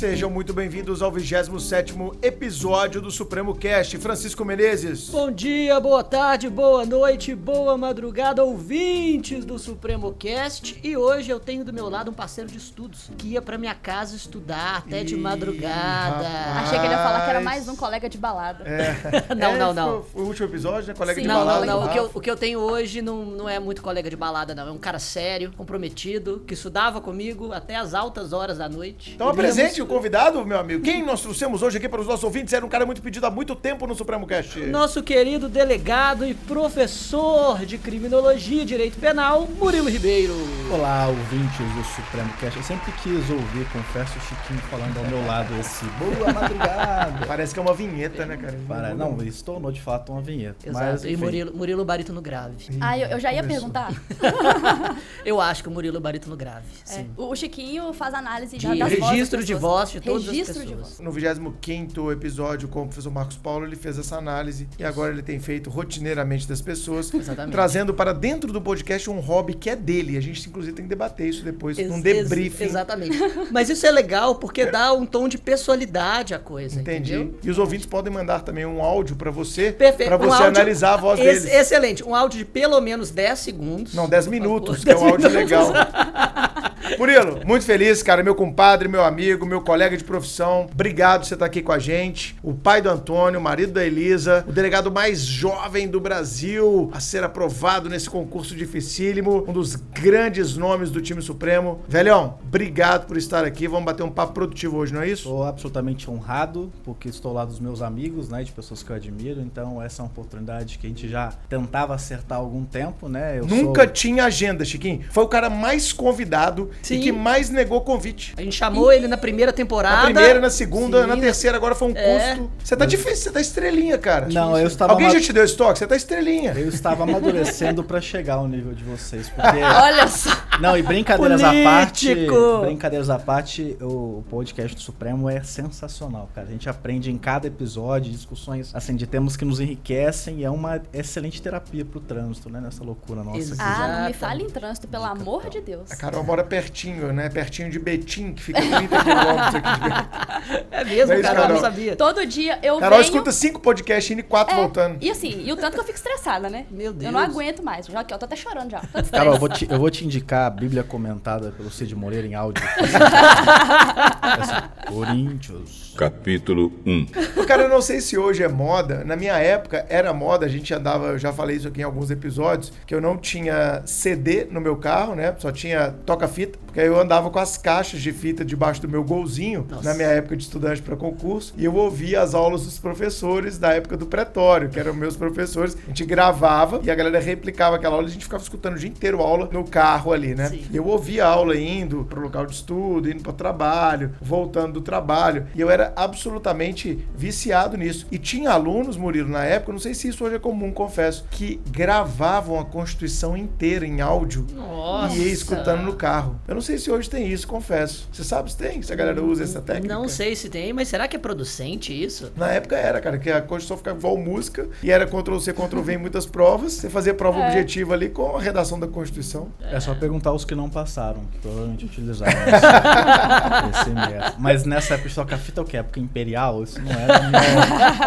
[0.00, 3.98] Sejam muito bem-vindos ao 27º episódio do Supremo Cast.
[3.98, 5.10] Francisco Menezes.
[5.10, 10.80] Bom dia, boa tarde, boa noite, boa madrugada, ouvintes do Supremo Cast.
[10.82, 13.74] E hoje eu tenho do meu lado um parceiro de estudos que ia pra minha
[13.74, 16.26] casa estudar até de Ih, madrugada.
[16.26, 16.56] rapaz.
[16.68, 18.64] Achei que ele ia falar que era mais um colega de balada.
[18.64, 18.96] É.
[19.36, 20.02] Não, É, não, não.
[20.04, 20.94] Foi o último episódio, né?
[20.94, 21.22] Colega Sim.
[21.22, 21.66] de Não, balada.
[21.66, 21.86] não, não.
[21.86, 24.54] O que, eu, o que eu tenho hoje não, não é muito colega de balada,
[24.54, 24.66] não.
[24.66, 29.12] É um cara sério, comprometido, que estudava comigo até as altas horas da noite.
[29.14, 30.84] Então apresente o convidado, meu amigo.
[30.84, 33.30] Quem nós trouxemos hoje aqui para os nossos ouvintes era um cara muito pedido há
[33.30, 34.60] muito tempo no Supremo Cast.
[34.66, 40.32] Nosso querido delegado e professor de criminologia e direito penal, Murilo Ribeiro.
[40.70, 42.56] Olá, ouvintes do Supremo Cast.
[42.56, 47.26] Eu sempre quis ouvir, confesso, o Chiquinho falando ao meu lado esse boa madrugada.
[47.26, 48.58] Parece que é uma vinheta, né, cara?
[48.68, 50.68] Para, não, tornou de fato uma vinheta.
[50.68, 50.84] Exato.
[50.84, 52.54] Mas, e Murilo, Murilo barítono grave.
[52.80, 53.68] Ah, eu, eu já ia Começou.
[53.70, 53.92] perguntar.
[55.24, 56.64] Eu acho que o Murilo barítono grave.
[56.88, 57.10] É, Sim.
[57.16, 59.60] o Chiquinho faz análise De da- das registro de pessoas.
[59.80, 60.88] Voz de todas Registro as de pessoas.
[60.96, 61.00] voz.
[61.00, 65.22] No 25 episódio com o professor Marcos Paulo, ele fez essa análise e agora ele
[65.22, 67.52] tem feito rotineiramente das pessoas, Exatamente.
[67.52, 70.16] trazendo para dentro do podcast um hobby que é dele.
[70.16, 72.64] A gente, inclusive, tem que debater isso depois, Ex- num ex- debriefing.
[72.64, 73.16] Exatamente.
[73.50, 77.14] Mas isso é legal porque dá um tom de pessoalidade à coisa, Entendi.
[77.14, 77.38] entendeu?
[77.42, 80.94] E os ouvintes podem mandar também um áudio para você, para Um você áudio analisar
[80.94, 81.58] a voz ex- deles.
[81.60, 82.04] Excelente.
[82.04, 83.94] Um áudio de pelo menos 10 segundos.
[83.94, 85.50] Não, 10 por minutos, que é um 10 áudio minutos.
[85.50, 85.72] legal.
[86.98, 88.22] Murilo, muito feliz, cara.
[88.22, 90.66] Meu compadre, meu amigo, meu colega de profissão.
[90.72, 92.36] Obrigado por você estar aqui com a gente.
[92.42, 97.00] O pai do Antônio, o marido da Elisa, o delegado mais jovem do Brasil a
[97.00, 99.44] ser aprovado nesse concurso dificílimo.
[99.48, 101.80] Um dos grandes nomes do time supremo.
[101.88, 103.68] Velhão, obrigado por estar aqui.
[103.68, 105.22] Vamos bater um papo produtivo hoje, não é isso?
[105.28, 108.42] Estou absolutamente honrado, porque estou lá dos meus amigos, né?
[108.42, 109.40] De pessoas que eu admiro.
[109.40, 113.38] Então, essa é uma oportunidade que a gente já tentava acertar há algum tempo, né?
[113.38, 115.02] Eu Nunca sou- tinha agenda, Chiquinho.
[115.10, 116.39] Foi o cara mais convidado
[116.82, 116.94] Sim.
[116.96, 118.34] e que mais negou convite.
[118.36, 119.96] A gente chamou ele na primeira temporada.
[119.96, 122.34] Na primeira, na segunda, Sim, na terceira, agora foi um É.
[122.36, 122.50] custo.
[122.64, 124.28] Você tá difícil, você tá estrelinha, cara.
[124.30, 125.78] Não, eu estava, Alguém já te deu estoque?
[125.78, 126.52] Você tá estrelinha.
[126.52, 130.30] eu estava amadurecendo para chegar ao nível de vocês, porque Olha só.
[130.60, 132.58] Não, e brincadeiras à parte, Político!
[132.60, 136.46] brincadeiras à parte, o podcast do Supremo é sensacional, cara.
[136.48, 140.50] A gente aprende em cada episódio discussões assim de temas que nos enriquecem e é
[140.50, 143.38] uma excelente terapia pro trânsito, né, nessa loucura nossa.
[143.38, 143.62] Exato.
[143.62, 145.90] Ah, não me fale em trânsito, pelo amor de Deus.
[145.90, 147.28] A Carol mora pertinho, né?
[147.28, 150.08] Pertinho de Betim, que fica 30 quilômetros aqui de Betim.
[150.70, 151.54] É mesmo, é cara, eu Carol?
[151.54, 151.96] não sabia.
[151.96, 153.10] Todo dia eu Carol venho...
[153.10, 154.96] escuta cinco podcasts indo e quatro É, voltando.
[155.00, 156.64] E assim, e o tanto que eu fico estressada, né?
[156.70, 157.30] Meu Eu não Deus.
[157.30, 157.86] aguento mais.
[157.86, 158.80] Já que eu tô até chorando já.
[159.12, 162.34] Carol, eu vou, te, eu vou te indicar a Bíblia comentada pelo Cid Moreira em
[162.34, 162.64] áudio.
[164.22, 165.89] Assim, Coríntios.
[166.00, 167.06] Capítulo 1
[167.36, 169.04] Ô, Cara, eu não sei se hoje é moda.
[169.04, 172.10] Na minha época era moda, a gente andava, eu já falei isso aqui em alguns
[172.10, 175.34] episódios, que eu não tinha CD no meu carro, né?
[175.38, 179.02] Só tinha toca-fita, porque aí eu andava com as caixas de fita debaixo do meu
[179.02, 179.88] golzinho, Nossa.
[179.88, 183.72] na minha época de estudante para concurso, e eu ouvia as aulas dos professores da
[183.72, 185.76] época do pretório, que eram meus professores.
[185.84, 188.78] A gente gravava e a galera replicava aquela aula e a gente ficava escutando o
[188.78, 190.48] dia inteiro a aula no carro ali, né?
[190.48, 190.62] Sim.
[190.70, 194.74] E eu ouvia a aula indo pro local de estudo, indo para o trabalho, voltando
[194.74, 195.48] do trabalho.
[195.56, 198.06] E eu era absolutamente viciado nisso.
[198.12, 201.60] E tinha alunos, Murilo, na época, não sei se isso hoje é comum, confesso, que
[201.68, 205.16] gravavam a Constituição inteira em áudio Nossa.
[205.16, 206.38] e ia escutando no carro.
[206.46, 208.08] Eu não sei se hoje tem isso, confesso.
[208.12, 208.80] Você sabe se tem?
[208.82, 209.92] Se a galera usa essa técnica?
[209.94, 212.32] Não sei se tem, mas será que é producente isso?
[212.36, 215.98] Na época era, cara, que a Constituição ficava igual música e era Ctrl-C, Ctrl-V em
[215.98, 216.72] muitas provas.
[216.74, 217.46] Você fazia prova É.
[217.48, 219.48] objetiva ali com a redação da Constituição.
[219.62, 222.32] É só perguntar os que não passaram, que provavelmente utilizaram
[223.70, 224.36] esse, esse método.
[224.38, 225.76] Mas nessa época de tocar fita, o que?
[225.76, 226.62] Época imperial?
[226.62, 227.40] Isso não era minha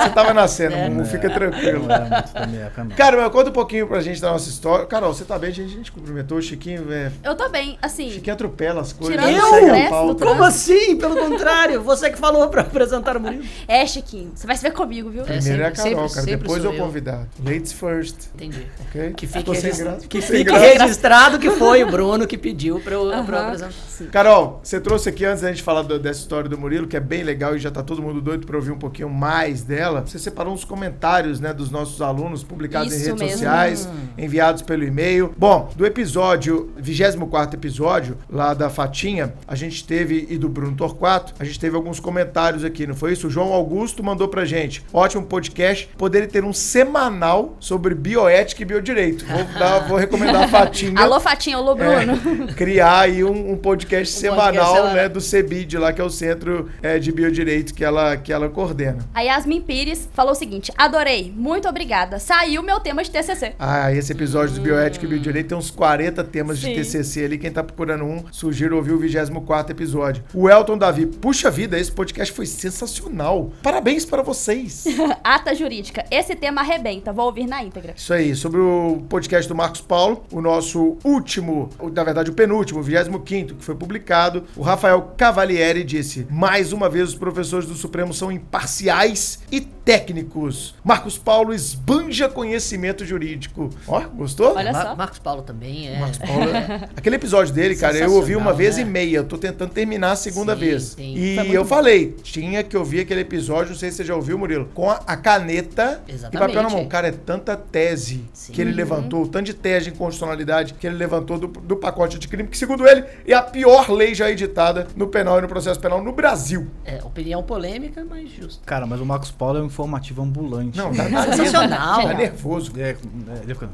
[0.04, 0.90] Você tava nascendo, É.
[0.90, 1.86] Mumu, fica tranquilo.
[1.88, 2.96] Não era muito da minha época, não.
[2.96, 4.86] Cara, mas conta um pouquinho pra gente da nossa história.
[4.86, 5.50] Carol, você tá bem?
[5.50, 8.10] A gente, a gente cumprimentou o Chiquinho, é, Eu tô bem, assim.
[8.12, 9.16] Chiquinho atropela as coisas.
[9.16, 10.16] Tirando o segue a pauta.
[10.16, 10.26] trânsito.
[10.26, 10.96] Como assim?
[10.98, 13.44] Pelo contrário, você que falou pra apresentar o Murilo.
[13.68, 15.22] É, Chiquinho, você vai se ver comigo, viu?
[15.22, 15.26] É.
[15.26, 16.26] Primeiro é a sempre- Carol, sempre- cara.
[16.28, 16.74] sempre Depois é eu.
[16.86, 17.28] convidado.
[17.44, 18.68] Ladies first, Entendi.
[18.90, 19.14] ok?
[19.16, 23.44] Que fique, que fique registrado que foi o Bruno que pediu pra eu, pra eu
[23.46, 23.74] apresentar.
[24.12, 27.00] Carol, você trouxe aqui antes da gente falar do- dessa história do Murilo, que é
[27.00, 30.04] bem legal e já tá todo mundo doido pra ouvir um pouquinho mais dela.
[30.06, 33.38] Você separou uns comentários, né, dos nossos alunos publicados em Isso redes mesmo.
[33.38, 35.34] sociais, enviados pelo e-mail.
[35.38, 41.34] Bom, do episódio, 24 episódio, lá da Fatinha, a gente teve, e do Bruno Torquato,
[41.40, 43.28] a gente teve alguns comentários aqui, não foi isso?
[43.28, 44.84] O João Augusto mandou pra gente.
[44.92, 45.90] Ótimo podcast.
[45.98, 49.26] Poderia ter um semanal sobre bioética e biodireito.
[49.26, 51.00] Vou, dar- vou recomendar a Fatinha.
[51.04, 52.20] Alô, Fatinha, alô, Bruno.
[52.50, 56.04] É, criar aí um, um podcast Um semanal, podcast né, do CEBID lá, que é
[56.04, 59.00] o Centro é, de Biodireito que ela, que ela coordena.
[59.14, 62.20] A Yasmin Pires falou o seguinte: adorei, muito obrigada.
[62.20, 63.54] Saiu meu tema de TCC.
[63.60, 66.76] Ah, esse episódio do Bioética e Biodireito tem uns 40 temas de Sim.
[66.76, 67.38] TCC ali.
[67.38, 70.24] Quem tá procurando devendo Sugiro ouvir o 24 episódio.
[70.34, 73.52] O Elton Davi, puxa vida, esse podcast foi sensacional.
[73.62, 74.86] Parabéns para vocês.
[75.24, 76.06] Ata jurídica.
[76.12, 77.12] Esse tema arrebenta.
[77.14, 77.94] Vou ouvir na íntegra.
[77.96, 82.80] Isso aí, sobre o podcast do Marcos Paulo, o nosso último, na verdade o penúltimo,
[82.80, 83.20] o 25
[83.56, 88.32] que foi publicado, o Rafael Cavalieri disse: Mais uma vez os professores do Supremo são
[88.32, 90.76] imparciais e técnicos.
[90.84, 93.70] Marcos Paulo esbanja conhecimento jurídico.
[93.88, 94.56] Ó, gostou?
[94.56, 94.96] Olha Mar- só.
[94.96, 96.00] Marcos Paulo também é.
[96.00, 96.44] Marcos Paulo.
[96.96, 98.82] Aquele episódio dele, cara, eu ouvi uma vez né?
[98.82, 99.18] e meia.
[99.18, 100.84] Eu tô tentando terminar a segunda Sim, vez.
[100.84, 101.16] sim.
[101.16, 101.70] E muito eu bom.
[101.70, 105.02] falei, tinha que ouvir aquele episódio, não sei se você já ouviu, Murilo, com a,
[105.06, 106.48] a caneta e Exatamente.
[106.48, 106.88] papel na mão.
[106.88, 108.54] Cara, é tanta tese Sim.
[108.54, 112.28] que ele levantou, tanto de tese de inconstitucionalidade que ele levantou do, do pacote de
[112.28, 115.80] crime, que segundo ele é a pior lei já editada no penal e no processo
[115.80, 116.68] penal no Brasil.
[116.86, 118.64] É, opinião polêmica, mas justo.
[118.66, 120.78] Cara, mas o Marcos Paulo é um informativo ambulante.
[120.78, 122.02] Não, tá, tá Sensacional.
[122.04, 122.72] Tá nervoso.
[122.78, 122.96] É, é,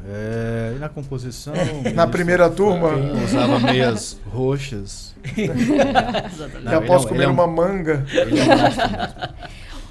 [0.07, 1.53] é, e na composição.
[1.93, 2.89] Na primeira turma,
[3.23, 5.15] usava meias roxas.
[6.63, 8.05] Não, já ele posso é um- comer é um- uma manga.
[8.11, 9.33] Ele é um monstro mesmo.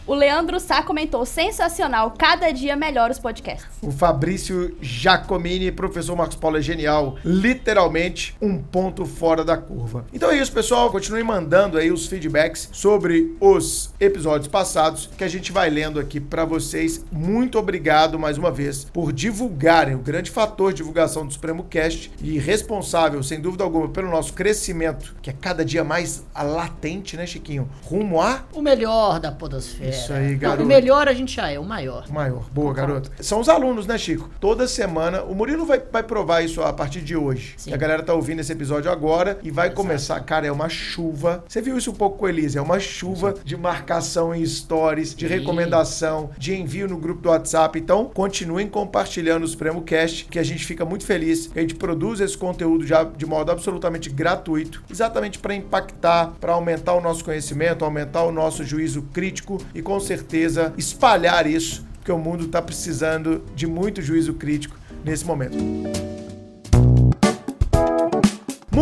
[0.09, 3.69] O Leandro Sá comentou: sensacional, cada dia melhor os podcasts.
[3.83, 7.17] O Fabrício Giacomini, professor Marcos Paulo, é genial.
[7.23, 10.07] Literalmente um ponto fora da curva.
[10.11, 10.91] Então é isso, pessoal.
[10.91, 16.19] Continue mandando aí os feedbacks sobre os episódios passados que a gente vai lendo aqui
[16.19, 17.05] pra vocês.
[17.13, 22.11] Muito obrigado mais uma vez por divulgarem o grande fator de divulgação do Supremo Cast
[22.23, 27.27] e responsável, sem dúvida alguma, pelo nosso crescimento, que é cada dia mais latente, né,
[27.27, 27.69] Chiquinho?
[27.83, 29.98] Rumo a O melhor da podosfera.
[29.99, 30.63] Isso aí, Não, garoto.
[30.63, 32.09] o melhor a gente já é, o maior.
[32.11, 32.45] Maior.
[32.53, 33.11] Boa, garoto.
[33.21, 34.31] São os alunos, né, Chico?
[34.41, 35.23] Toda semana.
[35.23, 37.55] O Murilo vai, vai provar isso a partir de hoje.
[37.57, 37.71] Sim.
[37.71, 40.19] E a galera tá ouvindo esse episódio agora e vai começar.
[40.21, 41.45] Cara, é uma chuva.
[41.47, 42.59] Você viu isso um pouco com a Elisa?
[42.59, 45.35] É uma chuva de marcação em stories, de Sim.
[45.35, 47.79] recomendação, de envio no grupo do WhatsApp.
[47.79, 52.21] Então, continuem compartilhando o Supremo Cast, que a gente fica muito feliz a gente produz
[52.21, 57.85] esse conteúdo já de modo absolutamente gratuito, exatamente para impactar, para aumentar o nosso conhecimento,
[57.85, 63.43] aumentar o nosso juízo crítico e com certeza espalhar isso, porque o mundo está precisando
[63.57, 65.57] de muito juízo crítico nesse momento.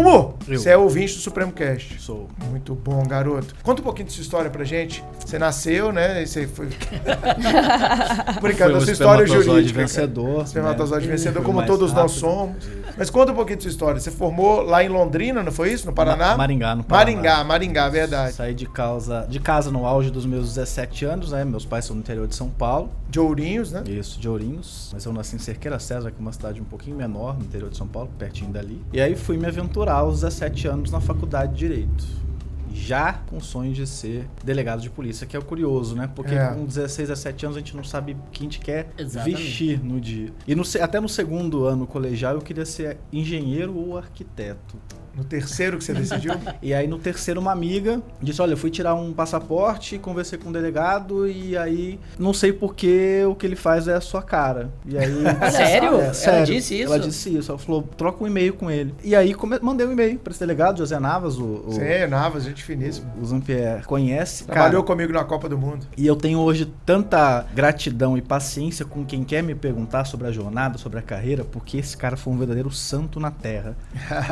[0.02, 0.58] Mumu, Eu.
[0.58, 2.00] você é ouvinte do Supremo Cast.
[2.00, 2.28] Sou.
[2.50, 3.54] Muito bom, garoto.
[3.62, 5.02] Conta um pouquinho da sua história pra gente.
[5.25, 6.22] Você nasceu, né?
[6.22, 6.69] E você foi.
[8.40, 9.81] Brincando, Foi da o sua história espermatozoide jurídica.
[9.81, 10.43] vencedor.
[10.44, 11.12] Espermatozoide né?
[11.12, 12.20] vencedor, como todos nós rápido.
[12.20, 12.56] somos.
[12.98, 14.00] Mas conta um pouquinho da sua história.
[14.00, 15.87] Você formou lá em Londrina, não foi isso?
[15.87, 16.28] No Paraná?
[16.32, 17.12] Ma- Maringá, no Paraná.
[17.12, 18.34] Maringá, Maringá, verdade.
[18.34, 21.44] Saí de casa, de casa no auge dos meus 17 anos, né?
[21.44, 22.90] Meus pais são do interior de São Paulo.
[23.08, 23.82] De Ourinhos, né?
[23.87, 24.90] Isso, de Ourinhos.
[24.92, 27.70] Mas eu nasci em Cerqueira César, que é uma cidade um pouquinho menor, no interior
[27.70, 28.82] de São Paulo, pertinho dali.
[28.92, 32.05] E aí fui me aventurar aos 17 anos na faculdade de Direito.
[32.73, 36.11] Já com o sonho de ser delegado de polícia, que é o curioso, né?
[36.15, 36.49] Porque É.
[36.49, 39.37] com 16, 17 anos a gente não sabe o que a gente quer Exatamente.
[39.43, 40.31] vestir no dia.
[40.47, 44.77] E no até no segundo ano colegial eu queria ser engenheiro ou arquiteto.
[45.16, 46.34] No terceiro que você decidiu.
[46.62, 50.50] E aí no terceiro uma amiga disse, olha, eu fui tirar um passaporte, conversei com
[50.50, 54.70] o delegado e aí não sei porque o que ele faz é a sua cara.
[54.84, 55.12] E aí...
[55.50, 55.96] Sério?
[56.00, 56.46] É, Ela sério.
[56.46, 56.92] disse isso?
[56.92, 57.50] Ela disse isso.
[57.52, 58.94] Ela falou, troca um e-mail com ele.
[59.04, 62.44] E aí come- mandei um e-mail pra esse delegado, José Navas, o, o, Você, Navas,
[62.44, 63.06] gente finíssima.
[63.20, 64.44] o Zampier conhece.
[64.44, 65.86] Trabalhou Cara, comigo na Copa do Mundo.
[65.96, 70.32] e eu tenho hoje tanta gratidão e paciência com quem quer me perguntar sobre a
[70.32, 73.76] jornada, sobre a carreira, porque esse cara foi um verdadeiro santo na terra.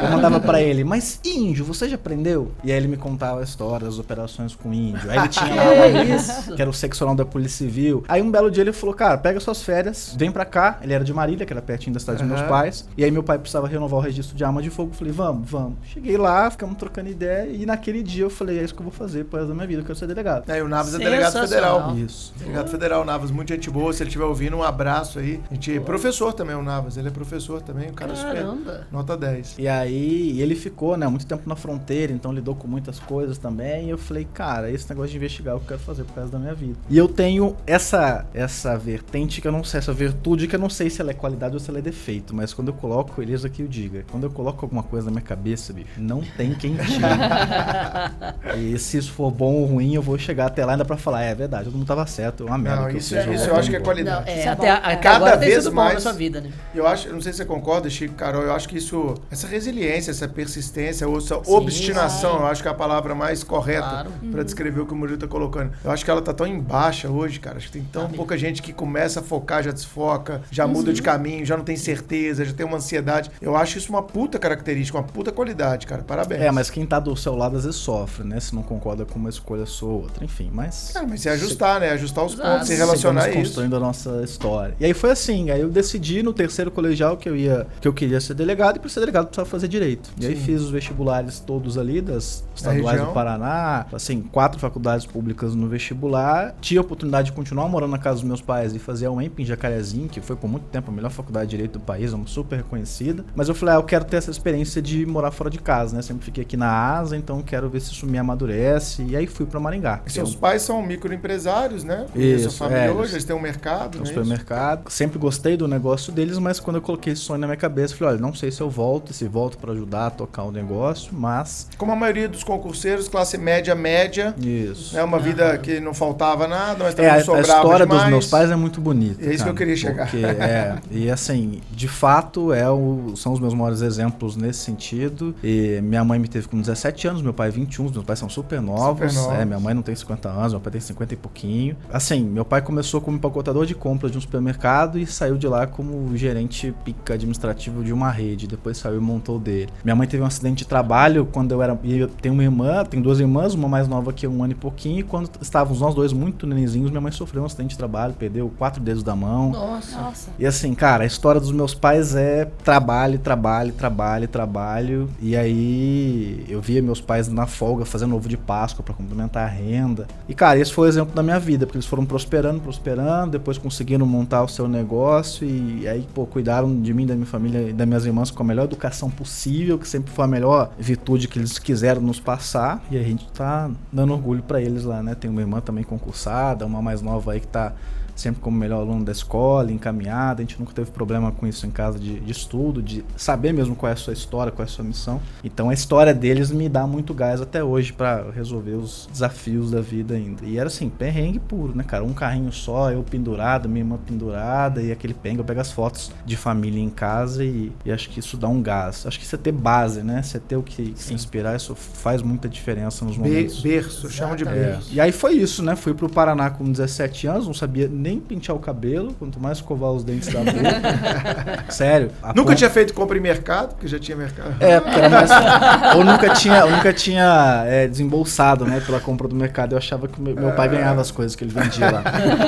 [0.03, 2.51] Eu mandava pra ele, mas índio, você já aprendeu?
[2.65, 5.11] E aí ele me contava a história das operações com índio.
[5.11, 6.55] Aí ele tinha lá um É isso.
[6.55, 8.03] que era o seccional da Polícia Civil.
[8.09, 10.79] Aí um belo dia ele falou, cara, pega suas férias, vem pra cá.
[10.83, 12.89] Ele era de Marília, que era pertinho da cidade dos meus pais.
[12.97, 14.91] E aí meu pai precisava renovar o registro de arma de fogo.
[14.93, 15.75] Eu falei, vamos, vamos.
[15.85, 17.51] Cheguei lá, ficamos trocando ideia.
[17.51, 19.67] E naquele dia eu falei, é isso que eu vou fazer pro resto da minha
[19.67, 20.49] vida, eu quero ser delegado.
[20.51, 21.97] Aí o Navas é delegado federal.
[21.97, 22.33] Isso.
[22.39, 23.93] Delegado federal, Navas, muito gente boa.
[23.93, 25.41] Se ele estiver ouvindo, um abraço aí.
[25.51, 26.97] A gente, professor também, o Navas.
[26.97, 28.35] Ele é professor também, o cara super.
[28.35, 28.87] Caramba.
[28.91, 29.57] Nota 10.
[29.59, 33.87] E aí ele ficou, né, muito tempo na fronteira, então lidou com muitas coisas também.
[33.87, 36.21] E eu falei, cara, esse negócio de investigar é o que eu quero fazer pro
[36.23, 36.77] resto da minha vida.
[36.91, 40.69] E eu tenho essa essa vertente que eu não sei, essa virtude que eu não
[40.71, 43.49] sei se ela é qualidade ou se ela é defeito, mas quando eu coloco, Elisa
[43.49, 46.75] que o diga, quando eu coloco alguma coisa na minha cabeça, bicho, não tem quem
[46.77, 47.05] tire.
[48.59, 51.25] e se isso for bom ou ruim, eu vou chegar até lá ainda pra falar,
[51.25, 53.25] é, é verdade, todo mundo tava certo, é uma merda Não, que isso, eu é-
[53.25, 53.41] fiz.
[53.41, 53.97] isso eu acho que é embora.
[53.97, 54.31] Não, qualidade.
[54.31, 54.97] é, Isso é até, até é.
[54.97, 56.51] Cada agora tem vez sido bom mais- na sua vida, né?
[56.75, 59.47] Eu acho, eu não sei se você concorda, Chico, Carol, eu acho que isso, essa
[59.47, 62.37] resiliência, essa persistência, ou essa Sim, obstinação, sim.
[62.39, 64.11] eu acho que é a palavra mais correta Claro.
[64.31, 65.73] pra descrever o que o Murilo tá colocando.
[65.83, 67.57] Eu acho que ela tá tão em baixa hoje, cara.
[67.57, 70.89] Acho que tem tão Tá pouca gente que começa a focar, já desfoca, já muda
[70.89, 70.95] Uhum.
[70.95, 73.31] de caminho, já não tem certeza, já tem uma ansiedade.
[73.41, 76.03] Eu acho isso uma puta característica, uma puta qualidade, cara.
[76.03, 76.43] Parabéns.
[76.43, 78.25] É, mas quem tá do seu lado às vezes sofre.
[78.25, 78.39] né?
[78.41, 80.95] Se não concorda com uma escolha sua ou outra, enfim, mas...
[80.95, 81.91] É, mas se ajustar, né?
[81.91, 82.49] Ajustar os Exato.
[82.51, 83.55] pontos, se relacionar a Seguimos isso.
[83.57, 84.75] construindo a nossa história.
[84.79, 87.93] E aí foi assim, aí eu decidi no terceiro colegial que eu ia, que eu
[87.93, 90.11] queria ser delegado e para ser delegado precisava fazer direito.
[90.21, 90.43] E aí Sim.
[90.45, 96.55] Fiz os vestibulares todos ali das estaduais do Paraná, assim, quatro faculdades públicas no vestibular.
[96.61, 99.41] Tinha a oportunidade de continuar morando na casa dos meus pais e fazer a UEMP
[99.41, 102.27] em Jacarezinho, que foi por muito tempo a melhor faculdade de direito do país, uma
[102.27, 103.25] super reconhecida.
[103.35, 106.03] Mas eu falei, ah, eu quero ter essa experiência de morar fora de casa, né?
[106.03, 109.03] Sempre fiquei aqui na asa, então quero ver se isso me amadurece.
[109.03, 110.01] E aí fui para Maringá.
[110.07, 112.07] E Seus um- pais são microempresários, né?
[112.15, 114.05] Isso, Sua família é, hoje, eles- eles têm um mercado, né?
[114.05, 114.91] supermercado.
[114.91, 117.99] Sempre gostei do negócio deles, mas quando eu coloquei esse sonho na minha cabeça, eu
[117.99, 121.11] falei, olha, não sei se eu volto, se volto pra ajudar a tocar o negócio,
[121.13, 124.95] mas Como a maioria dos concurseiros, classe média, média, isso.
[124.95, 125.03] né?
[125.03, 128.03] Uma vida que não faltava nada, mas É, também a, não a sobrava história demais.
[128.03, 129.25] dos meus pais é muito bonita.
[129.25, 130.11] É isso que eu cara, queria chegar.
[130.11, 135.35] Porque, é, e assim, de fato, é o, são os meus maiores exemplos nesse sentido.
[135.43, 138.61] E minha mãe me teve com 17 anos, meu pai 21, meus pais são super
[138.61, 139.13] novos.
[139.13, 139.41] Super novos.
[139.41, 141.77] É, minha mãe não tem 50 anos, meu pai tem 50 e pouquinho.
[141.93, 145.67] Assim, meu pai começou como empacotador de compras de um supermercado e saiu de lá
[145.67, 148.47] como gerente pica administrativo de uma rede.
[148.47, 149.69] Depois saiu e montou o dele.
[149.85, 151.77] Minha mãe teve um acidente de trabalho quando eu era.
[151.83, 154.55] E eu tenho uma irmã, tem duas irmãs, uma mais nova que um ano e
[154.55, 155.01] pouquinho.
[155.01, 158.51] E quando estávamos nós dois muito nenenzinhos, minha mãe sofreu um acidente de trabalho, perdeu
[158.57, 159.51] quatro dedos da mão.
[159.51, 160.01] Nossa.
[160.01, 160.31] Nossa.
[160.39, 165.09] E assim, cara, a história dos meus pais é trabalho, trabalho, trabalho, trabalho.
[165.21, 169.51] E aí eu via meus pais na folga fazendo ovo de Páscoa pra complementar a
[169.51, 170.07] renda.
[170.29, 173.59] E cara, esse foi o exemplo da minha vida, porque eles foram prosperando, prosperando, depois
[173.59, 177.73] conseguiram montar o seu negócio e aí, pô, cuidaram de mim, da minha família e
[177.73, 181.39] das minhas irmãs com a melhor educação possível, que sempre foi a melhor virtude que
[181.39, 182.83] eles quiseram nos passar.
[182.91, 185.15] E a gente tá dando orgulho pra eles lá, né?
[185.15, 187.73] Tem uma irmã também concursada, uma mais nova aí que tá
[188.15, 190.43] sempre como melhor aluno da escola, encaminhada.
[190.43, 193.75] A gente nunca teve problema com isso em casa de, de estudo, de saber mesmo
[193.75, 195.21] qual é a sua história, qual é a sua missão.
[195.43, 199.81] Então a história deles me dá muito gás até hoje pra resolver os desafios da
[199.81, 200.45] vida ainda.
[200.45, 202.05] E era assim, perrengue puro, né, cara?
[202.05, 205.41] Um carrinho só, eu pendurado, minha irmã pendurada e aquele perrengue.
[205.41, 208.63] Eu pego as fotos de família em casa e, e acho que isso dá um
[208.63, 209.07] gás.
[209.07, 210.23] Acho que você ter base, né?
[210.23, 213.61] Você ter o que se inspirar, isso faz muita diferença nos Be momentos.
[213.61, 214.93] berço, chama de berço.
[214.93, 215.77] E aí foi isso, né?
[215.77, 219.91] Fui pro Paraná com 17 anos, não sabia nem pentear o cabelo, quanto mais escovar
[219.91, 221.65] os dentes da boca.
[221.73, 222.11] Sério.
[222.37, 224.63] Nunca tinha feito compra em mercado, porque já tinha mercado.
[224.63, 225.31] É, porque era mais.
[225.97, 229.73] ou nunca tinha, nunca tinha é, desembolsado, né, pela compra do mercado.
[229.73, 232.03] Eu achava que meu, meu pai ganhava as coisas que ele vendia lá.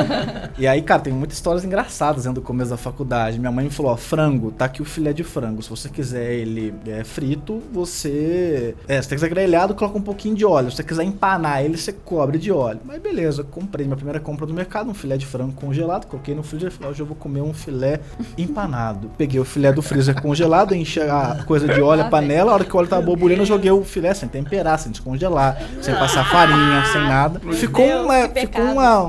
[0.59, 3.39] e aí, cara, tem muitas histórias engraçadas dentro do começo da faculdade.
[3.39, 5.63] Minha mãe me falou: ó, frango, tá aqui o filé de frango.
[5.63, 8.75] Se você quiser ele é, frito, você.
[8.87, 10.71] É, se você quiser grelhado, coloca um pouquinho de óleo.
[10.71, 12.81] Se você quiser empanar ele, você cobre de óleo.
[12.85, 16.43] Mas beleza, comprei minha primeira compra do mercado, um filé de frango congelado, coloquei no
[16.43, 18.00] freezer e falei, hoje eu vou comer um filé
[18.37, 19.11] empanado.
[19.17, 22.65] Peguei o filé do freezer congelado, enchi a coisa de óleo, a panela, a hora
[22.65, 26.29] que o óleo tava borbulhando, eu joguei o filé sem temperar, sem descongelar, sem passar
[26.29, 27.41] farinha, sem nada.
[27.53, 29.03] Ficou, Deus, uma, ficou uma,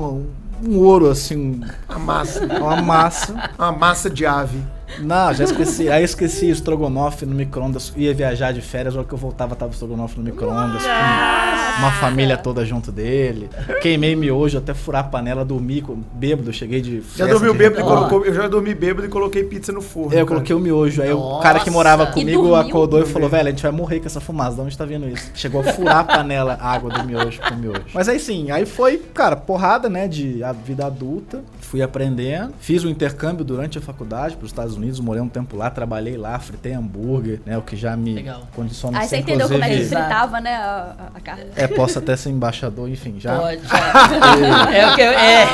[0.62, 2.44] um ouro, assim, A massa.
[2.46, 3.50] uma massa.
[3.58, 4.58] Uma massa de ave.
[5.00, 5.88] Não, já esqueci.
[5.88, 7.92] Aí esqueci o estrogonofe no micro-ondas.
[7.96, 10.82] Ia viajar de férias, a hora que eu voltava tava o estrogonofe no micro-ondas.
[10.82, 13.48] Com uma família toda junto dele.
[13.82, 16.52] Queimei miojo até furar a panela, dormi com bêbado.
[16.52, 17.02] Cheguei de.
[17.16, 18.24] Já dormiu de- bêbado e colocou.
[18.24, 20.12] Eu já dormi bêbado e coloquei pizza no forno.
[20.12, 20.26] É, eu cara.
[20.26, 21.02] coloquei o miojo.
[21.02, 21.42] Aí o Nossa.
[21.42, 22.56] cara que morava E comigo dormiu?
[22.56, 24.56] acordou e falou: velho, a gente vai morrer com essa fumaça.
[24.56, 25.30] De onde tá vindo isso?
[25.34, 27.84] Chegou a furar a panela, água do miojo com o miojo.
[27.94, 31.42] Mas aí sim, aí foi, cara, porrada, né, de a vida adulta.
[31.70, 32.54] Fui aprendendo.
[32.60, 35.00] Fiz o intercâmbio durante a faculdade para os Estados Unidos.
[35.00, 38.48] Morei um tempo lá, trabalhei lá, fritei hambúrguer, né, o que já me Legal.
[38.56, 41.44] condiciona Aí ser, você entendeu como é que fritava, né, a, a- carne.
[41.54, 43.38] É, posso até ser embaixador, enfim, já.
[43.38, 44.72] Pode, já.
[44.74, 45.46] é, o que eu, é,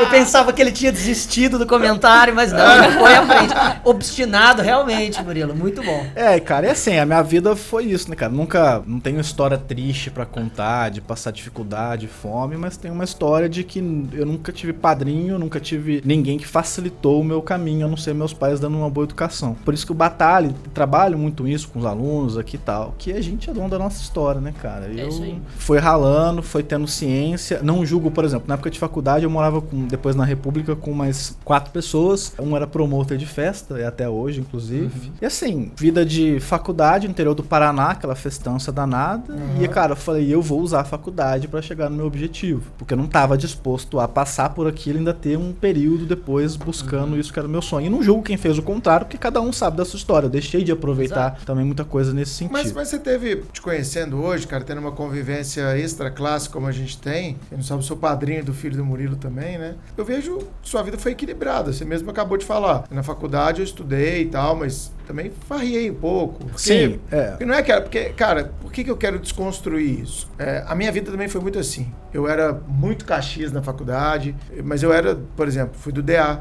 [0.00, 3.54] eu pensava que ele tinha desistido do comentário, mas não, ele foi à frente.
[3.84, 5.54] Obstinado, realmente, Murilo.
[5.54, 6.04] Muito bom.
[6.16, 8.32] É, cara, e assim, a minha vida foi isso, né, cara?
[8.32, 13.48] Nunca, não tenho história triste pra contar, de passar dificuldade, fome, mas tem uma história
[13.48, 13.78] de que
[14.12, 18.14] eu nunca tive padrinho, nunca tive ninguém que facilitou o meu caminho, a não ser
[18.14, 19.54] meus pais dando uma boa educação.
[19.64, 23.12] Por isso que eu batalho, trabalho muito isso com os alunos aqui e tal, que
[23.12, 24.86] a gente é dono da nossa história, né, cara?
[24.86, 25.40] É Eu aí.
[25.56, 27.60] foi ralando, foi tendo ciência.
[27.62, 30.92] Não julgo, por exemplo, na época de faculdade eu morava com, depois na República com
[30.92, 32.32] mais quatro pessoas.
[32.38, 35.12] Um era promotor de festa, é até hoje, inclusive.
[35.20, 39.34] E assim, vida de faculdade, interior do Paraná, aquela festança danada.
[39.60, 42.62] E, cara, eu falei, eu vou usar a faculdade pra chegar no meu objetivo.
[42.78, 46.56] Porque eu não tava disposto a passar por aquilo e ainda ter um período depois
[46.56, 47.86] buscando isso que era o meu sonho.
[47.86, 50.26] E não julgo quem fez o contrário, porque cada um sabe da sua história.
[50.26, 52.52] Eu deixei de aproveitar também muita coisa nesse sentido.
[52.52, 56.72] Mas, mas você teve, te conhecendo hoje, cara, tendo uma convivência extra classe como a
[56.72, 59.74] gente tem, quem não sabe, eu sou padrinho do filho do Murilo também, né?
[59.96, 61.72] Eu vejo que sua vida foi equilibrada.
[61.72, 62.84] Você mesmo acabou de falar.
[62.90, 66.44] Na faculdade eu estudei e tal, mas também farriei um pouco.
[66.44, 67.30] Porque, Sim, é.
[67.30, 67.80] Porque não é que.
[67.80, 70.30] Porque, cara, por que, que eu quero desconstruir isso?
[70.38, 71.92] É, a minha vida também foi muito assim.
[72.12, 76.38] Eu era muito caxias na faculdade, mas eu era, por exemplo, fui do DA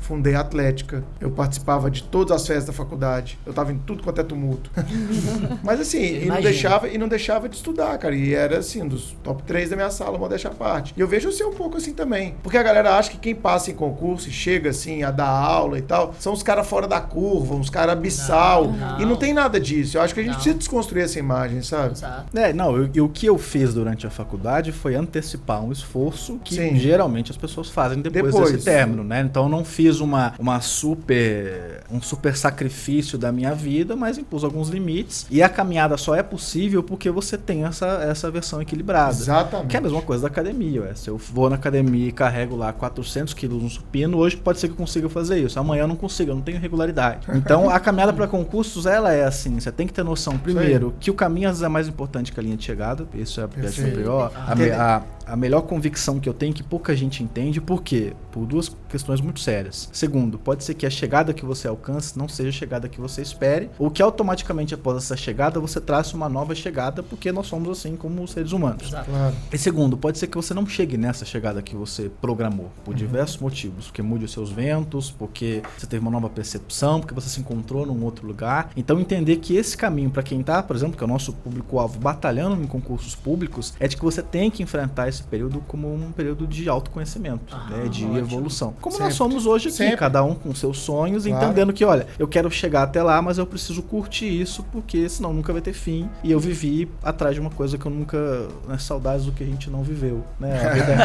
[0.00, 4.02] fundei a Atlética, eu participava de todas as festas da faculdade, eu tava em tudo
[4.02, 4.70] quanto é tumulto.
[5.62, 8.14] Mas assim, e não, deixava, e não deixava de estudar, cara.
[8.14, 10.94] E era assim, dos top 3 da minha sala, uma deixa à parte.
[10.96, 12.34] E eu vejo ser um pouco assim também.
[12.42, 15.78] Porque a galera acha que quem passa em concurso e chega assim a dar aula
[15.78, 18.64] e tal, são os caras fora da curva, uns caras abissal.
[18.68, 19.00] Não, não.
[19.00, 19.96] E não tem nada disso.
[19.96, 20.36] Eu acho que a gente Não.
[20.38, 21.92] precisa desconstruir essa imagem, sabe?
[21.92, 22.36] Exato.
[22.36, 26.38] É, não, eu- e o que eu fiz durante a faculdade foi antecipar um esforço
[26.44, 26.76] que Sim.
[26.76, 28.52] geralmente as pessoas fazem depois, Depois.
[28.52, 29.20] desse término, né?
[29.20, 34.44] Então eu não fiz uma, uma super um super sacrifício da minha vida, mas impus
[34.44, 35.26] alguns limites.
[35.30, 39.10] E a caminhada só é possível porque você tem essa, essa versão equilibrada.
[39.10, 39.68] Exatamente.
[39.68, 40.94] Que é a mesma coisa da academia, ué.
[40.94, 44.68] Se eu vou na academia e carrego lá 400 quilos no supino, hoje pode ser
[44.68, 45.58] que eu consiga fazer isso.
[45.58, 47.26] Amanhã eu não consigo, eu não tenho regularidade.
[47.40, 49.58] Então a caminhada para concursos, ela é assim.
[49.58, 52.38] Você tem que ter noção, primeiro, que o caminho às vezes é mais importante que
[52.38, 53.06] a linha de chegada.
[53.14, 54.30] Isso é a superior.
[54.36, 58.14] A, a, a melhor convicção que eu tenho que pouca gente entende, por quê?
[58.32, 59.88] Por duas questões muito sérias.
[59.92, 63.22] Segundo, pode ser que a chegada que você alcance não seja a chegada que você
[63.22, 67.78] espere, ou que automaticamente após essa chegada você trace uma nova chegada, porque nós somos
[67.78, 68.88] assim como seres humanos.
[68.88, 69.10] Exato.
[69.10, 69.34] Claro.
[69.52, 73.38] E segundo, pode ser que você não chegue nessa chegada que você programou, por diversos
[73.38, 73.86] motivos.
[73.86, 77.86] Porque mude os seus ventos, porque você teve uma nova percepção, porque você se encontrou
[77.86, 78.70] num outro lugar.
[78.76, 81.98] Então entender que esse caminho, para quem tá, por exemplo, que é o nosso público-alvo
[81.98, 86.12] batalhando em concursos públicos, é de que você tem que enfrentar esse período como um
[86.12, 88.18] período de autoconhecimento, Ah, né, de ótimo.
[88.18, 88.74] evolução.
[88.80, 89.06] Como Sempre.
[89.08, 89.96] nós somos hoje aqui, Sempre.
[89.96, 91.44] cada um com seus sonhos, Claro.
[91.44, 95.32] entendendo que, olha, eu quero chegar até lá, mas eu preciso curtir isso, porque senão
[95.32, 96.08] nunca vai ter fim.
[96.22, 98.48] E eu vivi atrás de uma coisa que eu nunca.
[98.66, 100.24] Né, saudades do que a gente não viveu.
[100.38, 100.58] Né?
[100.66, 100.96] A, vida,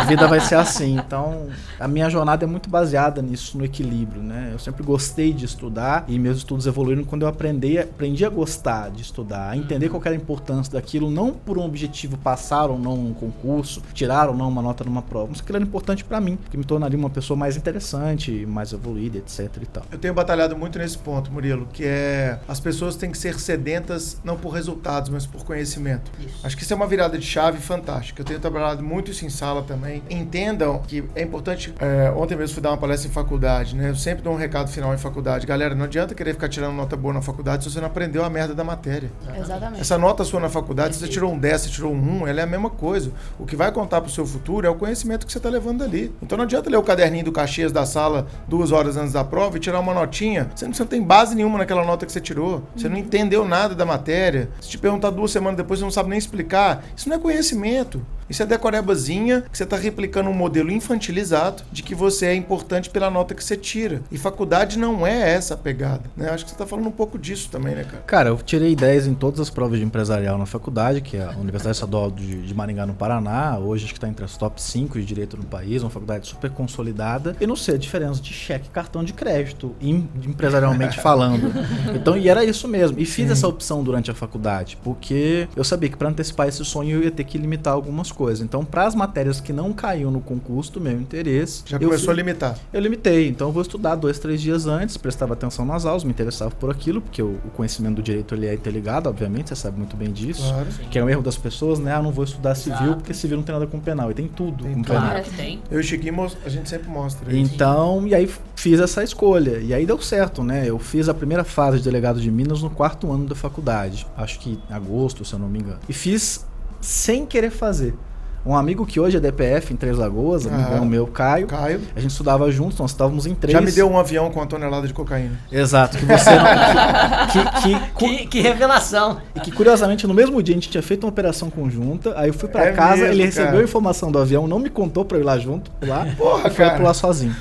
[0.00, 0.96] a vida vai ser assim.
[0.98, 4.22] Então, a minha jornada é muito baseada nisso, no equilíbrio.
[4.22, 4.50] Né?
[4.52, 8.90] Eu sempre gostei de estudar e meus estudos evoluíram quando eu aprendi, aprendi a gostar
[8.90, 12.70] de estudar, a entender qual que era a importância daquilo, não por um objetivo passar
[12.70, 15.64] ou não um concurso, tirar ou não uma nota numa prova, mas que aquilo era
[15.64, 19.84] importante pra mim, que me tornaria uma pessoa mais interessante, mais evoluída, etc e tal.
[19.90, 24.20] Eu tenho batalhado muito nesse ponto, Murilo, que é as pessoas têm que ser sedentas
[24.24, 26.10] não por resultados, mas por conhecimento.
[26.20, 26.46] Isso.
[26.46, 28.22] Acho que isso é uma virada de chave fantástica.
[28.22, 30.02] Eu tenho trabalhado muito isso em sala também.
[30.10, 31.74] Entendam que é importante.
[31.80, 33.90] é, ontem mesmo fui dar uma palestra em faculdade, né?
[33.90, 35.46] Eu sempre dou um recado final em faculdade.
[35.46, 38.30] Galera, não adianta querer ficar tirando nota boa na faculdade se você não aprendeu a
[38.30, 39.10] merda da matéria.
[39.38, 39.80] Exatamente.
[39.80, 42.40] Essa nota sua na faculdade, se você tirou um 10, você tirou um 1, ela
[42.40, 43.10] é a mesma coisa.
[43.38, 46.14] O que vai contar pro seu futuro é o conhecimento que você tá levando dali.
[46.22, 49.56] Então não adianta ler o caderninho do Caxias da sala duas horas antes da prova
[49.56, 50.50] e tirar uma notinha.
[50.54, 52.62] Você não, você não tem base nenhuma naquela nota que você tirou.
[52.76, 54.48] Você não entendeu nada da matéria.
[54.60, 56.84] Se te perguntar duas semanas depois, você não sabe nem explicar.
[56.96, 58.04] Isso não é conhecimento.
[58.32, 62.88] Isso é decorebazinha que você tá replicando um modelo infantilizado de que você é importante
[62.88, 64.00] pela nota que você tira.
[64.10, 66.04] E faculdade não é essa a pegada.
[66.16, 66.30] Né?
[66.30, 68.02] Acho que você tá falando um pouco disso também, né, cara?
[68.06, 71.36] Cara, eu tirei 10 em todas as provas de empresarial na faculdade, que é a
[71.36, 73.58] Universidade Estadual de, Maringá, no Paraná.
[73.58, 76.50] Hoje acho que está entre as top 5 de direito no país, uma faculdade super
[76.50, 77.36] consolidada.
[77.38, 81.52] E não sei a diferença de cheque e cartão de crédito, em- empresarialmente falando.
[81.94, 82.98] Então, e era isso mesmo.
[82.98, 86.96] E fiz essa opção durante a faculdade, porque eu sabia que para antecipar esse sonho
[86.96, 88.21] eu ia ter que limitar algumas coisas.
[88.40, 92.06] Então, para as matérias que não caíam no concurso do meu interesse, Já eu começou
[92.06, 92.58] fui- a limitar.
[92.72, 96.10] eu limitei, então eu vou estudar dois, três dias antes, prestava atenção nas aulas, me
[96.10, 99.76] interessava por aquilo, porque o, o conhecimento do direito ele é interligado, obviamente, você sabe
[99.78, 100.42] muito bem disso.
[100.42, 100.66] Claro.
[100.90, 101.92] Que é um erro das pessoas, né?
[101.94, 102.96] Ah, não vou estudar civil Exato.
[102.96, 104.10] porque civil não tem nada com penal.
[104.10, 105.02] E tem tudo Tem com penal.
[105.02, 105.60] Claro que tem.
[105.70, 107.54] Eu e Chiquinho, a gente sempre mostra isso.
[107.54, 109.58] Então, e aí fiz essa escolha.
[109.58, 110.64] E aí deu certo, né?
[110.68, 114.06] Eu fiz a primeira fase de delegado de Minas no quarto ano da faculdade.
[114.16, 115.78] Acho que em agosto, se eu não me engano.
[115.88, 116.44] E fiz
[116.80, 117.94] sem querer fazer.
[118.44, 120.80] Um amigo que hoje é DPF em Três Lagoas, Ah.
[120.84, 121.46] meu, Caio.
[121.46, 123.52] Caio, A gente estudava juntos, nós estávamos em três.
[123.52, 125.38] já me deu um avião com uma tonelada de cocaína.
[125.50, 126.44] Exato, que você não.
[127.30, 129.18] que, que, que, Que, que revelação.
[129.36, 132.34] e que curiosamente no mesmo dia a gente tinha feito uma operação conjunta, aí eu
[132.34, 133.60] fui pra É casa, mesmo, ele recebeu cara.
[133.60, 136.50] a informação do avião, não me contou pra eu ir lá junto, lá, Porra, e
[136.50, 136.76] foi cara.
[136.78, 137.36] pular sozinho.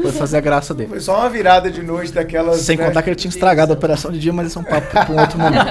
[0.00, 0.88] Foi fazer a graça dele.
[0.90, 2.60] Foi só uma virada de noite daquelas.
[2.60, 2.86] Sem né?
[2.86, 5.10] contar que ele tinha estragado a operação de dia, mas isso é um papo pra
[5.10, 5.64] um outro momento.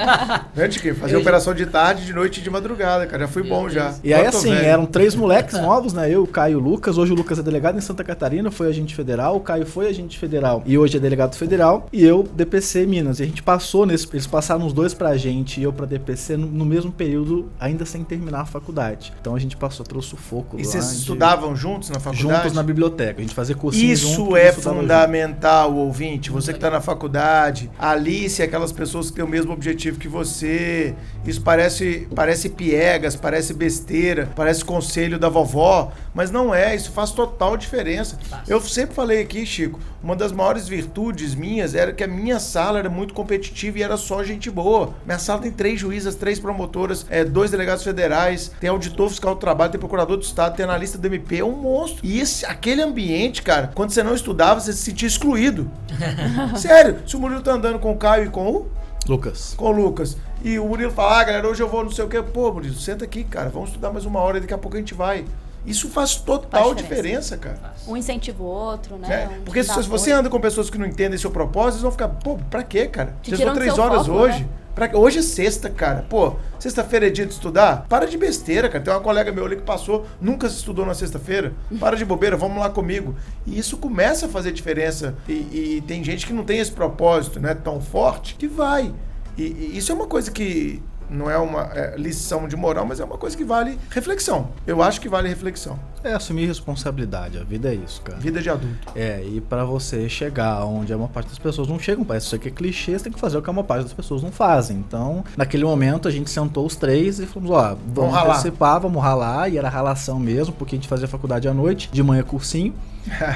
[0.54, 0.94] Né, Chiquinho?
[0.96, 3.22] Fazer Eu- operação de tarde, de noite e de madrugada, cara.
[3.22, 3.94] Já fui bom já.
[4.04, 4.73] E aí assim, velho.
[4.74, 6.10] Eram três moleques novos, né?
[6.10, 6.98] Eu, o Caio e o Lucas.
[6.98, 9.36] Hoje o Lucas é delegado em Santa Catarina, foi agente federal.
[9.36, 11.86] O Caio foi agente federal e hoje é delegado federal.
[11.92, 13.20] E eu, DPC Minas.
[13.20, 14.06] E a gente passou nesse.
[14.12, 17.84] Eles passaram os dois pra gente e eu pra DPC no, no mesmo período, ainda
[17.86, 19.12] sem terminar a faculdade.
[19.20, 20.56] Então a gente passou pelo sufoco.
[20.58, 22.22] E lá vocês de- estudavam juntos na faculdade?
[22.36, 23.18] Juntos na biblioteca.
[23.20, 26.30] A gente fazia cursinho Isso junto, é fundamental, ouvinte.
[26.30, 30.08] Você que está na faculdade, Alice é aquelas pessoas que têm o mesmo objetivo que
[30.08, 30.94] você.
[31.26, 36.74] Isso parece, parece piegas, parece besteira, parece conselho da vovó, mas não é.
[36.74, 38.18] Isso faz total diferença.
[38.48, 42.78] Eu sempre falei aqui, Chico, uma das maiores virtudes minhas era que a minha sala
[42.78, 44.94] era muito competitiva e era só gente boa.
[45.04, 49.40] Minha sala tem três juízas, três promotoras, é, dois delegados federais, tem auditor fiscal do
[49.40, 52.04] trabalho, tem procurador do estado, tem analista do MP, é um monstro.
[52.04, 55.70] E esse, aquele ambiente, cara, quando você não estudava, você se sentia excluído.
[56.56, 58.70] Sério, se o Murilo tá andando com o Caio e com o,
[59.08, 59.54] Lucas.
[59.56, 62.08] com o Lucas, e o Murilo fala, ah, galera, hoje eu vou não sei o
[62.08, 64.76] quê, pô, Murilo, senta aqui, cara, vamos estudar mais uma hora e daqui a pouco
[64.76, 65.24] a gente vai.
[65.66, 67.36] Isso faz total Faz diferença.
[67.36, 67.38] diferença.
[67.38, 67.74] cara.
[67.88, 69.22] Um incentiva o outro, né?
[69.32, 70.16] É, Um porque se você apoio.
[70.20, 73.16] anda com pessoas que não entendem seu propósito, eles vão ficar, pô, pra quê, cara?
[73.22, 74.40] Te Vocês do três horas foco, hoje.
[74.42, 74.48] né?
[74.74, 74.90] Pra?
[74.92, 76.04] Hoje é sexta, cara.
[76.10, 77.86] Pô, sexta-feira é dia de estudar?
[77.88, 78.82] Para de besteira, cara.
[78.84, 81.54] Tem uma colega meu ali que passou, nunca se estudou na sexta-feira.
[81.80, 83.14] Para de bobeira, vamos lá comigo.
[83.46, 85.14] E isso começa a fazer diferença.
[85.28, 85.32] E,
[85.78, 88.92] e tem gente que não tem esse propósito, né, tão forte, que vai.
[89.36, 93.00] E, e isso é uma coisa que não é uma é, lição de moral, mas
[93.00, 94.48] é uma coisa que vale reflexão.
[94.66, 95.78] Eu acho que vale reflexão.
[96.02, 97.38] É assumir responsabilidade.
[97.38, 98.18] A vida é isso, cara.
[98.18, 98.92] Vida de adulto.
[98.94, 102.34] É, e pra você chegar onde a maior parte das pessoas não chegam, parece isso
[102.34, 104.30] aqui é clichê, você tem que fazer o que a maior parte das pessoas não
[104.30, 104.76] fazem.
[104.76, 108.26] Então, naquele momento, a gente sentou os três e falamos, ó, vamos ralar.
[108.26, 112.02] participar, vamos ralar, e era ralação mesmo, porque a gente fazia faculdade à noite, de
[112.02, 112.74] manhã cursinho,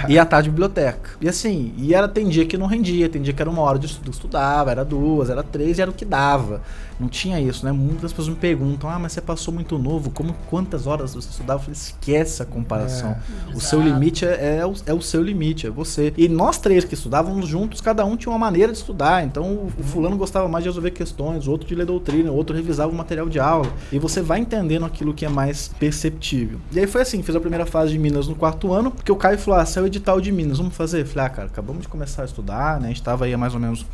[0.09, 1.11] e à tarde biblioteca.
[1.21, 3.79] E assim, e era, tem dia que não rendia, tem dia que era uma hora
[3.79, 6.63] de estudo, estudava, era duas, era três, e era o que dava.
[6.99, 7.71] Não tinha isso, né?
[7.71, 11.61] Muitas pessoas me perguntam, ah, mas você passou muito novo, como quantas horas você estudava?
[11.61, 13.17] Eu falei, esquece a comparação.
[13.55, 16.13] O seu limite é, é o, é o seu limite, é você.
[16.17, 19.25] E nós três que estudávamos juntos, cada um tinha uma maneira de estudar.
[19.25, 22.35] Então, o, o fulano gostava mais de resolver questões, o outro de ler doutrina, o
[22.35, 23.71] outro revisava o material de aula.
[23.93, 26.59] E você vai entendendo aquilo que é mais perceptível.
[26.73, 29.17] E aí foi assim, fiz a primeira fase de Minas no quarto ano, porque o
[29.17, 31.05] Caio falou, ah, saiu o edital de Minas, vamos fazer?
[31.05, 32.87] Falei, ah, cara, acabamos de começar a estudar, né?
[32.87, 33.85] A gente tava aí há mais ou menos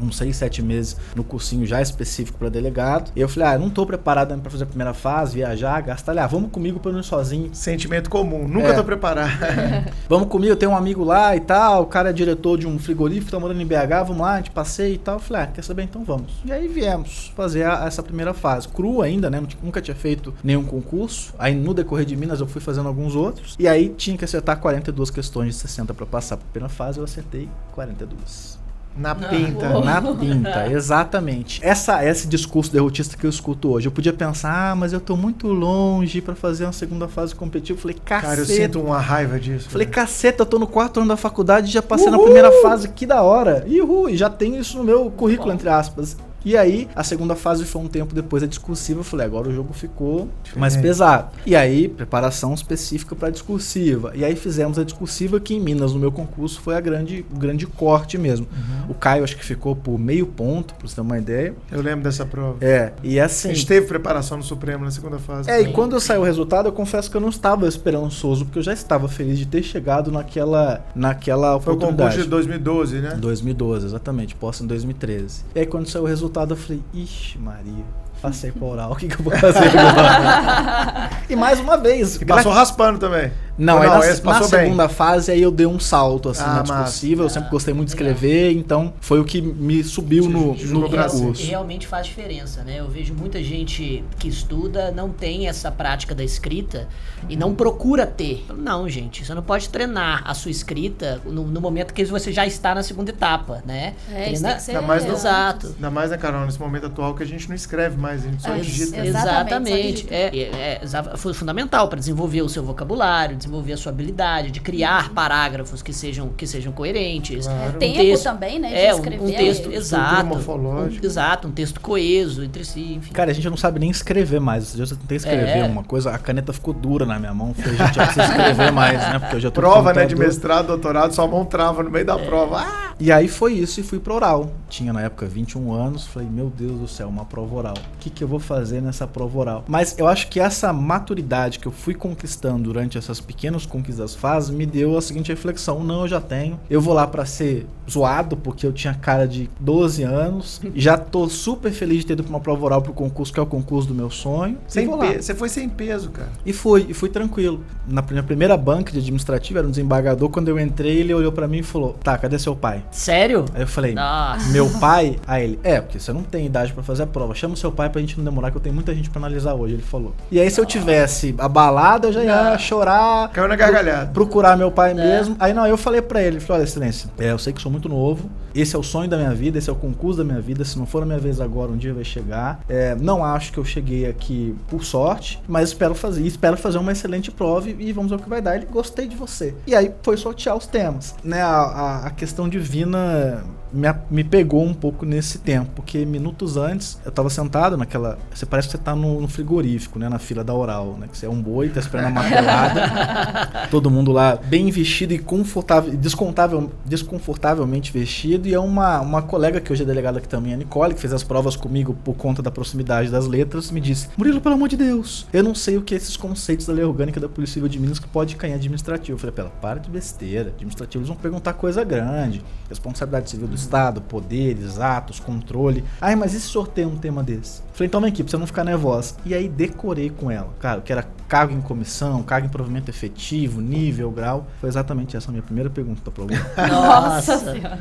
[0.00, 3.10] uns 6, 7 meses no cursinho já específico para delegado.
[3.16, 6.12] E eu falei, ah, não tô preparado ainda pra fazer a primeira fase, viajar, gastar.
[6.12, 7.50] Ele, ah, vamos comigo pra eu não ir sozinho.
[7.54, 8.46] Sentimento comum.
[8.46, 8.72] Nunca É.
[8.74, 9.30] tô preparado.
[10.08, 12.78] Vamos comigo, eu tenho um amigo lá e tal, o cara é diretor de um
[12.78, 15.16] frigorífico, tá morando em BH, vamos lá, a gente passeia e tal.
[15.16, 15.82] Eu falei, ah, quer saber?
[15.82, 16.32] Então vamos.
[16.44, 18.68] E aí viemos fazer a- essa primeira fase.
[18.68, 19.42] Cru ainda, né?
[19.62, 21.32] Nunca tinha feito nenhum concurso.
[21.38, 23.54] Aí no decorrer de Minas eu fui fazendo alguns outros.
[23.58, 27.04] E aí tinha que acertar 42 questões de 60 pra passar pra primeira fase, eu
[27.04, 28.55] acertei 42.
[28.96, 29.28] Na Não.
[29.28, 29.80] pinta.
[29.80, 31.60] Na pinta, exatamente.
[31.62, 35.16] Essa, esse discurso derrotista que eu escuto hoje, eu podia pensar, ah, mas eu tô
[35.16, 37.78] muito longe pra fazer uma segunda fase competitiva.
[37.78, 38.28] Eu falei, caceta.
[38.28, 39.68] Cara, eu sinto uma raiva disso.
[39.68, 39.94] Falei, velho.
[39.94, 42.24] caceta, eu tô no quarto ano da faculdade e já passei na Uhul!
[42.24, 43.66] primeira fase, que da hora.
[43.68, 46.16] Uhul, e já tenho isso no meu currículo, entre aspas.
[46.46, 49.00] E aí, a segunda fase foi um tempo depois da discursiva.
[49.00, 51.30] Eu falei, agora o jogo ficou mais pesado.
[51.44, 54.12] E aí, preparação específica pra discursiva.
[54.14, 57.36] E aí fizemos a discursiva que em Minas, no meu concurso, foi a grande, o
[57.36, 58.46] grande corte mesmo.
[58.52, 58.92] Uhum.
[58.92, 61.52] O Caio acho que ficou por meio ponto, pra você ter uma ideia.
[61.68, 62.64] Eu lembro dessa prova.
[62.64, 63.48] É, e A assim.
[63.48, 65.50] gente teve preparação no Supremo na segunda fase.
[65.50, 68.62] É, e quando saiu o resultado, eu confesso que eu não estava esperançoso, porque eu
[68.62, 72.10] já estava feliz de ter chegado naquela, naquela Foi o oportunidade.
[72.10, 73.16] concurso de 2012, né?
[73.18, 75.42] 2012, exatamente, posso em 2013.
[75.52, 77.84] E aí quando saiu o resultado, eu falei, ixi, Maria,
[78.20, 81.10] passei por oral, o que, que eu vou fazer agora?
[81.28, 83.30] e mais uma vez, E passou raspando também.
[83.58, 84.60] Não, aí não, na, na passou bem.
[84.64, 86.72] segunda fase aí eu dei um salto assim Ah, na massa.
[86.84, 88.12] discursiva, eu sempre gostei muito de legal.
[88.14, 90.86] escrever, então foi o que me subiu no, Te no.
[90.86, 91.46] E concurso.
[91.46, 92.80] realmente faz diferença, né?
[92.80, 96.88] Eu vejo muita gente que estuda, não tem essa prática da escrita
[97.28, 98.44] e não procura ter.
[98.56, 102.46] Não, gente, você não pode treinar a sua escrita no, no momento que você já
[102.46, 103.94] está na segunda etapa, né?
[104.12, 105.66] É, isso Treina- tem que ser Ainda mais no- Exato.
[105.76, 108.42] Ainda mais, né, Carol, nesse momento atual que a gente não escreve mais, a gente
[108.42, 108.96] só É, digita.
[108.98, 109.70] Exatamente, Exatamente.
[109.70, 110.14] só digita.
[110.14, 115.10] É, é, é fundamental para desenvolver o seu vocabulário, desenvolver a sua habilidade de criar
[115.10, 117.46] parágrafos que sejam, que sejam coerentes.
[117.46, 117.76] Claro.
[117.76, 118.68] Um Tempo texto- também, né?
[118.68, 119.22] De É, um, escrever.
[119.24, 119.74] um texto aí.
[119.76, 120.26] exato.
[120.52, 123.12] um- exato, um texto coeso entre si, enfim.
[123.12, 124.78] Cara, a gente não sabe nem escrever mais.
[124.78, 125.64] Eu tentei escrever É.
[125.64, 127.54] uma coisa, a caneta ficou dura na minha mão.
[127.54, 129.18] Falei, gente, eu preciso escrever mais, né?
[129.18, 132.04] Porque eu já tô com Prova, né, de mestrado, doutorado, sua mão trava no meio
[132.04, 132.60] da prova.
[132.60, 132.86] Ah!
[132.98, 134.50] E aí foi isso e fui pro oral.
[134.70, 137.74] Tinha na época 21 anos, falei, meu Deus do céu, uma prova oral.
[137.76, 139.64] o que, que eu vou fazer nessa prova oral.
[139.68, 143.35] Mas eu acho que essa maturidade que eu fui conquistando durante essas pequenas
[143.66, 146.58] conquistas fases me deu a seguinte reflexão: não, eu já tenho.
[146.68, 150.60] Eu vou lá para ser zoado, porque eu tinha cara de 12 anos.
[150.74, 153.42] já tô super feliz de ter ido pra uma prova oral pro concurso, que é
[153.42, 154.58] o concurso do meu sonho.
[154.66, 156.28] Sem Você foi sem peso, cara.
[156.44, 157.60] E fui, e fui tranquilo.
[157.86, 160.28] Na minha primeira banca de administrativo, era um desembargador.
[160.30, 162.82] Quando eu entrei, ele olhou pra mim e falou: Tá, cadê seu pai?
[162.90, 163.44] Sério?
[163.54, 164.48] Aí eu falei: Nossa.
[164.50, 165.16] Meu pai?
[165.26, 167.34] Aí ele: É, porque você não tem idade pra fazer a prova.
[167.34, 169.54] Chama o seu pai pra gente não demorar, que eu tenho muita gente pra analisar
[169.54, 169.74] hoje.
[169.74, 170.14] Ele falou.
[170.30, 173.28] E aí, se eu tivesse abalado, eu já ia chorar.
[173.30, 174.10] Caiu na gargalhada.
[174.12, 174.94] Procurar meu pai É.
[174.94, 175.36] mesmo.
[175.38, 177.75] Aí não, eu falei pra ele, falei, olha, excelência, é, eu sei que sou muito
[177.84, 180.64] novo, esse é o sonho da minha vida, esse é o concurso da minha vida,
[180.64, 182.60] se não for a minha vez agora, um dia vai chegar.
[182.68, 186.92] É, não acho que eu cheguei aqui por sorte, mas espero fazer, espero fazer uma
[186.92, 188.56] excelente prova e, e vamos ver o que vai dar.
[188.56, 189.54] Ele, gostei de você.
[189.66, 191.14] E aí foi sortear os temas.
[191.22, 196.56] Né, a, a, a questão divina me, me pegou um pouco nesse tempo, porque minutos
[196.56, 198.18] antes eu tava sentado naquela.
[198.32, 200.08] Você parece que você tá no, no frigorífico, né?
[200.08, 201.08] Na fila da oral, né?
[201.10, 203.68] Que você é um boi, tá esperando a martelada.
[203.70, 208.45] todo mundo lá bem vestido e confortável, descontável, desconfortavelmente vestido.
[208.46, 211.12] E é uma, uma colega que hoje é delegada aqui também, a Nicole, que fez
[211.12, 214.76] as provas comigo por conta da proximidade das letras, me disse: Murilo, pelo amor de
[214.76, 217.68] Deus, eu não sei o que é esses conceitos da lei orgânica da Polícia Civil
[217.68, 219.16] de Minas que pode cair em administrativo.
[219.16, 220.50] Eu falei, pela, para de besteira.
[220.50, 222.40] Administrativo eles vão perguntar coisa grande.
[222.68, 225.82] Responsabilidade civil do Estado, poderes, atos, controle.
[226.00, 227.62] Ai, mas e se sorteia um tema desse?
[227.62, 229.16] Eu Falei, então vem aqui, pra você não ficar nervosa.
[229.24, 230.54] E aí decorei com ela.
[230.60, 234.46] Cara, que era cargo em comissão, cargo em provimento efetivo, nível, grau.
[234.60, 236.32] Foi exatamente essa a minha primeira pergunta da prova.
[236.68, 237.78] Nossa, Senhora.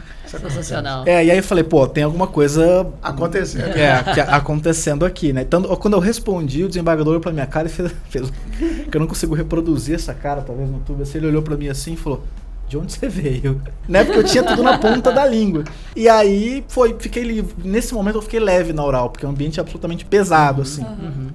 [0.55, 1.03] Sensacional.
[1.07, 3.63] é, e aí eu falei, pô, tem alguma coisa Acontecendo.
[3.77, 5.41] é, que- acontecendo aqui, né?
[5.41, 8.31] Então, quando eu respondi, o desembargador olhou pra minha cara e fez, fez-
[8.89, 11.67] que eu não consigo reproduzir essa cara, talvez no YouTube, assim, ele olhou pra mim
[11.67, 12.23] assim e falou:
[12.67, 13.61] de onde você veio?
[13.87, 14.03] Né?
[14.03, 15.63] Porque eu tinha tudo na ponta da língua.
[15.95, 17.53] E aí foi, fiquei livre.
[17.63, 20.83] Nesse momento eu fiquei leve na oral, porque é um ambiente absolutamente pesado, assim.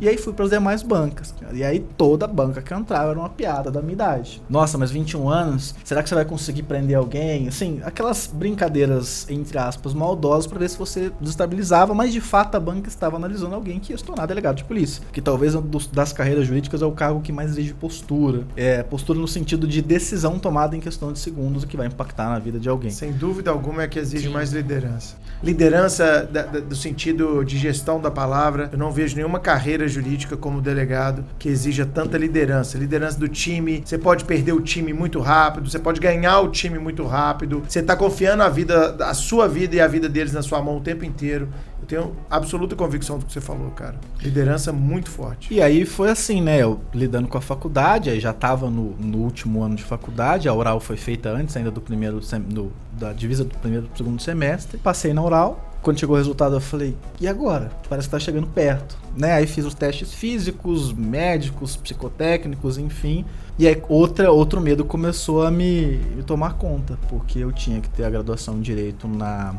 [0.00, 1.32] E aí fui para as demais bancas.
[1.52, 4.42] E aí toda banca que eu entrava era uma piada da minha idade.
[4.50, 7.46] Nossa, mas 21 anos, será que você vai conseguir prender alguém?
[7.46, 12.60] Assim, aquelas brincadeiras, entre aspas, maldosas para ver se você desestabilizava, mas de fato a
[12.60, 15.02] banca estava analisando alguém que ia se tornar delegado de polícia.
[15.12, 15.54] Que talvez
[15.92, 18.42] das carreiras jurídicas é o cargo que mais exige postura.
[18.56, 22.28] É, postura no sentido de decisão tomada em questão de segundos, o que vai impactar
[22.30, 22.90] na vida de alguém.
[22.90, 24.32] Sem dúvida alguma é que exige Sim.
[24.32, 25.16] mais liderança.
[25.42, 28.68] Liderança da- da- do sentido de gestão da palavra.
[28.72, 32.78] Eu não vejo nenhuma carreira jurídica como delegado que exija tanta liderança.
[32.78, 33.82] Liderança do time.
[33.84, 37.62] Você pode perder o time muito rápido, você pode ganhar o time muito rápido.
[37.66, 40.76] Você está confiando a vida, a sua vida e a vida deles na sua mão
[40.76, 41.48] o tempo inteiro.
[41.90, 43.96] Tenho absoluta convicção do que você falou, cara.
[44.22, 45.52] Liderança muito forte.
[45.52, 46.62] E aí foi assim, né?
[46.62, 50.54] Eu lidando com a faculdade, aí já tava no, no último ano de faculdade, a
[50.54, 54.78] oral foi feita antes ainda do primeiro do, da divisa do primeiro pro segundo semestre.
[54.78, 55.68] Passei na oral.
[55.82, 57.72] Quando chegou o resultado, eu falei, e agora?
[57.88, 58.96] Parece que tá chegando perto.
[59.16, 59.32] Né?
[59.32, 63.24] Aí fiz os testes físicos, médicos, psicotécnicos, enfim.
[63.58, 67.90] E aí outra, outro medo começou a me, me tomar conta, porque eu tinha que
[67.90, 69.56] ter a graduação em Direito na,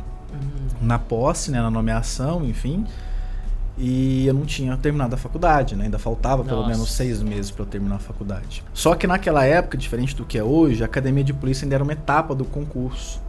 [0.81, 2.85] na posse, né, na nomeação, enfim.
[3.77, 5.85] E eu não tinha terminado a faculdade, né?
[5.85, 6.69] Ainda faltava pelo Nossa.
[6.69, 8.63] menos seis meses para eu terminar a faculdade.
[8.73, 11.83] Só que naquela época, diferente do que é hoje, a academia de polícia ainda era
[11.83, 13.19] uma etapa do concurso.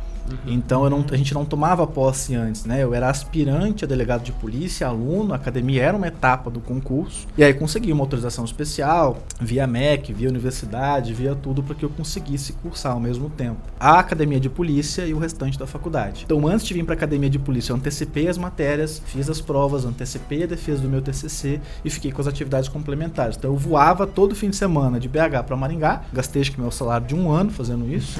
[0.47, 2.83] Então eu não- a gente não tomava posse antes, né?
[2.83, 7.27] Eu era aspirante a delegado de polícia, aluno, a academia era uma etapa do concurso.
[7.37, 11.91] E aí consegui uma autorização especial, via MEC, via universidade, via tudo para que eu
[11.91, 13.59] conseguisse cursar ao mesmo tempo.
[13.79, 16.23] A academia de polícia e o restante da faculdade.
[16.25, 19.41] Então antes de vir para a academia de polícia, eu antecipei as matérias, fiz as
[19.41, 23.37] provas, antecipei a defesa do meu TCC e fiquei com as atividades complementares.
[23.37, 26.71] Então eu voava todo fim de semana de BH para Maringá, gastei acho que meu
[26.71, 28.19] salário de um ano fazendo isso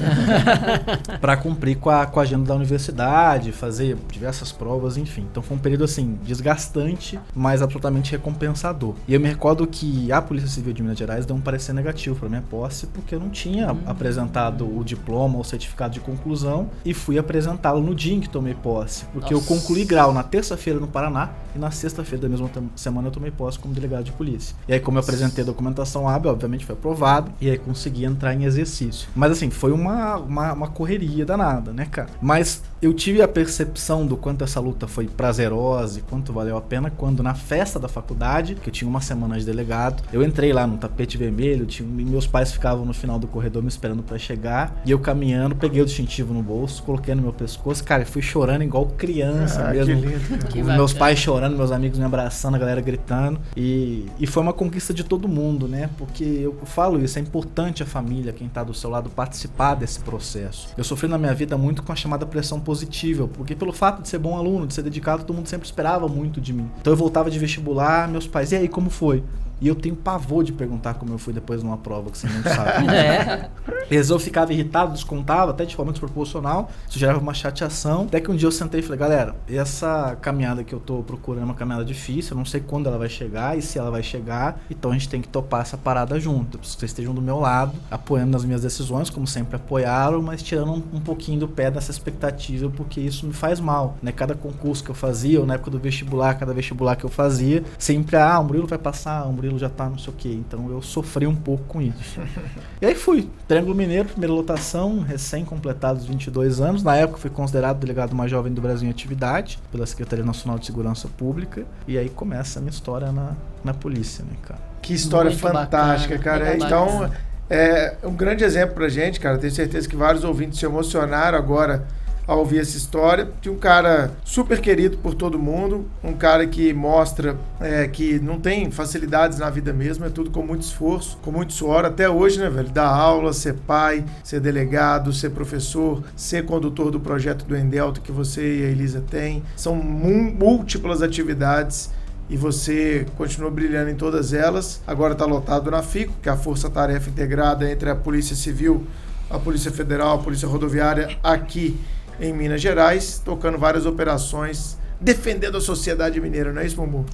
[1.19, 5.25] para cumprir com a, com a agenda da universidade, fazer diversas provas, enfim.
[5.29, 8.95] Então foi um período assim desgastante, mas absolutamente recompensador.
[9.07, 12.15] E eu me recordo que a Polícia Civil de Minas Gerais deu um parecer negativo
[12.15, 16.93] para minha posse, porque eu não tinha apresentado o diploma ou certificado de conclusão e
[16.93, 19.53] fui apresentá-lo no dia em que tomei posse, porque eu Nossa.
[19.53, 23.59] concluí grau na terça-feira no Paraná e na sexta-feira da mesma semana eu tomei posse
[23.59, 24.55] como delegado de polícia.
[24.67, 28.33] E aí como eu apresentei a documentação hábil, obviamente foi aprovado e aí consegui entrar
[28.33, 29.07] em exercício.
[29.15, 32.09] Mas assim, foi uma, uma, uma correria danada, né, cara?
[32.21, 36.61] Mas eu tive a percepção do quanto essa luta foi prazerosa e quanto valeu a
[36.61, 40.51] pena quando na festa da faculdade, que eu tinha uma semana de delegado, eu entrei
[40.51, 44.03] lá no tapete vermelho, tinha, e meus pais ficavam no final do corredor me esperando
[44.03, 48.03] pra chegar, e eu caminhando, peguei o distintivo no bolso, coloquei no meu pescoço, cara,
[48.03, 49.93] eu fui chorando igual criança Ah, que mesmo.
[50.01, 50.51] lindo, cara.
[50.51, 53.39] Que meus pais chorando, meus amigos me abraçando, a galera gritando.
[53.55, 55.89] E, e foi uma conquista de todo mundo, né?
[55.97, 59.99] Porque eu falo isso, é importante a família, quem tá do seu lado, participar desse
[60.01, 60.67] processo.
[60.77, 64.09] Eu sofri na minha vida muito com a chamada pressão positiva, porque pelo fato de
[64.09, 66.69] ser bom aluno, de ser dedicado, todo mundo sempre esperava muito de mim.
[66.79, 69.23] Então eu voltava de vestibular, meus pais, e aí, como foi?
[69.61, 72.27] E eu tenho pavor de perguntar como eu fui depois de uma prova que você
[72.27, 72.83] não sabe.
[72.93, 73.49] É.
[73.89, 76.69] Vezes eu ficava irritado, descontava, até de forma desproporcional.
[76.87, 78.03] Isso gerava uma chateação.
[78.03, 81.43] Até que um dia eu sentei e falei, galera, essa caminhada que eu tô procurando
[81.43, 84.03] é uma caminhada difícil, eu não sei quando ela vai chegar e se ela vai
[84.03, 84.59] chegar.
[84.69, 86.55] Então a gente tem que topar essa parada junto.
[86.55, 90.21] Eu preciso que vocês estejam do meu lado, apoiando nas minhas decisões, como sempre apoiaram,
[90.21, 93.97] mas tirando um, um pouquinho do pé dessa expectativa, porque isso me faz mal.
[94.01, 94.11] Né?
[94.11, 97.63] Cada concurso que eu fazia, ou na época do vestibular, cada vestibular que eu fazia,
[97.77, 100.29] sempre, ah, o Murilo vai passar, o Murilo já tá não sei o quê.
[100.29, 102.19] Então eu sofri um pouco com isso.
[102.81, 103.29] e aí fui.
[103.47, 106.83] Triângulo Mineiro, primeira lotação, recém-completados 22 anos.
[106.83, 110.57] Na época fui considerado o delegado mais jovem do Brasil em atividade pela Secretaria Nacional
[110.57, 111.65] de Segurança Pública.
[111.87, 114.59] E aí começa a minha história na, na polícia, né, cara?
[114.81, 116.57] Que história Muito fantástica, bacana, cara.
[116.57, 117.09] Então,
[117.49, 119.37] é um grande exemplo pra gente, cara.
[119.37, 121.87] Tenho certeza que vários ouvintes se emocionaram agora
[122.25, 126.73] ao ouvir essa história de um cara super querido por todo mundo, um cara que
[126.73, 131.31] mostra é, que não tem facilidades na vida mesmo, é tudo com muito esforço, com
[131.31, 132.69] muito suor, até hoje, né, velho?
[132.69, 138.11] Dar aula, ser pai, ser delegado, ser professor, ser condutor do projeto do Endelta que
[138.11, 139.43] você e a Elisa têm.
[139.55, 141.89] São múltiplas atividades
[142.29, 144.81] e você continua brilhando em todas elas.
[144.87, 148.85] Agora está lotado na FICO, que é a Força Tarefa Integrada entre a Polícia Civil,
[149.29, 151.77] a Polícia Federal, a Polícia Rodoviária aqui
[152.19, 157.05] em Minas Gerais, tocando várias operações, defendendo a sociedade mineira, não é isso, Mumbu?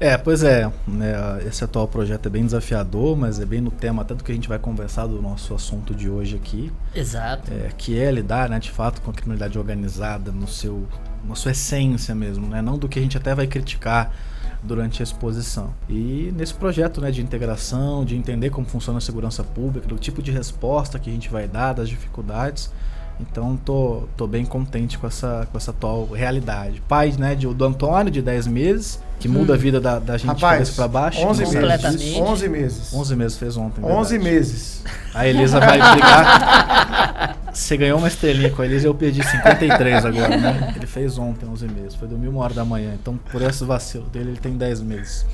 [0.00, 0.70] É, pois é.
[0.86, 4.30] né, esse atual projeto é bem desafiador, mas é bem no tema até do que
[4.30, 7.52] a gente vai conversar do nosso assunto de hoje aqui, Exato.
[7.52, 10.86] é, que é lidar, né, de fato, com a criminalidade organizada no seu,
[11.24, 14.12] na sua essência mesmo, né, não do que a gente até vai criticar
[14.62, 15.74] durante a exposição.
[15.88, 20.22] E nesse projeto né, de integração, de entender como funciona a segurança pública, do tipo
[20.22, 22.70] de resposta que a gente vai dar, das dificuldades.
[23.20, 26.80] Então tô, tô bem contente com essa, com essa atual realidade.
[26.88, 30.34] Pai né, de, do Antônio, de 10 meses, que muda a vida da, da gente
[30.34, 31.20] de cabeça pra baixo.
[31.20, 31.80] 11 não sabe meses.
[31.80, 32.20] Completamente.
[32.20, 32.94] 11 meses.
[32.94, 33.84] 11 meses fez ontem.
[33.84, 34.34] 11 verdade.
[34.34, 34.84] meses.
[35.12, 37.36] A Elisa vai brigar.
[37.52, 40.72] Você ganhou uma estrelinha com a Elisa, eu perdi 53 agora, né?
[40.76, 42.92] Ele fez ontem 11 meses, foi dormir uma hora da manhã.
[42.94, 45.26] Então, por esse vacilo dele, ele tem 10 meses.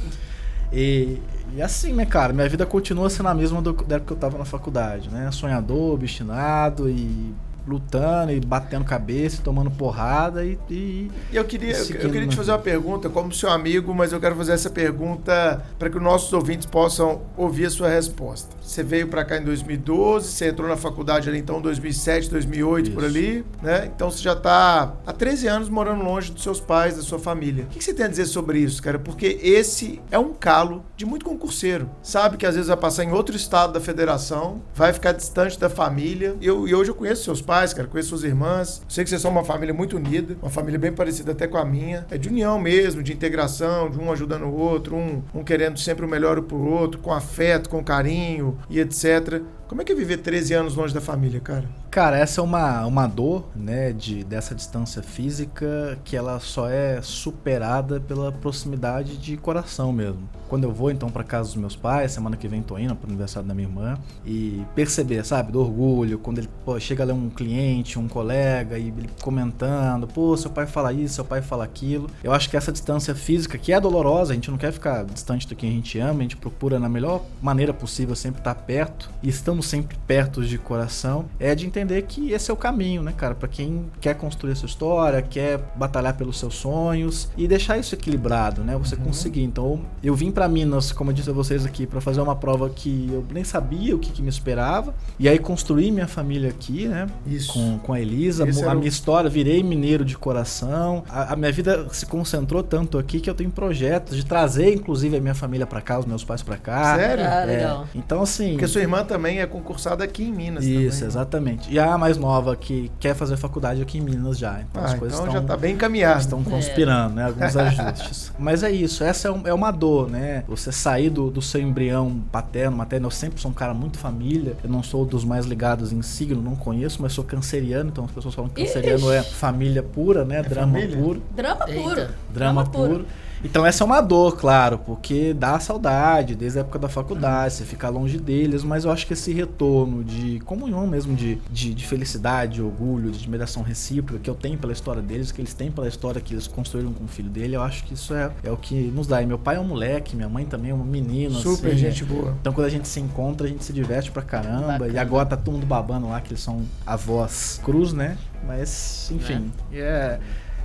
[0.73, 1.20] E,
[1.55, 4.16] e assim, né, cara, minha vida continua sendo a mesma do, da época que eu
[4.16, 5.31] tava na faculdade, né?
[5.31, 7.35] Sonhador, obstinado e
[7.66, 12.53] lutando e batendo cabeça, tomando porrada e, e eu queria, eu, eu queria te fazer
[12.53, 16.33] uma pergunta, como seu amigo, mas eu quero fazer essa pergunta para que os nossos
[16.33, 18.55] ouvintes possam ouvir a sua resposta.
[18.64, 22.90] Você veio para cá em 2012, você entrou na faculdade ali então em 2007, 2008,
[22.92, 23.07] por Isso.
[23.07, 23.90] ali, né?
[23.94, 27.64] Então você já está há 13 anos morando longe dos seus pais, da sua família.
[27.64, 28.98] O que que você tem a dizer sobre isso, cara?
[28.98, 31.90] Porque esse é um calo de muito concurseiro.
[32.03, 35.68] Sabe que às vezes vai passar em outro estado da federação, vai ficar distante da
[35.68, 36.35] família.
[36.40, 38.83] E, eu, e hoje eu conheço seus pais, cara, conheço suas irmãs.
[38.88, 41.64] Sei que vocês são uma família muito unida, uma família bem parecida até com a
[41.66, 42.07] minha.
[42.11, 46.07] É de união mesmo, de integração, de um ajudando o outro, um, um querendo sempre
[46.07, 49.40] o melhor pro outro, com afeto, com carinho e etc.
[49.66, 51.64] Como é que é viver 13 anos longe da família, cara?
[51.90, 57.00] Cara, essa é uma, uma dor, né, de, dessa distância física que ela só é
[57.00, 60.29] superada pela proximidade de coração mesmo.
[60.48, 63.09] Quando eu vou então para casa dos meus pais, semana que vem tô indo pro
[63.09, 67.31] aniversário da minha irmã e perceber, sabe, do orgulho, quando ele pô, chega ali um
[67.31, 72.11] cliente, um colega e ele comentando, pô, seu pai fala isso, seu pai fala aquilo.
[72.22, 75.48] Eu acho que essa distância física, que é dolorosa, a gente não quer ficar distante
[75.48, 79.11] do que a gente ama, a gente procura na melhor maneira possível sempre estar perto
[79.22, 83.12] e estamos sempre perto de coração, é de entender que esse é o caminho, né,
[83.17, 87.79] cara, Pra quem quer construir a sua história, quer batalhar pelos seus sonhos e deixar
[87.79, 88.77] isso equilibrado, né?
[88.79, 89.43] Você conseguir.
[89.43, 92.71] Então, eu vim pra Minas, como eu disse a vocês aqui, pra fazer uma prova
[92.71, 96.87] que eu nem sabia o que, que me esperava e aí construir minha família aqui,
[96.87, 97.07] né?
[97.27, 97.53] Isso.
[97.53, 101.03] Com, com a Elisa, Esse a era o- minha história, virei mineiro de coração.
[101.09, 105.17] A, a minha vida se concentrou tanto aqui que eu tenho projetos de trazer, inclusive,
[105.17, 106.97] a minha família pra cá, os meus pais pra cá.
[106.97, 107.25] Sério?
[107.25, 107.87] Ah, É, legal.
[107.95, 108.51] Então, assim.
[108.53, 111.09] Porque sua irmã também é concursada aqui em Minas Isso, também.
[111.09, 111.73] exatamente.
[111.73, 114.61] E a mais nova que quer fazer faculdade aqui em Minas já.
[114.61, 116.21] Então Ah, as coisas então estão, já tá bem encaminhado.
[116.21, 117.25] estão conspirando, né?
[117.27, 118.33] Alguns ajustes.
[118.39, 120.45] Mas é isso, essa é, um- é uma dor, né?
[120.49, 123.07] Você sair do, do seu embrião paterno, materno.
[123.07, 124.57] Eu sempre sou um cara muito família.
[124.63, 127.91] Eu não sou dos mais ligados em signo, não conheço, mas sou canceriano.
[127.91, 130.43] Então as pessoas falam que canceriano é família pura, né?
[130.43, 130.97] Drama família?
[130.97, 131.23] puro.
[131.35, 131.81] Drama Eita.
[131.83, 132.07] puro.
[132.33, 133.07] Drama puro.
[133.45, 137.65] Então essa é uma dor, claro, porque dá saudade desde a época da faculdade, você
[137.65, 141.87] fica longe deles, mas eu acho que esse retorno de comunhão mesmo, de, de, de
[141.87, 145.71] felicidade, de orgulho, de admiração recíproca que eu tenho pela história deles, que eles têm
[145.71, 148.51] pela história que eles construíram com o filho dele, eu acho que isso é, é
[148.51, 149.23] o que nos dá.
[149.23, 151.35] E meu pai é um moleque, minha mãe também é uma menina.
[151.35, 152.07] Super assim, gente é.
[152.07, 152.35] boa.
[152.41, 154.73] Então quando a gente se encontra, a gente se diverte pra caramba.
[154.79, 154.93] Bacana.
[154.93, 158.17] E agora tá todo mundo babando lá, que eles são avós cruz, né?
[158.47, 160.19] Mas, enfim, é.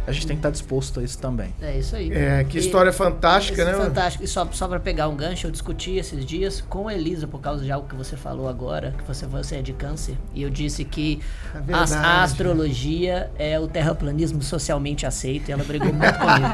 [0.10, 1.54] A gente tem que estar disposto a isso também.
[1.62, 2.12] É isso aí.
[2.12, 3.72] É, que E- história fantástica, né?
[3.72, 4.24] é fantástico.
[4.24, 7.40] E só, só pra pegar um gancho, eu discuti esses dias com a Elisa, por
[7.40, 10.16] causa de algo que você falou agora, que você, você é de câncer.
[10.34, 11.22] E eu disse que
[11.54, 11.94] É a, verdade.
[11.94, 15.50] a astrologia é o terraplanismo socialmente aceito.
[15.50, 16.54] E ela brigou muito comigo.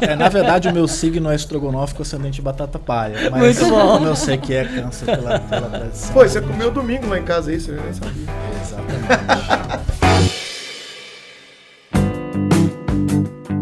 [0.00, 3.30] É, na verdade, o meu signo é estrogonofe com ascendente de batata palha.
[3.30, 3.94] Mas Muito bom.
[3.94, 6.12] como eu sei que é câncer pela, pela tradição.
[6.12, 7.70] Pô, você comeu domingo lá em casa, é isso?
[7.70, 8.26] Eu nem sabia.
[8.62, 9.97] Exatamente.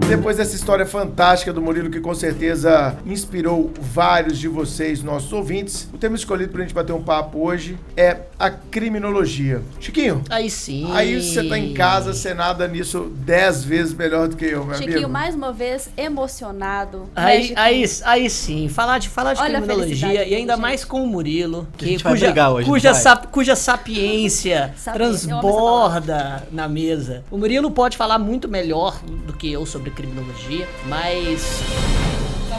[0.09, 5.88] Depois dessa história fantástica do Murilo, que com certeza inspirou vários de vocês, nossos ouvintes,
[5.92, 9.62] o tema escolhido pra gente bater um papo hoje é a criminologia.
[9.80, 10.88] Chiquinho, Aí sim.
[10.92, 14.76] aí você tá em casa, você nada nisso dez vezes melhor do que eu, meu
[14.76, 15.11] Chiquinho, amigo.
[15.11, 17.09] mais uma vez, emocionado.
[17.16, 20.62] Aí, com- aí, aí sim, falar de, falar de Olha a criminologia e ainda dele,
[20.62, 24.92] mais com o Murilo, A que, gente vai cuja, hoje, cuja, sap- cuja sapiência essa
[24.92, 27.24] transborda na mesa.
[27.30, 31.62] O Murilo pode falar muito melhor do que eu sobre criminologia, mas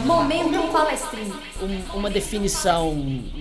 [0.05, 1.35] Momento palestrinho.
[1.61, 2.95] um- uma definição,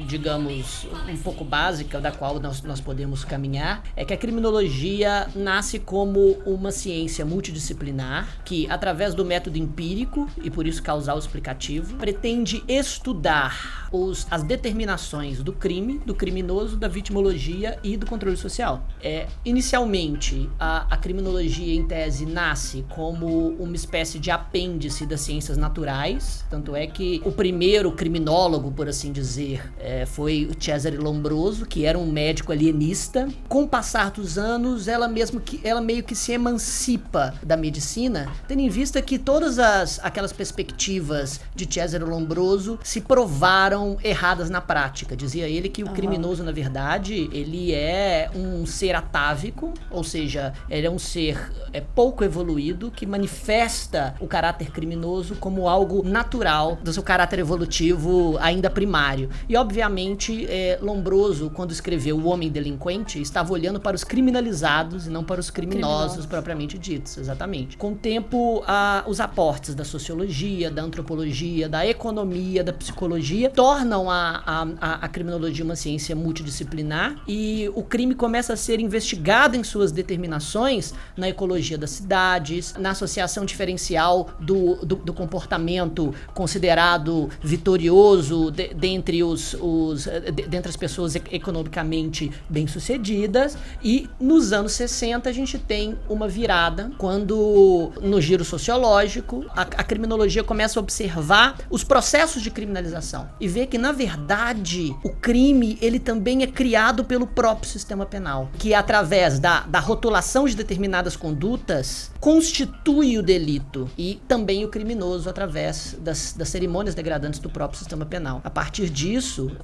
[0.06, 5.78] digamos, um pouco básica da qual nós, nós podemos caminhar é que a criminologia nasce
[5.78, 12.64] como uma ciência multidisciplinar que, através do método empírico e por isso causal explicativo, pretende
[12.66, 18.82] estudar os, as determinações do crime, do criminoso, da vitimologia e do controle social.
[19.02, 25.58] É, inicialmente, a, a criminologia, em tese, nasce como uma espécie de apêndice das ciências
[25.58, 31.66] naturais, tanto é que o primeiro criminólogo, por assim dizer, é, foi o Cesare Lombroso,
[31.66, 33.28] que era um médico alienista.
[33.48, 38.30] Com o passar dos anos, ela mesmo que ela meio que se emancipa da medicina,
[38.46, 44.60] tendo em vista que todas as aquelas perspectivas de Cesare Lombroso se provaram erradas na
[44.60, 45.16] prática.
[45.16, 50.86] Dizia ele que o criminoso, na verdade, ele é um ser atávico, ou seja, ele
[50.86, 56.35] é um ser é, pouco evoluído que manifesta o caráter criminoso como algo natural
[56.82, 59.28] do seu caráter evolutivo ainda primário.
[59.48, 65.10] E obviamente, é, Lombroso, quando escreveu O Homem Delinquente, estava olhando para os criminalizados e
[65.10, 66.26] não para os criminosos, Criminosos.
[66.26, 67.76] propriamente ditos, exatamente.
[67.76, 74.10] Com o tempo, a- os aportes da sociologia, da antropologia, da economia, da psicologia tornam
[74.10, 79.56] a, a, a, a criminologia uma ciência multidisciplinar e o crime começa a ser investigado
[79.56, 87.28] em suas determinações na ecologia das cidades, na associação diferencial do, do, do comportamento considerado
[87.42, 93.56] vitorioso de- dentre os, os de- dentre as pessoas economicamente bem-sucedidas.
[93.82, 99.84] E nos anos 60 a gente tem uma virada quando no giro sociológico a, a
[99.84, 105.78] criminologia começa a observar os processos de criminalização e vê que na verdade o crime
[105.80, 111.16] ele também é criado pelo próprio sistema penal que através da, da rotulação de determinadas
[111.16, 117.78] condutas constitui o delito e também o criminoso através das, das cerimônias degradantes do próprio
[117.78, 118.40] sistema penal.
[118.42, 119.56] A partir disso,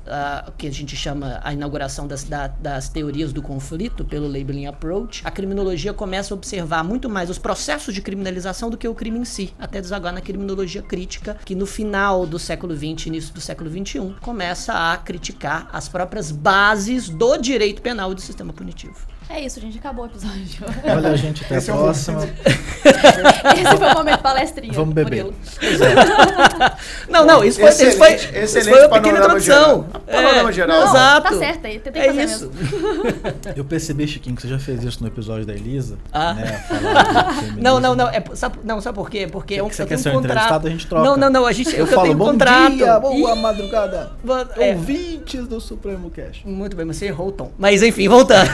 [0.47, 4.67] o que a gente chama a inauguração das, da- das teorias do conflito pelo labeling
[4.67, 8.95] approach, a criminologia começa a observar muito mais os processos de criminalização do que o
[8.95, 13.35] crime em si, até desaguar na criminologia crítica, que no final do século XX, início
[13.35, 18.53] do século XXI, começa a criticar as próprias bases do direito penal e do sistema
[18.53, 19.12] punitivo.
[19.35, 19.78] É isso, gente.
[19.78, 20.66] Acabou o episódio.
[20.85, 22.20] Olha, gente, até Esse é a um próxima.
[23.57, 24.72] Esse foi o momento palestrinha.
[24.74, 25.26] Vamos beber.
[27.09, 29.85] Não, não, isso foi, isso foi, Excelente, isso foi uma pequena introdução.
[29.85, 30.03] geral.
[30.07, 30.80] Panorama geral.
[30.80, 31.28] Não, Exato.
[31.30, 31.78] tá certo aí.
[31.78, 32.51] Tem que É fazer isso.
[32.51, 33.55] mesmo.
[33.57, 35.99] Eu percebi, Chiquinho, que você já fez isso no episódio da Elisa.
[36.12, 36.35] Ah.
[36.35, 36.64] Né.
[37.59, 38.09] Não, não, não.
[38.09, 39.28] É, sabe, não, sabe por quê?
[39.30, 40.33] Porque eu, Você eu quer tenho ser um um contrato.
[40.37, 41.05] entrevistado, a gente troca.
[41.05, 41.47] Não, não, não.
[41.47, 42.74] A gente, Eu, eu, falo, tenho um bom contrato.
[42.74, 44.11] dia, boa Ih, madrugada.
[44.57, 46.43] é, Ouvintes do Supremo Cash.
[46.45, 47.51] Muito bem, mas você errou o tom.
[47.59, 48.49] Mas enfim, voltando.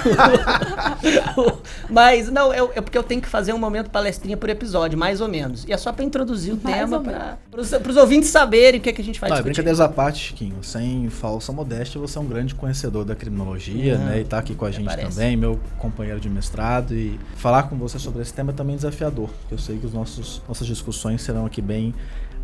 [1.88, 5.20] mas não, é, é porque eu tenho que fazer um momento palestrinha por episódio, mais
[5.20, 5.64] ou menos.
[5.64, 8.92] E é só pra introduzir o Mais tema, para os ouvintes saberem o que, é
[8.92, 9.54] que a gente vai Não, é discutir.
[9.62, 10.62] brincadeiras à parte, Chiquinho.
[10.62, 14.20] Sem falsa modéstia, você é um grande conhecedor da criminologia, Não, né?
[14.20, 15.16] E tá aqui com a gente parece.
[15.16, 16.94] também, meu companheiro de mestrado.
[16.94, 19.28] E falar com você sobre esse tema é também desafiador.
[19.40, 21.94] porque Eu sei que os nossos, nossas discussões serão aqui bem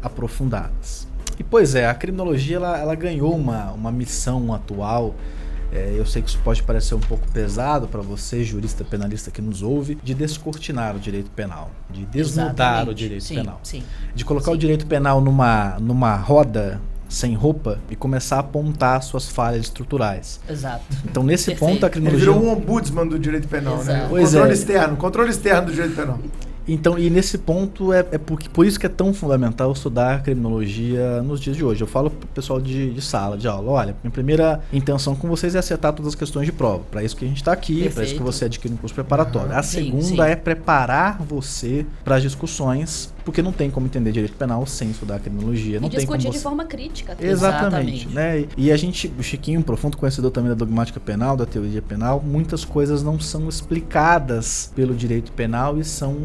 [0.02, 1.06] aprofundadas.
[1.38, 5.14] E pois é, a criminologia ela, ela ganhou uma, uma missão atual
[5.72, 9.42] é, eu sei que isso pode parecer um pouco pesado para você, jurista penalista que
[9.42, 12.90] nos ouve, de descortinar o direito penal, de desnudar Exatamente.
[12.90, 13.60] o direito sim, penal.
[13.62, 13.82] Sim.
[14.14, 14.56] De colocar Sim.
[14.56, 20.40] o direito penal numa, numa roda sem roupa e começar a apontar suas falhas estruturais.
[20.48, 20.84] Exato.
[21.04, 21.72] Então, nesse Perfeito.
[21.72, 22.32] ponto, a Ele criminologia.
[22.32, 23.82] virou um ombudsman do direito penal, né?
[23.82, 24.06] Exato.
[24.06, 24.54] O Pois controle é.
[24.54, 26.18] externo, controle externo do direito penal.
[26.66, 31.22] Então, e nesse ponto é, é porque, por isso que é tão fundamental estudar criminologia
[31.22, 31.82] nos dias de hoje.
[31.82, 35.54] Eu falo pro pessoal de, de sala, de aula, olha, minha primeira intenção com vocês
[35.54, 36.82] é acertar todas as questões de prova.
[36.90, 39.52] Para isso que a gente está aqui, para isso que você adquire um curso preparatório.
[39.52, 40.30] A Sim, segunda sim.
[40.30, 45.18] é preparar você para as discussões, porque não tem como entender direito penal sem estudar
[45.18, 45.80] criminologia.
[45.80, 47.16] Não e tem como discutir de forma crítica.
[47.20, 48.08] Exatamente, Exatamente.
[48.08, 48.46] né?
[48.56, 52.22] E a gente, o Chiquinho, um profundo conhecedor também da dogmática penal, da teoria penal,
[52.24, 56.16] muitas coisas não são explicadas pelo direito penal e são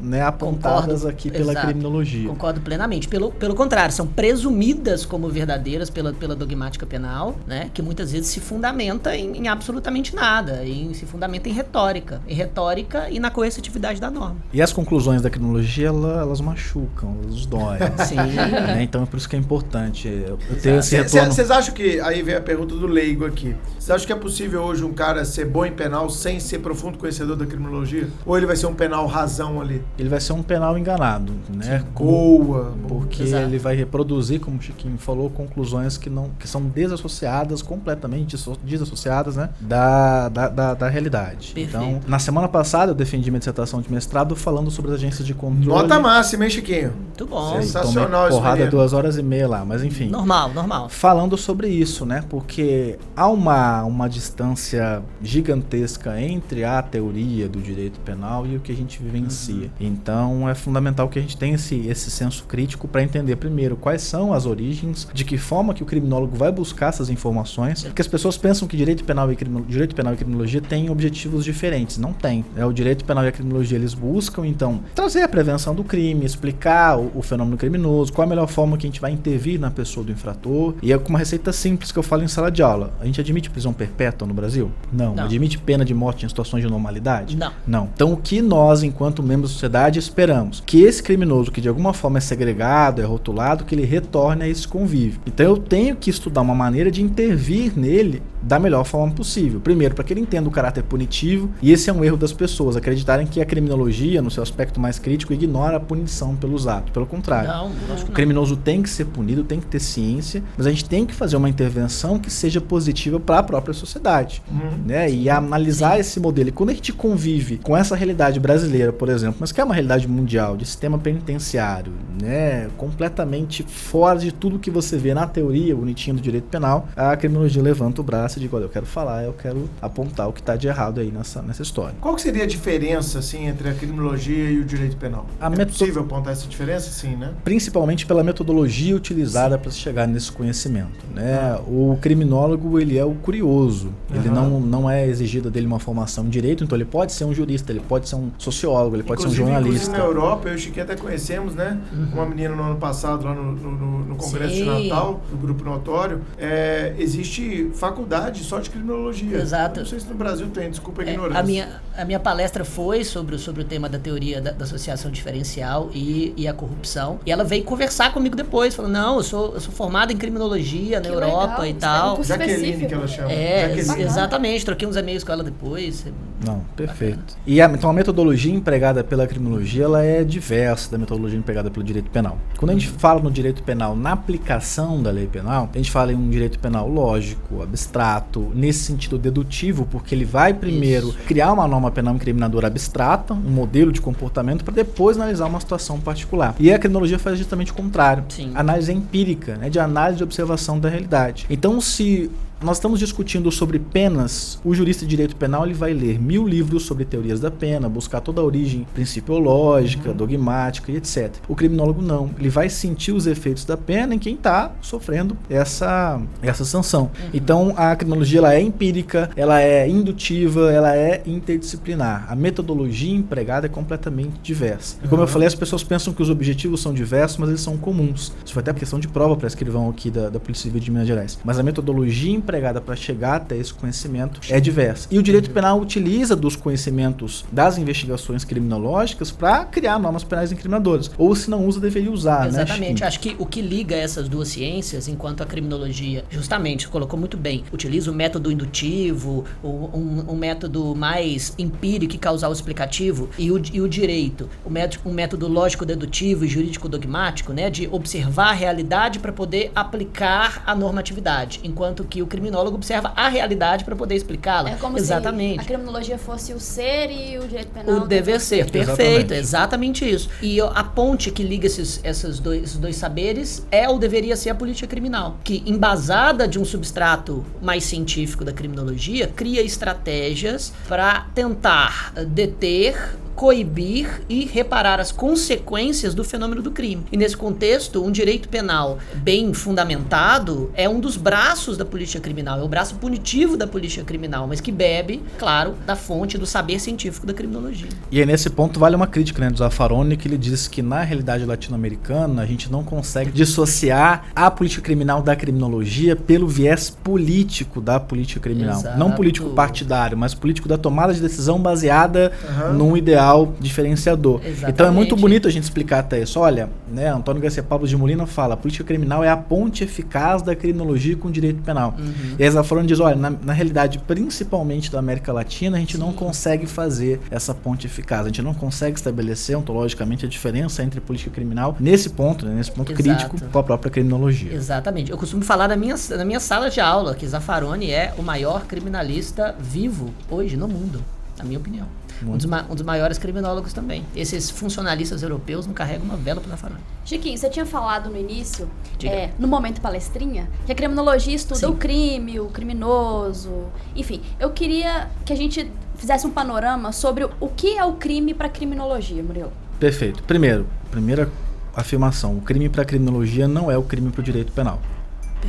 [0.00, 1.08] né, apontadas Concordo.
[1.08, 1.66] aqui pela Exato.
[1.66, 2.28] criminologia.
[2.28, 3.08] Concordo plenamente.
[3.08, 7.70] Pelo, pelo contrário, são presumidas como verdadeiras pela, pela dogmática penal, né?
[7.72, 10.64] Que muitas vezes se fundamenta em, em absolutamente nada.
[10.66, 12.20] Em, se fundamenta em retórica.
[12.28, 14.36] Em retórica e na coercitividade da norma.
[14.52, 17.78] E as conclusões da criminologia, ela- elas machucam, elas doem.
[18.06, 18.16] Sim.
[18.16, 18.82] né?
[18.82, 21.32] Então é por isso que é importante eu ter esse retorno.
[21.32, 22.00] Vocês acham que.
[22.00, 23.54] Aí vem a pergunta do leigo aqui.
[23.78, 26.98] Vocês acham que é possível hoje um cara ser bom em penal sem ser profundo
[26.98, 28.08] conhecedor da criminologia?
[28.24, 29.82] Ou ele vai ser um penal razão ali?
[29.98, 31.84] Ele vai ser um penal enganado, né?
[31.94, 32.74] Boa.
[32.88, 33.44] Porque Exato.
[33.44, 39.36] ele vai reproduzir, como o Chiquinho falou, conclusões que não que são desassociadas, completamente desassociadas,
[39.36, 41.52] né, da, da, da, da realidade.
[41.54, 41.76] Perfeito.
[41.76, 45.34] Então, na semana passada eu defendi minha dissertação de mestrado falando sobre as agências de
[45.34, 45.66] controle.
[45.66, 46.92] Nota máxima, hein, Chiquinho?
[46.92, 47.60] Muito bom.
[47.60, 50.08] Sensacional isso porrada duas horas e meia lá, mas enfim.
[50.08, 50.88] Normal, normal.
[50.88, 52.22] Falando sobre isso, né?
[52.28, 58.72] Porque há uma, uma distância gigantesca entre a teoria do direito penal e o que
[58.72, 59.70] a gente vivencia.
[59.80, 64.02] Então é fundamental que a gente tenha esse, esse senso crítico para entender primeiro quais
[64.02, 68.08] são as origens, de que forma que o criminólogo vai buscar essas informações, porque as
[68.08, 71.98] pessoas pensam que direito penal e, direito penal e criminologia têm objetivos diferentes.
[71.98, 72.44] Não tem.
[72.56, 76.15] É, o direito penal e a criminologia eles buscam, então, trazer a prevenção do crime,
[76.24, 79.70] explicar o, o fenômeno criminoso, qual a melhor forma que a gente vai intervir na
[79.70, 80.74] pessoa do infrator.
[80.82, 82.94] E é com uma receita simples que eu falo em sala de aula.
[83.00, 84.70] A gente admite prisão perpétua no Brasil?
[84.92, 85.14] Não.
[85.14, 85.24] Não.
[85.24, 87.36] Admite pena de morte em situações de normalidade?
[87.36, 87.52] Não.
[87.66, 87.88] Não.
[87.94, 90.62] Então, o que nós, enquanto membros da sociedade, esperamos?
[90.64, 94.48] Que esse criminoso, que de alguma forma é segregado, é rotulado, que ele retorne a
[94.48, 95.20] esse convívio.
[95.26, 99.60] Então, eu tenho que estudar uma maneira de intervir nele da melhor forma possível.
[99.60, 102.76] Primeiro, para que ele entenda o caráter punitivo, e esse é um erro das pessoas,
[102.76, 106.05] acreditarem que a criminologia, no seu aspecto mais crítico, ignora a punição
[106.36, 106.90] pelos atos.
[106.90, 107.48] Pelo contrário.
[107.48, 108.14] Não, acho que O não.
[108.14, 111.36] criminoso tem que ser punido, tem que ter ciência, mas a gente tem que fazer
[111.36, 114.42] uma intervenção que seja positiva para a própria sociedade,
[114.84, 115.10] né?
[115.10, 116.48] E analisar esse modelo.
[116.48, 119.74] E quando a gente convive com essa realidade brasileira, por exemplo, mas que é uma
[119.74, 121.92] realidade mundial de sistema penitenciário,
[122.22, 127.16] né, completamente fora de tudo que você vê na teoria bonitinha do direito penal, a
[127.16, 130.40] criminologia levanta o braço e diz, olha, eu quero falar, eu quero apontar o que
[130.40, 131.94] está de errado aí nessa, nessa história.
[132.00, 135.26] Qual que seria a diferença, assim, entre a criminologia e o direito penal?
[135.40, 136.90] A é meto- possível apontar essa diferença?
[136.90, 137.32] Sim, né?
[137.44, 141.58] principalmente pela metodologia utilizada para se chegar nesse conhecimento, né?
[141.66, 144.48] O criminólogo ele é o curioso, ele Aham.
[144.48, 147.72] não, não é exigida dele uma formação em direito, então ele pode ser um jurista,
[147.72, 149.98] ele pode ser um sociólogo, ele pode ser um inclusive, inclusive jornalista.
[149.98, 151.78] na Europa, eu e o Chiquinho até conhecemos, né?
[152.12, 154.88] Uma menina no ano passado, lá no, no- no- Congresso de Sim.
[154.88, 159.36] Natal, do Grupo Notório, é, existe faculdade só de criminologia.
[159.36, 159.80] Exato.
[159.80, 161.38] Eu Não sei se no Brasil tem, desculpa a É, ignorância.
[161.38, 161.68] a, minha,
[161.98, 165.85] a minha palestra foi sobre, o- sobre o tema da teoria da, da associação diferencial
[165.92, 167.18] e, e a corrupção.
[167.26, 170.98] E ela veio conversar comigo depois, falou: Não, eu sou, eu sou formada em criminologia
[171.00, 172.08] na Que Europa legal, e tal.
[172.08, 172.88] é um curso Jaqueline, específico.
[172.88, 173.32] que ela chama.
[173.32, 174.04] É, Jaqueline.
[174.04, 174.64] Exatamente.
[174.64, 176.04] Troquei uns e-mails com ela depois.
[176.44, 177.36] Não, perfeito.
[177.46, 181.84] E a, então a metodologia empregada pela criminologia ela é diversa da metodologia empregada pelo
[181.84, 182.38] direito penal.
[182.58, 186.12] Quando a gente fala no direito penal, na aplicação da lei penal, a gente fala
[186.12, 191.18] em um direito penal lógico, abstrato, nesse sentido dedutivo, porque ele vai primeiro Isso.
[191.26, 196.00] criar uma norma penal incriminadora abstrata, um modelo de comportamento, para depois analisar uma situação
[196.00, 196.54] particular.
[196.58, 198.24] E a criminologia faz justamente o contrário.
[198.28, 198.52] Sim.
[198.54, 201.46] Análise empírica, né, de análise e observação da realidade.
[201.48, 202.30] Então, se
[202.62, 206.84] nós estamos discutindo sobre penas, o jurista de direito penal ele vai ler mil livros
[206.84, 211.34] sobre teorias da pena, buscar toda a origem principiológica, dogmática e etc.
[211.48, 216.20] O criminólogo não, ele vai sentir os efeitos da pena em quem está sofrendo essa,
[216.40, 217.10] essa sanção.
[217.32, 222.26] Então a criminologia ela é empírica, ela é indutiva, ela é interdisciplinar.
[222.28, 224.96] A metodologia empregada é completamente diversa.
[225.04, 225.32] E como eu Uhum.
[225.32, 228.32] falei, as pessoas pensam que os objetivos são diversos, mas eles são comuns.
[228.44, 231.06] Isso foi até questão de prova para escrivão aqui da, da Polícia Civil de Minas
[231.08, 231.38] Gerais.
[231.44, 235.08] Mas a metodologia empregada para chegar até esse conhecimento é diversa.
[235.10, 241.10] E o direito penal utiliza dos conhecimentos das investigações criminológicas para criar normas penais incriminadoras.
[241.18, 242.86] Ou se não usa, deveria usar, né, Exatamente.
[243.00, 243.06] Chiquinho?
[243.08, 247.64] Acho que o que liga essas duas ciências, enquanto a criminologia, justamente, colocou muito bem,
[247.72, 253.60] utiliza o método indutivo, o- um, um método mais empírico e causal explicativo, e o,
[253.72, 259.18] e o direito, o método, um método lógico-dedutivo e jurídico-dogmático, né, de observar a realidade
[259.18, 264.70] para poder aplicar a normatividade, enquanto que o criminólogo observa a realidade para poder explicá-la.
[264.70, 265.54] É como Exatamente.
[265.54, 267.96] se a criminologia fosse o ser e o direito penal.
[267.96, 269.34] O dever ser, perfeito, Exatamente.
[269.34, 270.28] exatamente isso.
[270.42, 274.50] E a ponte que liga esses, esses, dois, esses dois saberes é ou deveria ser
[274.50, 281.26] a política criminal, que, embasada de um substrato mais científico da criminologia, cria estratégias para
[281.34, 287.04] tentar deter coibir e reparar as consequências do fenômeno do crime.
[287.12, 292.58] E nesse contexto, um direito penal bem fundamentado é um dos braços da política criminal,
[292.58, 296.80] é o braço punitivo da política criminal, mas que bebe, claro, da fonte do saber
[296.80, 297.90] científico da criminologia.
[298.10, 301.02] E aí nesse ponto vale uma crítica né, do Zaffaroni, que ele diz que na
[301.02, 307.82] realidade latino-americana a gente não consegue dissociar a política criminal da criminologia pelo viés político
[307.82, 308.80] da política criminal.
[308.80, 308.98] Exato.
[308.98, 312.72] Não político partidário, mas político da tomada de decisão baseada Aham.
[312.72, 313.25] num ideal
[313.60, 314.40] diferenciador.
[314.44, 314.70] Exatamente.
[314.70, 316.38] Então é muito bonito a gente explicar até isso.
[316.38, 320.42] Olha, né, Antônio Garcia Pablo de Molina fala, a política criminal é a ponte eficaz
[320.42, 321.94] da criminologia com o direito penal.
[322.38, 326.12] E aí Zaffaroni diz, olha, na, na realidade, principalmente da América Latina, a gente não
[326.12, 328.22] consegue fazer essa ponte eficaz.
[328.22, 332.70] A gente não consegue estabelecer ontologicamente a diferença entre política criminal nesse ponto, né, nesse
[332.70, 333.02] ponto Exato.
[333.02, 334.52] crítico com a própria criminologia.
[334.52, 335.10] Exatamente.
[335.10, 338.66] Eu costumo falar na minha, na minha sala de aula que Zaffaroni é o maior
[338.66, 341.02] criminalista vivo hoje no mundo,
[341.38, 341.86] na minha opinião.
[342.22, 344.04] Um dos, um dos maiores criminólogos também.
[344.14, 346.80] Esses funcionalistas europeus não carregam uma vela pro Zaffaroni.
[347.04, 348.68] Chiquinho, você tinha falado no início,
[349.04, 351.66] é, no momento palestrinha, que a criminologia estuda Sim.
[351.66, 353.64] o crime, o criminoso.
[353.94, 357.94] Enfim, eu queria que a gente fizesse um panorama sobre o- o que é o
[357.94, 359.52] crime para criminologia, Murilo.
[359.78, 360.22] Perfeito.
[360.24, 361.30] Primeiro, primeira
[361.74, 364.80] afirmação, o crime para criminologia não é o crime para o direito penal.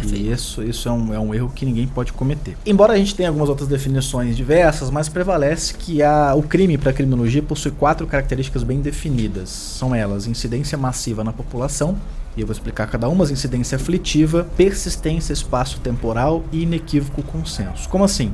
[0.03, 2.57] E isso, isso é, um, é um erro que ninguém pode cometer.
[2.65, 6.91] Embora a gente tenha algumas outras definições diversas, mas prevalece que a, o crime para
[6.91, 9.49] a criminologia possui quatro características bem definidas.
[9.49, 11.97] São elas: incidência massiva na população,
[12.35, 17.89] e eu vou explicar cada uma, incidência aflitiva, persistência espaço-temporal e inequívoco consenso.
[17.89, 18.33] Como assim?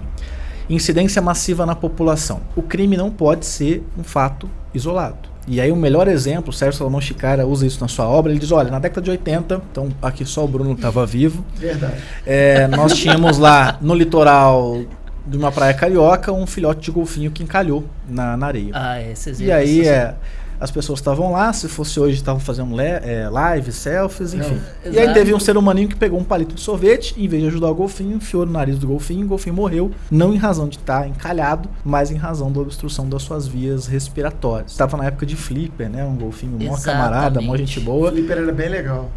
[0.70, 2.42] Incidência massiva na população.
[2.56, 5.33] O crime não pode ser um fato isolado.
[5.48, 8.40] E aí o melhor exemplo, o Sérgio Salomão Chicara usa isso na sua obra, ele
[8.40, 11.96] diz, olha, na década de 80, então aqui só o Bruno estava vivo, Verdade.
[12.26, 14.82] é, nós tínhamos lá no litoral
[15.26, 18.72] de uma praia carioca um filhote de golfinho que encalhou na, na areia.
[18.74, 20.16] Ah, esses E aí é,
[20.64, 24.58] as pessoas estavam lá, se fosse hoje estavam fazendo le- é, live, selfies, enfim.
[24.86, 27.42] Não, e aí teve um ser humaninho que pegou um palito de sorvete, em vez
[27.44, 30.70] de ajudar o golfinho, enfiou no nariz do golfinho, o golfinho morreu, não em razão
[30.70, 34.72] de estar encalhado, mas em razão da obstrução das suas vias respiratórias.
[34.72, 36.06] Estava na época de Flipper, né?
[36.06, 38.10] Um golfinho mó camarada, mó gente boa.
[38.12, 39.10] Flipper era bem legal.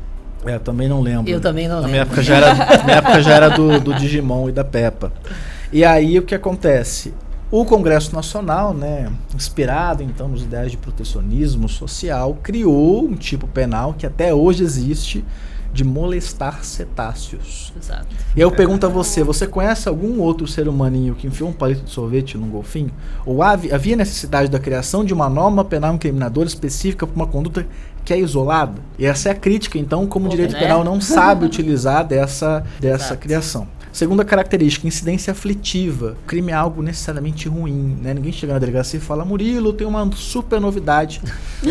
[0.45, 1.31] É, também não lembro.
[1.31, 2.09] Eu também não Na minha lembro.
[2.15, 5.13] época já era, na minha época já era do, do Digimon e da Peppa.
[5.73, 7.13] E aí o que acontece?
[7.59, 13.95] O Congresso Nacional, né, inspirado então nos ideais de protecionismo social, criou um tipo penal
[13.95, 15.25] que até hoje existe
[15.73, 17.73] de molestar cetáceos.
[17.75, 18.09] Exato.
[18.37, 21.83] E eu pergunto a você, você conhece algum outro ser humaninho que enfiou um palito
[21.85, 22.91] de sorvete num golfinho?
[23.25, 27.67] Ou havi- havia necessidade da criação de uma norma penal incriminadora específica para uma conduta
[28.05, 28.75] que é isolada?
[28.99, 30.59] E essa é a crítica, então, como o direito né?
[30.59, 33.21] penal não sabe utilizar dessa, dessa Exato.
[33.21, 33.67] criação.
[33.97, 36.19] Segunda característica, incidência aflitiva.
[36.23, 38.13] O crime é algo necessariamente ruim, né?
[38.13, 41.23] Ninguém chega na delegacia e fala, Murilo, tem uma super novidade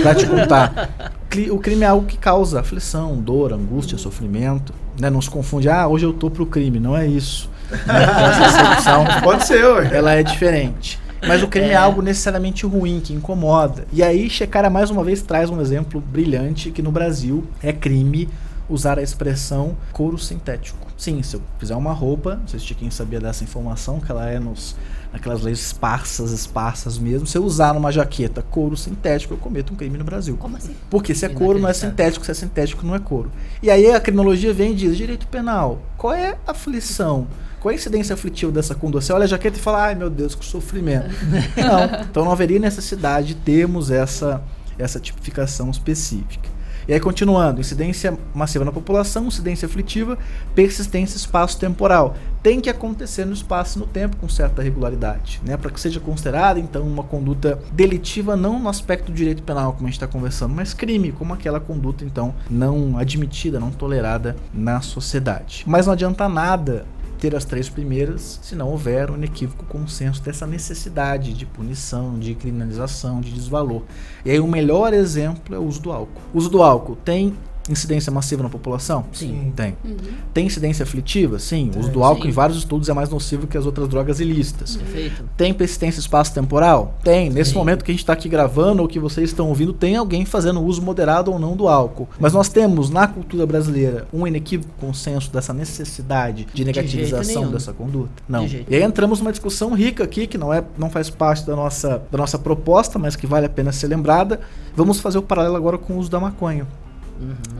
[0.01, 1.13] pra te contar.
[1.51, 4.73] O crime é algo que causa aflição, dor, angústia, sofrimento.
[4.97, 5.09] Né?
[5.09, 6.79] Não se confunde, ah, hoje eu tô pro crime.
[6.79, 7.49] Não é isso.
[7.69, 8.03] Né?
[8.07, 9.89] Essa acepção, Pode ser, ué.
[9.91, 10.97] ela é diferente.
[11.27, 11.71] Mas o crime é.
[11.71, 11.75] É.
[11.75, 13.85] algo necessariamente ruim, que incomoda.
[13.91, 18.29] E aí, Checara mais uma vez traz um exemplo brilhante que no Brasil é crime
[18.69, 20.85] usar a expressão couro sintético.
[20.97, 24.29] Sim, se eu fizer uma roupa, não sei se quem sabia dessa informação, que ela
[24.29, 24.75] é nos
[25.15, 27.25] naquelas leis esparsas, esparsas mesmo.
[27.25, 30.35] Se eu usar numa jaqueta couro sintético, eu cometo um crime no Brasil.
[30.35, 30.75] Como assim?
[30.89, 33.31] Porque se é couro, não é sintético, se é sintético, não é couro.
[33.63, 37.27] E aí a criminologia vem e diz: direito penal, qual é a aflição?
[37.61, 39.05] Qual é a incidência aflitiva dessa conduta?
[39.05, 41.09] Você olha a jaqueta e fala: ai meu Deus, que sofrimento.
[41.55, 44.43] não, então não haveria necessidade de termos essa,
[44.77, 46.54] essa tipificação específica.
[46.87, 50.17] E aí, continuando, incidência massiva na população, incidência aflitiva,
[50.53, 52.15] persistência espaço-temporal.
[52.43, 55.57] Tem que acontecer no espaço e no tempo com certa regularidade, né?
[55.57, 59.87] Para que seja considerada, então, uma conduta delitiva, não no aspecto do direito penal, como
[59.87, 64.79] a gente está conversando, mas crime, como aquela conduta, então, não admitida, não tolerada na
[64.81, 65.63] sociedade.
[65.65, 66.85] Mas não adianta nada
[67.25, 72.35] ter as três primeiras se não houver um inequívoco consenso dessa necessidade de punição, de
[72.35, 73.81] criminalização, de desvalor.
[74.23, 76.21] E aí o melhor exemplo é o uso do álcool.
[76.31, 77.35] O uso do álcool tem
[77.69, 79.05] incidência massiva na população?
[79.11, 79.51] Sim.
[79.55, 79.75] Tem.
[79.83, 79.97] Uhum.
[80.33, 81.39] Tem incidência aflitiva?
[81.39, 81.71] Sim.
[81.75, 82.29] O uso do álcool Sim.
[82.29, 84.75] em vários estudos é mais nocivo que as outras drogas ilícitas.
[84.75, 85.23] Perfeito.
[85.35, 86.97] Tem persistência espaço-temporal?
[87.03, 87.29] Tem.
[87.29, 87.57] Nesse Sim.
[87.57, 90.61] momento que a gente está aqui gravando ou que vocês estão ouvindo, tem alguém fazendo
[90.61, 92.07] uso moderado ou não do álcool.
[92.19, 97.51] Mas nós temos na cultura brasileira um inequívoco consenso dessa necessidade de negativização nenhum.
[97.51, 98.11] dessa conduta?
[98.27, 98.45] Não.
[98.45, 101.55] De E aí entramos numa discussão rica aqui, que não, é, não faz parte da
[101.55, 104.39] nossa, da nossa proposta, mas que vale a pena ser lembrada.
[104.75, 106.67] Vamos fazer o paralelo agora com o uso da maconha.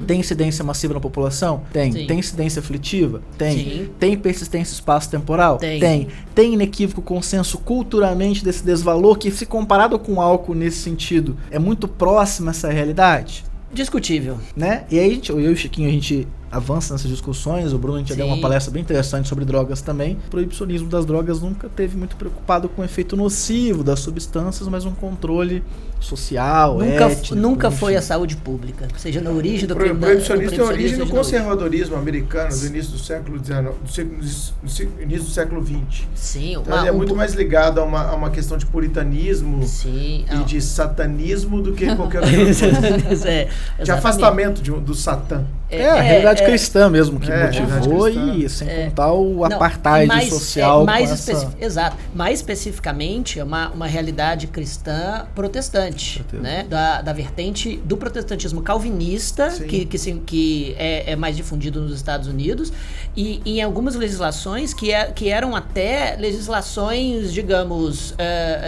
[0.06, 1.64] Tem incidência massiva na população?
[1.72, 1.92] Tem.
[1.92, 1.98] Uhum.
[2.00, 2.08] Sim.
[2.08, 3.22] Tem incidência aflitiva?
[3.38, 3.58] Tem.
[3.58, 3.90] Sim.
[4.00, 5.58] Tem persistência espaço-temporal?
[5.58, 5.80] Tem.
[5.80, 6.08] Tem.
[6.34, 11.58] Tem inequívoco consenso culturalmente desse desvalor que, se comparado com o álcool nesse sentido, é
[11.58, 13.46] muito próximo a essa realidade?
[13.74, 14.38] Discutível.
[14.56, 14.86] Né?
[14.90, 17.74] E aí, eu e o Chiquinho, a gente avança nessas discussões.
[17.74, 20.18] O Bruno, a gente já deu uma palestra bem interessante sobre drogas também.
[20.28, 24.86] O proibicionismo das drogas nunca teve muito preocupado com o efeito nocivo das substâncias, mas
[24.86, 25.64] um controle
[26.00, 27.78] social, Nunca, étnico, nunca enfim.
[27.78, 28.88] foi a saúde pública.
[28.98, 30.00] Seja na origem do O pro- crime.
[30.00, 35.66] proibicionismo tem origem no conservadorismo americano do início do século XIX, do início do século
[35.66, 36.06] XX.
[36.14, 38.66] Sim, Então uma, ele é um muito mais ligado a uma, a uma questão de
[38.66, 40.26] puritanismo Sim.
[40.30, 43.28] e ah, de satanismo do que qualquer outra coisa.
[43.28, 43.50] é,
[43.84, 45.44] De afastamento de do satã.
[45.70, 50.08] É, a realidade é, cristã mesmo que É, motivou e sem contar o Não, apartheid
[50.08, 50.82] mais- social.
[50.84, 51.98] é, mais essa- Exato.
[52.14, 56.66] Mais especificamente, é uma, uma realidade cristã protestante, né?
[56.70, 59.68] Da, da vertente do protestantismo calvinista, Sim.
[59.68, 62.72] que, que, se- que é, é mais difundido nos Estados Unidos,
[63.16, 68.14] e em algumas legislações que, é, que eram até legislações, digamos.
[68.18, 68.28] é, é,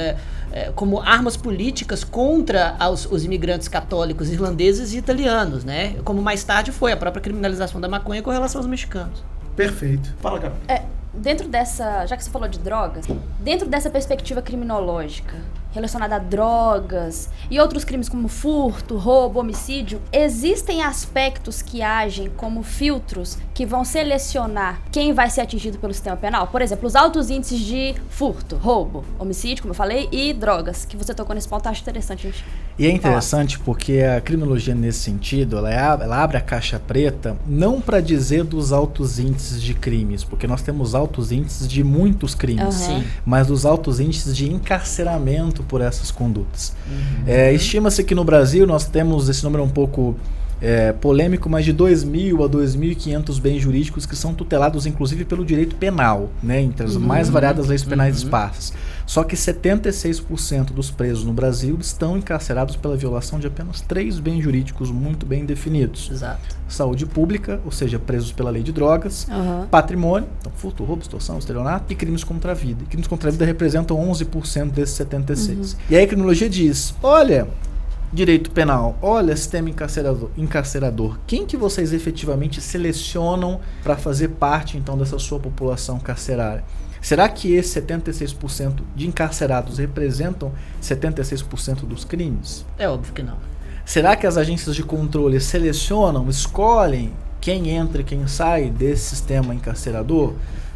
[0.10, 0.18] é,
[0.76, 5.95] como armas políticas contra os, os imigrantes católicos irlandeses e italianos, né?
[6.04, 9.24] Como mais tarde foi a própria criminalização da maconha com relação aos mexicanos.
[9.56, 10.14] Perfeito.
[10.20, 10.54] Fala, cara.
[10.68, 10.84] É,
[11.14, 13.06] dentro dessa, já que você falou de drogas,
[13.39, 15.36] dentro dessa perspectiva criminológica
[15.78, 22.64] relacionada a drogas e outros crimes como furto, roubo, homicídio, existem aspectos que agem como
[22.64, 26.48] filtros que vão selecionar quem vai ser atingido pelo sistema penal?
[26.48, 30.98] Por exemplo, os altos índices de furto, roubo, homicídio, como eu falei, e drogas, que
[30.98, 32.44] você tocou nesse ponto, acho interessante, gente.
[32.78, 36.80] E é interessante porque a criminologia nesse sentido, ela, é a- ela abre a caixa
[36.80, 41.84] preta não para dizer dos altos índices de crimes, porque nós temos altos índices de
[41.84, 42.76] muitos crimes.
[42.76, 43.04] Sim.
[43.26, 46.74] mas dos altos índices de encarceramento por essas condutas.
[46.89, 47.24] Uhum.
[47.28, 50.15] É, Estima-se que no Brasil nós temos esse número um pouco
[50.62, 55.76] é, polêmico, mas de 2.000 a 2.500 bens jurídicos que são tutelados inclusive pelo direito
[55.76, 58.24] penal, né, entre as mais variadas leis penais Uhum.
[58.24, 58.74] esparsas.
[59.05, 64.43] Só que 76% dos presos no Brasil estão encarcerados pela violação de apenas três bens
[64.43, 66.39] jurídicos muito bem definidos: Exato.
[66.68, 69.68] saúde pública, ou seja, presos pela lei de drogas, Aham.
[69.72, 72.84] patrimônio, então furto, roubo, extorsão, estelionato e crimes contra a vida.
[72.84, 75.78] E crimes contra a vida representam 11% desses 76.
[75.89, 77.47] E aí a criminologia diz: olha,
[78.12, 84.97] direito penal, olha, sistema encarcerador, encarcerador, quem que vocês efetivamente selecionam para fazer parte então
[84.97, 86.64] dessa sua população carcerária?
[87.01, 90.51] Será que esses 76% de encarcerados representam
[90.82, 92.66] 76% dos crimes?
[92.78, 93.38] É óbvio que não.
[93.86, 99.53] Será que as agências de controle selecionam, escolhem quem entra e quem sai desse sistema
[99.53, 100.34] encarcerador?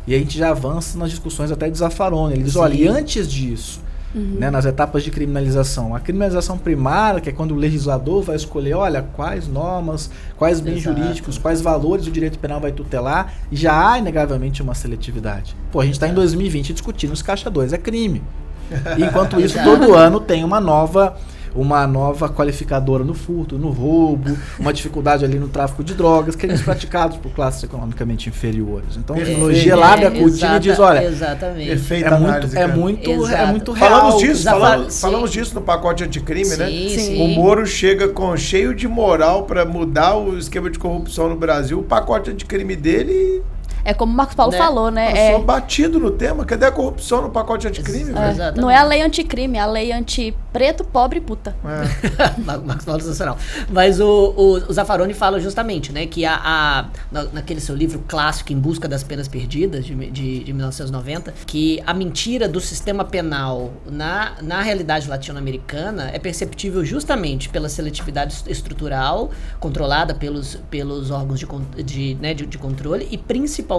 [0.07, 2.35] E a gente já avança nas discussões até de Zaffaroni.
[2.35, 3.81] Ele diz, olha, e antes disso,
[4.13, 8.73] né, nas etapas de criminalização, a criminalização primária, que é quando o legislador vai escolher,
[8.73, 10.97] olha, quais normas, quais bens Exato.
[10.97, 15.55] jurídicos, quais valores o direito penal vai tutelar, já há inegavelmente uma seletividade.
[15.71, 18.21] Pô, a gente está em 2020 discutindo os caixa 2, é crime.
[18.97, 21.17] Enquanto isso, todo ano tem uma nova
[21.55, 26.61] uma nova qualificadora no furto, no roubo, uma dificuldade ali no tráfico de drogas, crimes
[26.61, 28.95] praticados por classes economicamente inferiores.
[28.97, 31.67] Então tecnologia lá abre a cortina e exata- diz, olha, Exatamente.
[31.67, 33.89] Perfeita é muito, análise, é muito, é muito real.
[33.89, 35.01] Falamos disso, falamos, sim.
[35.01, 36.67] falamos disso no pacote anticrime, né?
[36.67, 36.99] Sim, Sim.
[36.99, 37.21] sim.
[37.23, 41.79] O Moro chega com cheio de moral pra mudar o esquema de corrupção no Brasil.
[41.79, 43.41] O pacote anticrime dele
[43.83, 44.57] É como o Marcos Paulo Né?
[44.57, 45.05] falou, né?
[45.11, 46.45] passou É, batido no tema.
[46.45, 48.31] Cadê a corrupção no pacote anticrime, É.
[48.33, 48.61] velho?
[48.61, 51.55] Não é a lei anticrime, é a lei anti-preto, pobre e puta.
[51.65, 52.39] É.
[52.41, 53.37] Mar- Marcos Paulo sensacional.
[53.69, 54.05] Mas o,
[54.37, 58.57] o, o Zaffaroni fala justamente, né, que a, a- na- naquele seu livro clássico Em
[58.59, 64.33] Busca das Penas Perdidas, de, de, de 1990, que a mentira do sistema penal na,
[64.41, 71.47] na realidade latino-americana é perceptível justamente pela seletividade est- estrutural controlada pelos, pelos órgãos de,
[71.83, 73.70] de, né, de, de controle e principalmente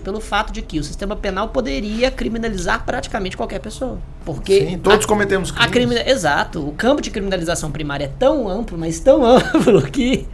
[0.00, 3.98] pelo fato de que o sistema penal poderia criminalizar praticamente qualquer pessoa.
[4.24, 5.70] Porque Sim, todos a- cometemos a crimes.
[5.72, 6.66] crimina- Exato.
[6.66, 10.26] O campo de criminalização primária é tão amplo, mas tão amplo que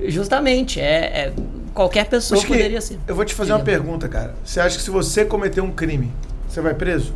[0.00, 1.32] Justamente, é, é-
[1.72, 2.98] qualquer pessoa poderia ser.
[3.06, 4.34] eu vou te fazer uma pergunta, cara.
[4.44, 6.10] Você acha que se você cometer um crime,
[6.48, 7.12] você vai preso?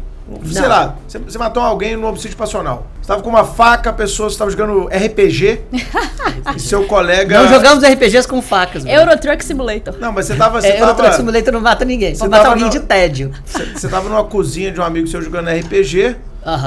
[0.51, 0.69] Sei Não.
[0.69, 2.87] lá, você, você matou alguém no homicídio passional.
[3.01, 5.61] Você tava com uma faca, a pessoa estava jogando RPG
[6.57, 7.41] e seu colega.
[7.43, 8.85] Não jogamos RPGs com facas.
[8.85, 8.97] mano.
[8.97, 9.95] Euro Truck Simulator.
[10.01, 10.61] Não, mas você tava.
[10.61, 12.15] Você É, Euro Truck tava, Simulator não mata ninguém.
[12.17, 13.31] Só Você mata tava alguém no- de tédio.
[13.45, 16.17] você, você tava numa cozinha de um amigo seu jogando RPG.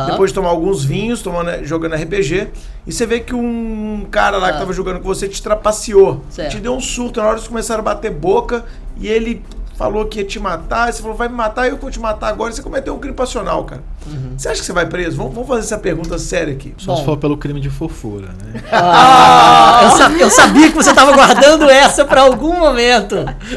[0.07, 2.49] Depois de tomar alguns vinhos, tomando, jogando RPG,
[2.85, 4.59] e você vê que um cara lá que Ah.
[4.59, 6.21] tava jogando com você te trapaceou.
[6.29, 6.51] Certo.
[6.51, 8.65] Te deu um surto, na hora eles começaram a bater boca,
[8.97, 9.41] e ele
[9.79, 12.27] falou que ia te matar, e você falou, vai me matar, eu vou te matar
[12.27, 13.81] agora, você cometeu um crime passional, cara.
[14.05, 14.33] Uhum.
[14.37, 15.15] Você acha que você vai preso?
[15.15, 16.73] Vamos, vamos fazer essa pergunta séria aqui.
[16.77, 18.61] Só se for pelo crime de fofura, né?
[18.71, 23.15] Ah, eu, sa- eu sabia que você tava guardando essa pra algum momento.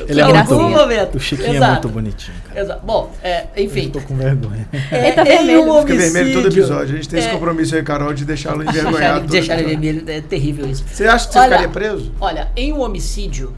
[0.08, 0.78] Ele é pra muito algum bom.
[0.78, 1.16] momento.
[1.16, 1.72] O Chiquinho é Exato.
[1.72, 2.60] muito bonitinho, cara.
[2.60, 2.86] Exato.
[2.86, 3.86] Bom, é, enfim.
[3.86, 4.68] Eu tô com vergonha.
[4.92, 5.72] É, Ele tá vermelho.
[5.72, 6.94] um Fica vermelho todo episódio.
[6.94, 7.32] A gente tem esse É.
[7.32, 9.26] compromisso aí, Carol, de deixá-lo envergonhado.
[9.26, 10.84] deixar ele vermelho, é terrível isso.
[10.86, 12.12] Você acha que você Olha, ficaria preso?
[12.20, 13.52] Olha, em um homicídio,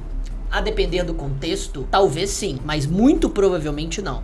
[0.54, 4.22] a depender do contexto, talvez sim, mas muito provavelmente não.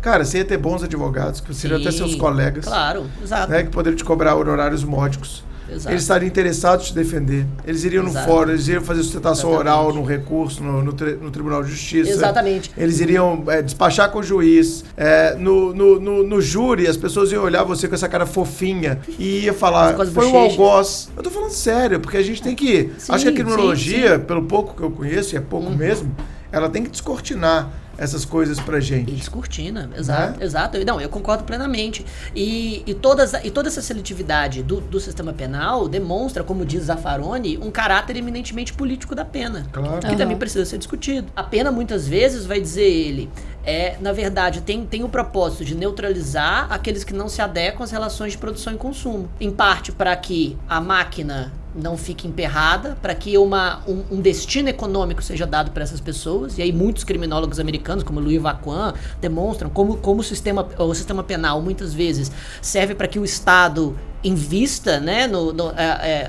[0.00, 3.52] Cara, você ia ter bons advogados, que seriam até seus colegas, Claro, exato.
[3.52, 5.44] né, que poderiam te cobrar honorários módicos.
[5.74, 5.90] Exato.
[5.92, 7.46] Eles estariam interessados em te defender.
[7.66, 8.26] Eles iriam no Exato.
[8.26, 9.76] fórum, eles iriam fazer sustentação Exatamente.
[9.76, 12.10] oral no recurso, no, no, tri- no Tribunal de Justiça.
[12.10, 12.70] Exatamente.
[12.76, 14.84] Eles iriam é, despachar com o juiz.
[14.96, 18.98] É, no, no, no, no júri, as pessoas iam olhar você com essa cara fofinha
[19.18, 21.08] e ia falar, foi um algoz.
[21.16, 22.90] Eu tô falando sério, porque a gente tem que...
[22.98, 25.46] Sim, acho que a sim, criminologia, pelo pouco que eu conheço, e é Uhum.
[25.46, 26.14] pouco mesmo,
[26.52, 27.68] ela tem que descortinar
[28.00, 29.12] essas coisas pra gente.
[29.12, 30.44] E descortina, exato, Né?
[30.44, 30.84] exato.
[30.84, 32.04] Não, eu concordo plenamente.
[32.34, 37.58] E, e, todas, e toda essa seletividade do, do sistema penal demonstra, como diz Zaffaroni,
[37.58, 39.66] um caráter eminentemente político da pena.
[39.70, 40.00] Claro.
[40.00, 40.16] Que Aham.
[40.16, 41.28] também precisa ser discutido.
[41.36, 43.30] A pena, muitas vezes, vai dizer ele,
[43.62, 47.90] é, na verdade, tem, tem o propósito de neutralizar aqueles que não se adequam às
[47.90, 49.28] relações de produção e consumo.
[49.38, 54.68] Em parte para que a máquina não fique emperrada, para que uma, um, um destino
[54.68, 56.58] econômico seja dado para essas pessoas.
[56.58, 61.22] E aí muitos criminólogos americanos, como Louis Vacuan, demonstram como, como o, sistema, o sistema
[61.22, 65.74] penal muitas vezes serve para que o Estado invista né, no, no, é,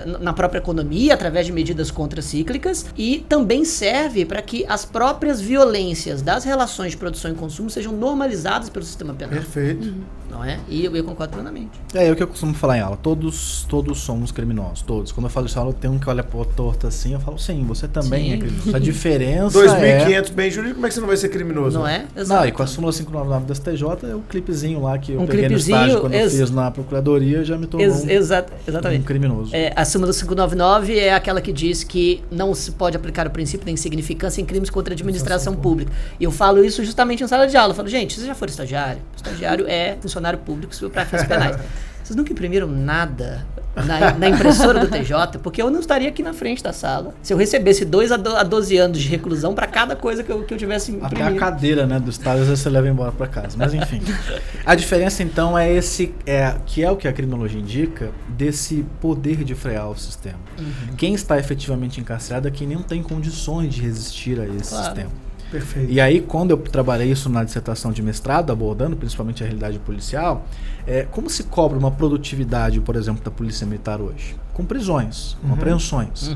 [0.04, 5.42] é, na própria economia através de medidas contracíclicas e também serve para que as próprias
[5.42, 9.94] violências das relações de produção e consumo sejam normalizadas pelo sistema penal, Perfeito.
[10.30, 10.60] não é?
[10.70, 11.70] E eu, eu concordo plenamente.
[11.94, 12.98] É, é o que eu costumo falar em aula.
[12.98, 15.12] Todos, todos somos criminosos, todos.
[15.12, 17.38] Quando eu falo isso em aula, tem um que olha pro torto assim, eu falo,
[17.38, 18.34] sim, você também Sim.
[18.34, 18.76] é criminoso.
[18.76, 20.06] A diferença é...
[20.22, 21.80] 2.500 bem jurídico, como é que você não vai ser criminoso?
[21.80, 22.06] Não é?
[22.28, 25.26] Não, e com a súmula 599 da STJ, é o clipezinho lá que eu Um
[25.28, 28.10] peguei no estágio clipezinho, quando eu ex- fiz na procuradoria, já me tornou Ex- um,
[28.10, 29.04] exa- um exatamente.
[29.06, 29.56] criminoso.
[29.56, 33.66] É, a súmula 599 é aquela que diz que não se pode aplicar o princípio
[33.66, 35.92] da insignificância em crimes contra a administração pública.
[36.20, 37.72] E eu falo isso justamente em sala de aula.
[37.72, 39.02] Eu falo, gente, vocês já foram estagiário?
[39.16, 41.58] Estagiário é funcionário público para fins penais.
[42.04, 43.46] Vocês nunca imprimiram nada
[43.76, 45.40] na, na impressora do TJ?
[45.42, 48.36] Porque eu não estaria aqui na frente da sala se eu recebesse 2 a, do,
[48.36, 51.08] a 12 anos de reclusão para cada coisa que eu, que eu tivesse Até a
[51.08, 51.40] imprimido.
[51.40, 53.56] cadeira, né, do estágio, às vezes você leva embora pra casa.
[53.58, 54.02] Mas enfim.
[54.66, 59.44] a diferença, então, é esse, é, que é o que a criminologia indica, desse poder
[59.44, 60.40] de frear o sistema.
[60.60, 60.96] Uhum.
[60.98, 64.86] Quem está efetivamente encarcerado é quem não tem condições de resistir a esse Claro.
[64.86, 65.10] sistema.
[65.52, 65.92] Perfeito.
[65.92, 70.46] E aí, quando eu trabalhei isso na dissertação de mestrado, abordando principalmente a realidade policial,
[70.88, 74.36] é, como se cobra uma produtividade, por exemplo, da polícia militar hoje?
[74.54, 75.54] Com prisões, com Uhum.
[75.54, 76.30] apreensões.
[76.30, 76.36] Uhum.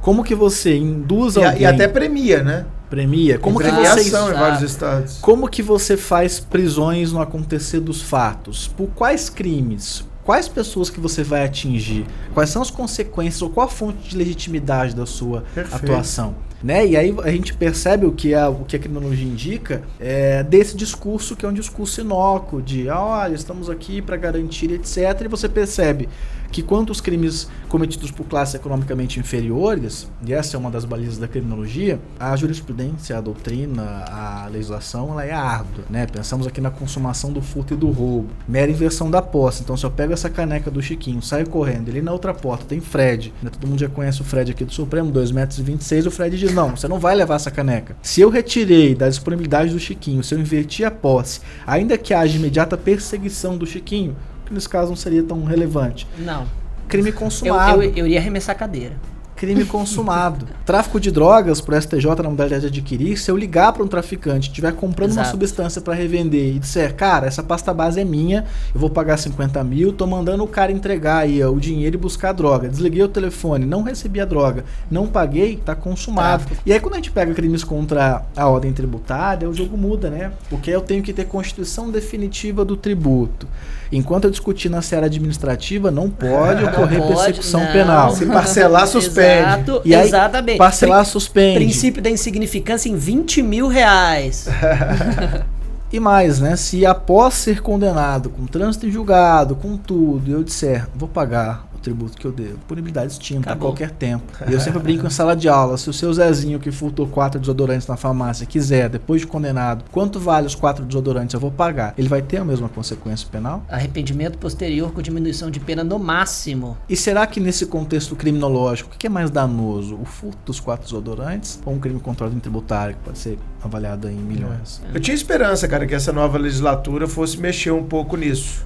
[0.00, 2.66] Como que você induz E, a- alguém, e até premia, né?
[2.90, 3.38] premia?
[3.38, 5.18] Como que você em vários estados.
[5.20, 8.68] como que você faz prisões no acontecer dos fatos?
[8.68, 10.04] Por quais crimes?
[10.24, 12.04] Quais pessoas que você vai atingir?
[12.34, 15.84] Quais são as consequências ou qual a fonte de legitimidade da sua Perfeito.
[15.84, 16.34] atuação?
[16.62, 16.86] Né?
[16.86, 20.74] E aí a gente percebe o que a, o que a criminologia indica é, desse
[20.76, 25.20] discurso que é um discurso inócuo de ah, olha, estamos aqui para garantir, etc.
[25.24, 26.08] E você percebe
[26.56, 31.18] que quanto os crimes cometidos por classes economicamente inferiores, e essa é uma das balizas
[31.18, 36.06] da criminologia, a jurisprudência, a doutrina, a legislação, ela é árdua, né?
[36.06, 39.60] Pensamos aqui na consumação do furto e do roubo, mera inversão da posse.
[39.60, 42.80] Então, se eu pego essa caneca do Chiquinho, saio correndo, ali na outra porta tem
[42.80, 43.50] Fred, né?
[43.50, 46.38] todo mundo já conhece o Fred aqui do Supremo, 2,26 metros, e 26, o Fred
[46.38, 47.98] diz, não, você não vai levar essa caneca.
[48.00, 52.38] Se eu retirei da disponibilidade do Chiquinho, se eu inverti a posse, ainda que haja
[52.38, 54.16] imediata perseguição do Chiquinho,
[54.46, 56.06] que nesse caso não seria tão relevante.
[56.18, 56.46] Não.
[56.88, 57.82] Crime Eu, consumado.
[57.82, 58.94] eu, eu iria arremessar a cadeira.
[59.36, 60.46] Crime consumado.
[60.64, 64.48] Tráfico de drogas pro STJ na modalidade de adquirir, se eu ligar para um traficante,
[64.48, 65.30] estiver comprando uma Exato.
[65.30, 69.62] substância para revender e disser, cara, essa pasta base é minha, eu vou pagar 50
[69.62, 72.68] mil, tô mandando o cara entregar aí ó, o dinheiro e buscar a droga.
[72.68, 76.44] Desliguei o telefone, não recebi a droga, não paguei, tá consumado.
[76.64, 80.32] E aí quando a gente pega crimes contra a ordem tributária, o jogo muda, né?
[80.48, 83.46] Porque eu tenho que ter constituição definitiva do tributo.
[83.92, 87.72] Enquanto eu discutir na seara administrativa, não pode Não ocorrer pode, persecução não.
[87.72, 88.10] penal.
[88.12, 89.25] Se parcelar, suspende.
[89.26, 90.58] Exato, E aí, exatamente.
[90.58, 91.56] Parcelar suspende.
[91.56, 94.46] Princípio da insignificância em 20 mil reais.
[95.92, 96.56] E mais, né?
[96.56, 101.80] Se após ser condenado com trânsito em julgado, com tudo, eu disser, vou pagar o
[101.80, 103.68] tributo que eu devo, punibilidade extinta Acabou.
[103.68, 104.24] a qualquer tempo.
[104.48, 107.38] E eu sempre brinco em sala de aula, se o seu Zezinho que furtou quatro
[107.40, 111.94] desodorantes na farmácia quiser, depois de condenado, quanto vale os quatro desodorantes eu vou pagar,
[111.98, 113.64] ele vai ter a mesma consequência penal?
[113.68, 116.76] Arrependimento posterior com diminuição de pena no máximo.
[116.88, 119.98] E será que nesse contexto criminológico, o que é mais danoso?
[120.00, 123.38] O furto dos quatro desodorantes ou um crime contra a ordem tributária que pode ser
[123.62, 124.80] avaliado em milhões?
[124.94, 128.64] Eu tinha esperança, cara, que essa nova legislatura fosse mexer um pouco nisso.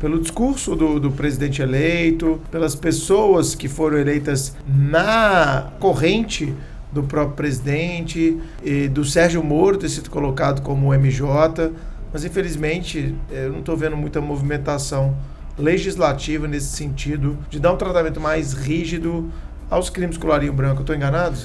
[0.00, 6.54] Pelo discurso do, do presidente eleito, pelas pessoas que foram eleitas na corrente
[6.90, 11.70] do próprio presidente, e do Sérgio Moro ter sido colocado como MJ,
[12.10, 15.14] mas infelizmente eu não estou vendo muita movimentação
[15.58, 19.30] legislativa nesse sentido de dar um tratamento mais rígido
[19.68, 20.80] aos crimes colarinho branco.
[20.80, 21.36] Estou enganado?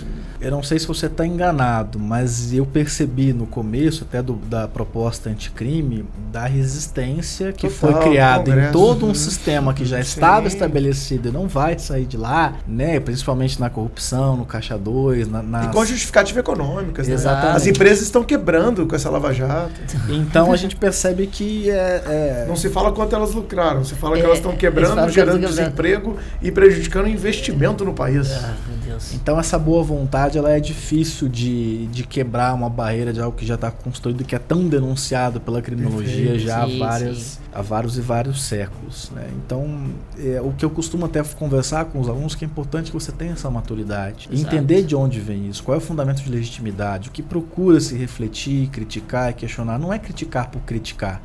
[0.46, 4.68] Eu não sei se você está enganado, mas eu percebi no começo, até do- da
[4.68, 9.16] proposta anticrime, da resistência que Total, foi criada em todo um uhum.
[9.16, 10.04] sistema que já Sim.
[10.04, 13.00] estava estabelecido e não vai sair de lá, né?
[13.00, 15.66] Principalmente na corrupção, no caixa 2, na, nas...
[15.66, 17.16] E com justificativa econômicas, né?
[17.16, 17.58] Exatamente.
[17.58, 19.72] As empresas estão quebrando com essa Lava Jato.
[20.10, 24.16] Então a gente percebe que é, é- Não se fala quanto elas lucraram, se fala
[24.16, 28.32] que É, elas estão quebrando, gerando desemprego e prejudicando o investimento no país.
[28.32, 29.12] Ah, meu Deus.
[29.16, 33.46] Então essa boa vontade ela é difícil de, de quebrar uma barreira de algo que
[33.46, 36.40] já está construído que é tão denunciado pela criminologia Perfeito.
[36.40, 37.40] já há, várias, sim.
[37.56, 39.12] Há vários e vários séculos.
[39.16, 39.28] Né?
[39.46, 39.86] Então
[40.20, 43.12] é, o que eu costumo até conversar com os alunos que é importante que você
[43.12, 44.28] tenha essa maturidade.
[44.32, 44.56] Exato.
[44.56, 47.96] entender de onde vem isso, qual é o fundamento de legitimidade, o que procura se
[47.96, 49.80] refletir, criticar e questionar.
[49.80, 51.22] Não é criticar por criticar.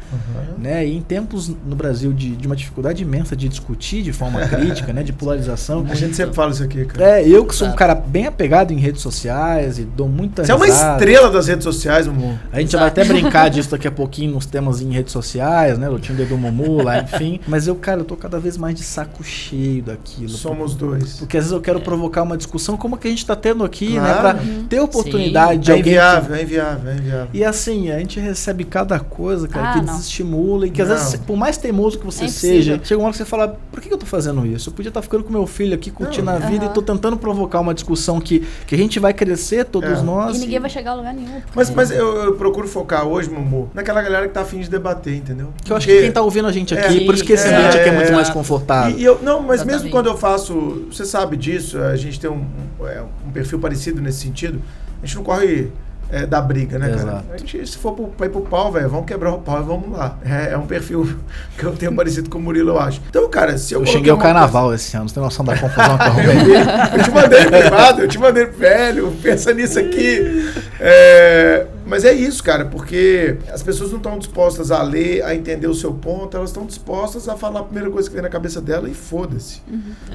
[0.59, 0.87] Né?
[0.87, 4.93] E em tempos no Brasil de, de uma dificuldade imensa de discutir de forma crítica,
[4.93, 5.03] né?
[5.03, 7.21] de polarização, A gente sempre fala isso aqui, cara.
[7.21, 7.79] é, eu que sou um Exato.
[7.79, 10.93] cara bem apegado em redes sociais e dou muita Você é uma risada.
[10.99, 12.35] estrela das redes sociais, amor.
[12.53, 15.89] A gente vai até brincar disso daqui a pouquinho nos temas em redes sociais, né?
[15.89, 17.41] O Tinder do Mumu lá, enfim.
[17.49, 20.29] Mas eu, cara, eu tô cada vez mais de saco cheio daquilo.
[20.29, 21.19] Somos dois.
[21.19, 23.65] Porque às vezes eu quero provocar uma discussão como a que a gente tá tendo
[23.65, 24.01] aqui, né?
[24.15, 24.39] Claro.
[24.39, 25.83] Pra ter oportunidade de É alguém.
[25.85, 27.29] que- inviável, é inviável, é inviável.
[27.33, 29.95] E assim, a gente recebe cada coisa, cara, Ah, que não.
[29.95, 30.97] desestimula e que às Não.
[30.97, 33.81] vezes, por mais teimoso que você É seja, chega uma hora que você fala, por
[33.81, 34.71] que que eu tô fazendo isso?
[34.71, 36.35] Eu podia estar ficando com meu filho aqui, curtindo Não.
[36.35, 36.71] a vida Aham.
[36.73, 40.03] e tô tentando provocar uma discussão que, que a gente vai crescer, todos É.
[40.03, 40.37] nós.
[40.37, 41.31] E ninguém vai chegar a lugar nenhum.
[41.41, 44.69] porque- Mas, mas eu, eu procuro focar hoje, Mumu, naquela galera que tá afim de
[44.71, 45.49] debater, entendeu?
[45.65, 47.33] Que eu acho Porque- que quem tá ouvindo a gente aqui, É, por isso que
[47.33, 48.97] esse é, ambiente aqui é muito é, mais confortável.
[48.97, 49.91] E, e eu, não, mas mesmo Exatamente.
[49.93, 52.45] quando eu faço, você sabe disso, a gente tem um,
[52.81, 54.61] um, é, um perfil parecido nesse sentido,
[55.03, 55.71] a gente não corre
[56.13, 57.01] é, da briga, né, cara?
[57.01, 57.25] Exato.
[57.33, 59.63] A gente, se for pro, pra ir pro pau, velho, vamos quebrar o pau e
[59.63, 60.19] vamos lá.
[60.25, 61.09] É, é um perfil
[61.57, 63.01] que eu tenho parecido com o Murilo, eu acho.
[63.09, 65.45] Então, cara, se eu Eu coloquei xinguei o uma carnaval esse ano, você tem noção
[65.45, 66.57] da confusão que eu coisa- arrumei?
[66.99, 70.51] eu te mandei privado, eu te mandei velho, pensa nisso aqui.
[70.81, 75.67] É, mas é isso, cara, porque as pessoas não estão dispostas a ler, a entender
[75.67, 78.61] o seu ponto, elas estão dispostas a falar a primeira coisa que vem na cabeça
[78.61, 79.61] dela e foda-se.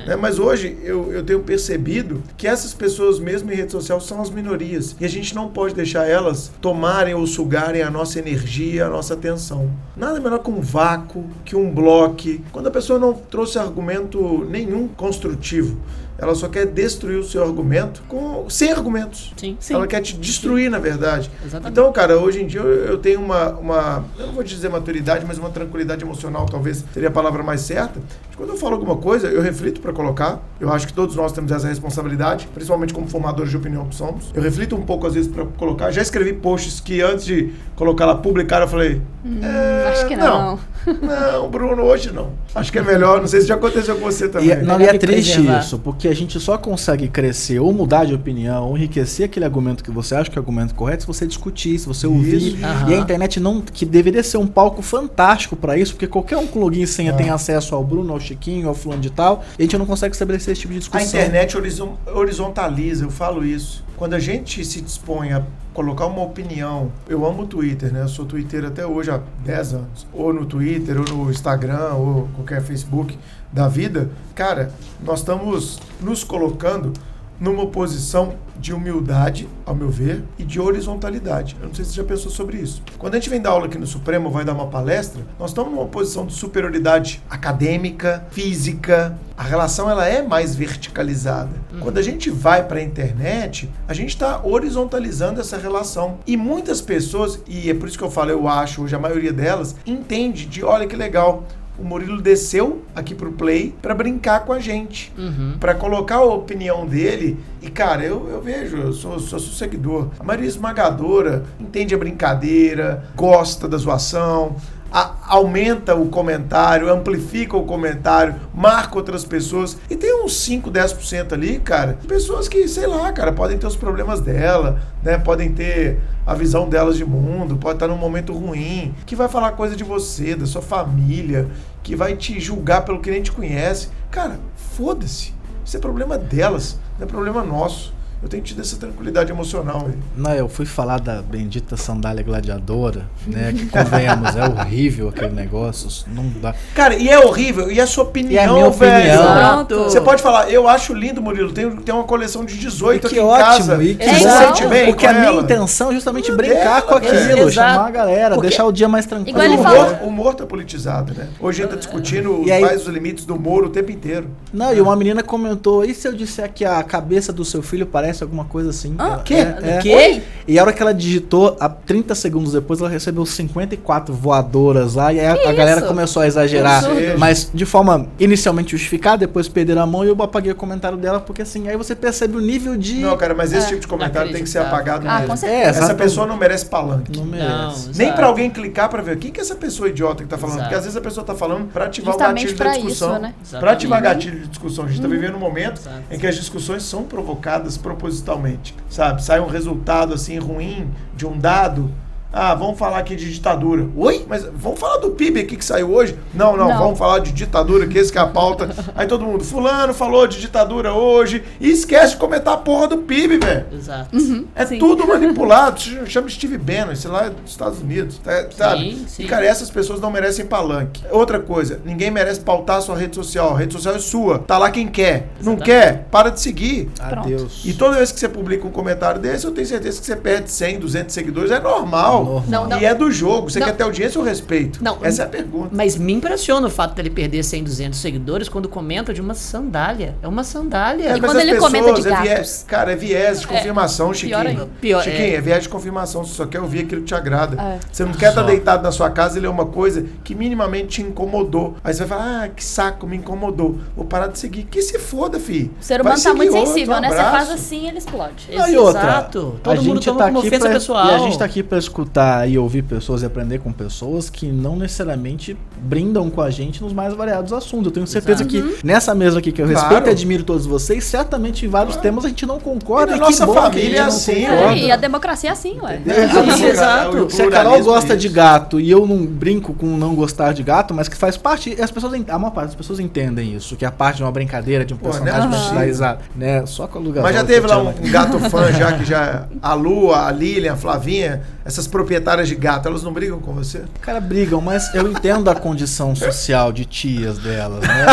[0.07, 0.15] Né?
[0.15, 4.29] Mas hoje eu, eu tenho percebido que essas pessoas, mesmo em rede social, são as
[4.29, 4.95] minorias.
[5.01, 9.13] E a gente não pode deixar elas tomarem ou sugarem a nossa energia, a nossa
[9.13, 9.69] atenção.
[9.97, 12.05] Nada melhor que um vácuo, que um bloco.
[12.53, 15.77] Quando a pessoa não trouxe argumento nenhum construtivo,
[16.17, 19.33] ela só quer destruir o seu argumento com, sem argumentos.
[19.35, 19.57] Sim.
[19.69, 21.29] Ela quer te destruir, na verdade.
[21.43, 21.71] Exatamente.
[21.71, 24.05] Então, cara, hoje em dia eu, eu tenho uma, uma.
[24.17, 27.99] Eu não vou dizer maturidade, mas uma tranquilidade emocional, talvez seria a palavra mais certa.
[28.37, 30.41] Quando eu falo alguma coisa, eu reflito para colocar.
[30.59, 34.25] Eu acho que todos nós temos essa responsabilidade, principalmente como formadores de opinião que somos.
[34.33, 35.89] Eu reflito um pouco, às vezes, para colocar.
[35.91, 39.01] Já escrevi posts que antes de colocar lá, publicar, eu falei.
[39.41, 40.59] "É, acho que não."
[41.01, 42.29] Não, Bruno, hoje não.
[42.53, 43.19] Acho que é melhor.
[43.19, 44.49] Não sei se já aconteceu com você também.
[44.49, 45.59] E, é- não, e é triste preservar.
[45.59, 49.83] isso, porque a gente só consegue crescer ou mudar de opinião, ou enriquecer aquele argumento
[49.83, 52.59] que você acha que é o argumento correto, se você discutir, se você ouvir.
[52.87, 56.45] E a internet não, que deveria ser um palco fantástico pra isso, porque qualquer um
[56.45, 57.15] com login e senha Ah.
[57.15, 60.13] tem acesso ao Bruno, ao Chiquinho, ao fulano de tal, e a gente não consegue
[60.13, 61.07] estabelecer esse tipo de A discussão.
[61.19, 63.83] internet horizon- horizontaliza, eu falo isso.
[63.95, 68.01] Quando a gente se dispõe a colocar uma opinião, eu amo o Twitter, né?
[68.01, 70.05] Eu sou Twitter até hoje há 10 anos.
[70.13, 73.17] Ou no Twitter, ou no Instagram, ou qualquer Facebook
[73.53, 74.09] da vida.
[74.33, 74.71] Cara,
[75.03, 76.91] nós estamos nos colocando
[77.39, 81.55] numa posição de humildade, ao meu ver, e de horizontalidade.
[81.61, 82.81] Eu não sei se você já pensou sobre isso.
[82.97, 85.71] Quando a gente vem dar aula aqui no Supremo, vai dar uma palestra, nós estamos
[85.71, 89.17] numa posição de superioridade acadêmica, física.
[89.37, 91.51] A relação ela é mais verticalizada.
[91.81, 96.19] Quando a gente vai para a internet, a gente está horizontalizando essa relação.
[96.25, 99.33] E muitas pessoas, e é por isso que eu falo, eu acho, hoje a maioria
[99.33, 101.43] delas, entende de, olha que legal,
[101.77, 105.11] o Murilo desceu aqui pro Play pra brincar com a gente.
[105.17, 105.55] Uhum.
[105.59, 107.37] Pra colocar a opinião dele.
[107.61, 110.09] E, cara, eu, eu vejo, eu sou, sou seu seguidor.
[110.19, 114.55] A maioria esmagadora entende a brincadeira, gosta da zoação,
[114.91, 119.77] a- aumenta o comentário, amplifica o comentário, marca outras pessoas.
[119.89, 123.75] E tem uns 5, 10% ali, cara, pessoas que, sei lá, cara, podem ter os
[123.75, 125.17] problemas dela, né?
[125.17, 129.51] Podem ter a visão delas de mundo, pode estar num momento ruim, que vai falar
[129.51, 131.47] coisa de você, da sua família,
[131.83, 133.89] que vai te julgar pelo que nem te conhece.
[134.09, 134.39] Cara,
[134.75, 135.33] foda-se.
[135.63, 137.93] Isso é problema delas, não é problema nosso.
[138.23, 139.93] Eu tenho tido essa tranquilidade emocional aí.
[140.17, 143.53] Não, eu fui falar da bendita sandália gladiadora, né?
[143.55, 146.05] Que convenhamos, é horrível aquele negócio.
[146.11, 146.55] Não dá.
[146.73, 149.21] Cara, e é horrível, e a sua opinião, E a minha velho?
[149.21, 149.83] opinião.
[149.83, 151.51] Você pode falar, eu acho lindo, Murilo.
[151.51, 153.83] Tem, tem uma coleção de 18 E aqui que em ótimo, casa.
[153.83, 155.41] e que se sente bem Porque com a minha ela?
[155.43, 157.15] intenção é justamente Tudo brincar dela, com aquilo,
[157.47, 157.51] Exato.
[157.51, 159.37] chamar a galera, Porque- deixar o dia mais tranquilo.
[159.37, 159.83] Igual ele o, falou.
[159.85, 161.27] humor, o humor tá politizado, né?
[161.39, 164.27] Hoje a gente tá discutindo E aí- mais os limites do humor o tempo inteiro.
[164.51, 167.85] Não, e uma menina comentou, e se eu disser que a cabeça do seu filho
[167.85, 168.95] parece alguma coisa assim?
[168.99, 169.05] Hã?
[169.05, 169.33] Ela- Quê?
[169.33, 169.77] É, é.
[169.81, 170.21] Quê?
[170.47, 175.11] E a hora que ela digitou, a 30 segundos depois, ela recebeu 54 voadoras lá,
[175.13, 176.83] e aí a, Que a galera começou a exagerar,
[177.17, 181.19] mas de forma inicialmente justificada, depois perderam a mão e eu apaguei o comentário dela,
[181.19, 182.95] porque assim, aí você percebe o nível de...
[183.01, 183.69] Não, cara, mas esse É.
[183.69, 185.27] tipo de comentário tem que ser apagado Ah, mesmo.
[185.29, 185.61] com certeza.
[185.79, 187.15] É, Essa pessoa não merece palanque.
[187.17, 187.87] Não merece.
[187.95, 188.15] Nem exato.
[188.15, 190.55] pra alguém clicar pra ver o que que é essa pessoa idiota que tá falando.
[190.57, 190.65] Exato.
[190.69, 193.11] Porque às vezes a pessoa tá falando pra ativar Justamente o gatilho da discussão.
[193.13, 193.33] isso, né?
[193.59, 194.85] Pra ativar gatilho de discussão.
[194.85, 195.95] A gente tá vivendo um momento Exato.
[196.11, 198.75] em que as discussões são provocadas propositalmente.
[198.89, 199.23] Sabe?
[199.23, 201.91] Sai um resultado assim ruim de um dado.
[202.37, 203.87] Ah, vamos falar aqui de ditadura.
[203.95, 204.25] Oi?
[204.27, 206.17] Mas vamos falar do PIB aqui que saiu hoje?
[206.33, 206.77] Não, não, Não.
[206.77, 208.69] vamos falar de ditadura, que esse que é a pauta.
[208.93, 212.97] Aí todo mundo, fulano falou de ditadura hoje e esquece de comentar a porra do
[212.97, 213.65] PIB, velho.
[213.71, 214.09] Exato.
[214.53, 214.79] É Sim.
[214.79, 215.79] tudo manipulado.
[215.79, 218.17] Ch- Chama Steve Bannon, sei lá, é dos Estados Unidos.
[218.17, 219.05] tá- sabe?
[219.07, 219.23] sim.
[219.23, 221.03] E, cara, essas pessoas não merecem palanque.
[221.11, 223.55] Outra coisa, ninguém merece pautar a sua rede social.
[223.55, 224.39] A rede social é sua.
[224.39, 225.29] Tá lá quem quer.
[225.41, 225.63] Não Exatamente.
[225.63, 226.07] quer?
[226.11, 226.89] Para de seguir.
[226.99, 227.61] Adeus.
[227.63, 230.51] E toda vez que você publica um comentário desse, eu tenho certeza que você perde
[230.51, 231.49] 100, 200 seguidores.
[231.51, 232.24] É normal.
[232.25, 232.43] Normal.
[232.47, 232.79] Não, não.
[232.81, 233.49] E é do jogo.
[233.49, 233.67] Você Não.
[233.67, 234.83] quer ter audiência ou respeito?
[234.83, 234.97] Não.
[235.01, 235.69] Essa é a pergunta.
[235.71, 240.15] Mas me impressiona o fato dele perder 100, 200 seguidores quando comenta de uma sandália.
[240.21, 241.09] É uma sandália.
[241.11, 242.65] É, E mas quando ele comenta de pessoas, é viés- gatos?
[242.67, 244.37] cara, é viés de confirmação, Chiquinho.
[244.37, 244.67] ainda.
[244.81, 245.35] Pior, Chiquinho, é.
[245.35, 245.41] é.
[245.41, 246.23] viés de confirmação.
[246.23, 247.61] Você só quer ouvir aquilo que te agrada.
[247.61, 247.79] É.
[247.91, 248.47] Você não quer estar Só.
[248.47, 251.75] deitado na sua casa e ler uma coisa que minimamente te incomodou.
[251.83, 253.77] Aí você vai falar, ah, que saco, me incomodou.
[253.95, 254.63] Vou parar de seguir.
[254.63, 255.71] Que se foda, fi.
[255.79, 257.09] O ser humano tá muito outro, sensível, um né?
[257.09, 258.49] Você faz assim ele explode.
[258.53, 259.59] Não, e outra, Exato.
[259.63, 261.07] Todo a mundo gente toma tá aqui ofensa pra, pessoal.
[261.07, 262.14] E a gente tá aqui pra escutar
[262.47, 266.93] e ouvir pessoas e aprender com pessoas que não necessariamente brindam com a gente nos
[266.93, 267.87] mais variados assuntos.
[267.87, 268.73] Eu tenho certeza Exato.
[268.77, 270.07] que nessa mesa aqui que eu respeito Claro.
[270.07, 273.15] e admiro todos vocês, certamente em vários temas a gente não concorda.
[273.15, 274.45] E na nossa a família é assim.
[274.45, 276.01] É, e a democracia é assim, ué.
[276.05, 277.29] É, exato.
[277.29, 280.93] Se a Carol gosta de gato e eu não brinco com não gostar de gato,
[280.93, 283.91] mas que faz parte, as pessoas, a maior parte das pessoas entendem isso, que é
[283.91, 285.31] parte de uma brincadeira, de um Pô, né?
[285.31, 286.65] personagem dar risada, né?
[286.65, 289.45] Só com a Luga Mas já teve lá um, um gato fã já que já.
[289.61, 293.81] A Lu, a Lilian, a Flavinha, essas proprietárias de gato, elas não brigam com você?
[293.99, 298.05] Cara, brigam, mas eu entendo a condição social de tias delas, né?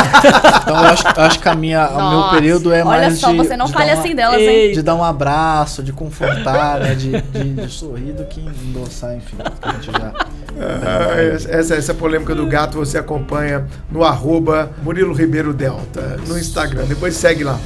[0.63, 3.31] Então eu acho, acho que a minha, o meu Nossa, período é Olha mais só,
[3.31, 4.73] de, você não de fale uma- assim delas, hein?
[4.73, 6.95] de dar um abraço, de confortar, né?
[6.95, 9.37] De, de, de sorrir do que endossar, enfim.
[9.37, 10.13] que a gente já...
[10.59, 11.21] Ah,
[11.51, 16.85] essa, essa polêmica do gato você acompanha no arroba Murilo Ribeiro Delta, no Instagram.
[16.87, 17.59] Depois segue lá.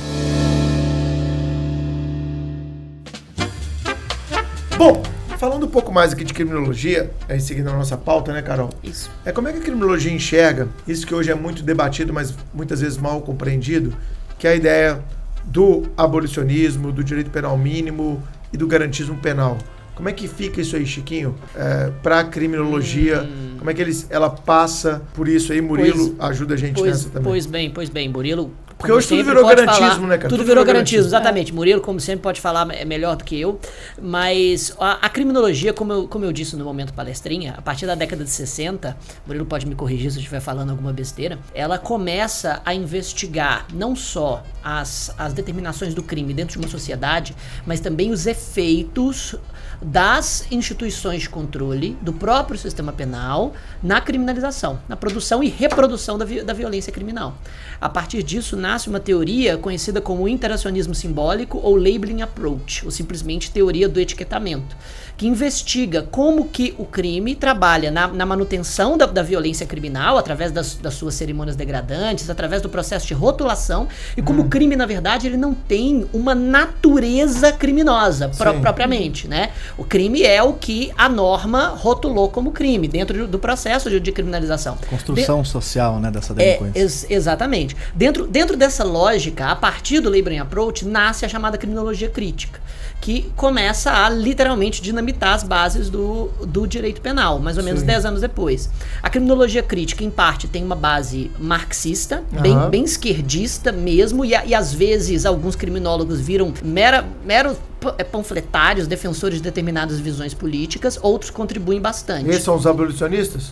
[4.77, 5.03] Bom,
[5.39, 8.71] falando um pouco mais aqui de criminologia, aí seguindo a nossa pauta, né, Carol?
[8.83, 9.11] Isso.
[9.25, 12.81] É como é que a criminologia enxerga isso que hoje é muito debatido, mas muitas
[12.81, 13.95] vezes mal compreendido,
[14.39, 15.01] que é a ideia
[15.45, 18.23] do abolicionismo, do direito penal mínimo
[18.53, 19.59] e do garantismo penal.
[19.95, 21.35] Como é que fica isso aí, Chiquinho?
[21.55, 23.55] É, para a criminologia, Hum.
[23.59, 25.61] como é que eles, ela passa por isso aí?
[25.63, 27.23] Murilo ajuda a gente Pois, nessa também.
[27.25, 28.51] pois bem, pois bem, Murilo.
[28.79, 30.29] Porque hoje tudo virou garantismo, falar- né, cara?
[30.29, 31.53] Tudo, Tudo virou garantismo, exatamente.
[31.55, 33.59] Murilo, como sempre, pode falar é melhor do que eu.
[34.01, 37.95] Mas a, a criminologia, como eu, como eu disse no momento palestrinha, a partir da
[37.95, 38.97] década de 60,
[39.27, 43.97] Murilo pode me corrigir se eu estiver falando alguma besteira, ela começa a investigar não
[43.97, 49.35] só as, as determinações do crime dentro de uma sociedade, mas também os efeitos
[49.81, 53.53] das instituições de controle do próprio sistema penal
[53.83, 57.37] na criminalização, na produção e reprodução da, vi- da violência criminal.
[57.81, 63.51] A partir disso nasce uma teoria conhecida como interacionismo simbólico ou labeling approach, ou simplesmente
[63.51, 64.77] teoria do etiquetamento
[65.17, 70.53] que investiga como que o crime trabalha na, na manutenção da, da, violência criminal, através
[70.53, 74.47] das, das, suas cerimônias degradantes, através do processo de rotulação, e como hum.
[74.47, 79.51] o crime, na verdade, ele não tem uma natureza criminosa pro, propriamente, né?
[79.79, 84.13] O crime é o que a norma rotulou como crime, dentro do processo de, de
[84.13, 84.77] criminalização.
[84.89, 86.79] Construção de, social, né, dessa é, delinquência.
[86.79, 87.77] É, ex exatamente.
[87.95, 92.61] Dentro, dentro dessa lógica, a partir do Labeling Approach, nasce a chamada criminologia crítica
[93.01, 98.05] que começa a literalmente dinamitar as bases do, do direito penal, mais ou menos 10
[98.05, 98.71] anos depois.
[99.03, 102.43] A criminologia crítica, em parte, tem uma base marxista, uhum.
[102.43, 107.76] bem, bem esquerdista mesmo, e, e às vezes alguns criminólogos viram mera, meros é,
[108.11, 112.29] panfletários, defensores de determinadas visões políticas, outros contribuem bastante.
[112.29, 113.51] Esses são os abolicionistas?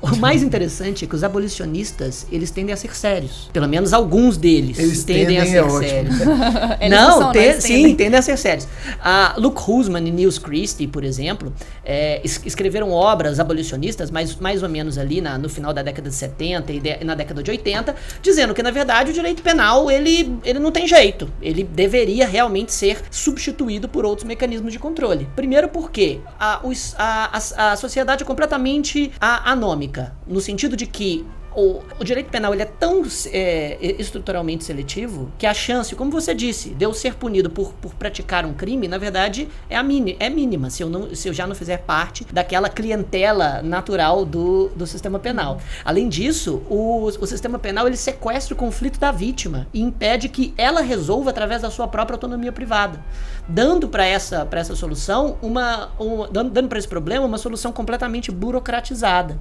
[0.00, 3.50] O, mais interessante é que os abolicionistas, eles tendem a ser sérios.
[3.52, 6.18] Pelo menos alguns deles eles tendem, tendem a ser é sérios.
[6.90, 8.64] não, não te, sim, tendem a ser sérios.
[8.64, 11.52] Uh, Luke Husman e Niels Christie, por exemplo,
[11.84, 16.08] é, es escreveram obras abolicionistas, mais, mais ou menos ali na, no final da década
[16.08, 19.90] de 70 e de, na década de 80, dizendo que, na verdade, o direito penal,
[19.90, 21.28] ele, ele não tem jeito.
[21.42, 25.28] Ele deveria realmente realmente ser substituído por outros mecanismos de controle.
[25.36, 26.60] Primeiro porque a,
[26.98, 31.26] a, a, a sociedade é completamente anômica, no sentido de que
[31.56, 33.02] o, o, direito penal ele é tão
[33.32, 37.94] é, estruturalmente seletivo que a chance, como você disse, de eu ser punido por, por
[37.94, 41.32] praticar um crime, na verdade, é, a mini, é mínima, se eu, não, se eu
[41.32, 45.58] já não fizer parte daquela clientela natural do, do sistema penal.
[45.82, 50.52] Além disso, o, o sistema penal ele sequestra o conflito da vítima e impede que
[50.58, 53.02] ela resolva através da sua própria autonomia privada,
[53.48, 58.30] dando para essa, essa solução uma, uma dando, dando para esse problema uma solução completamente
[58.30, 59.38] burocratizada.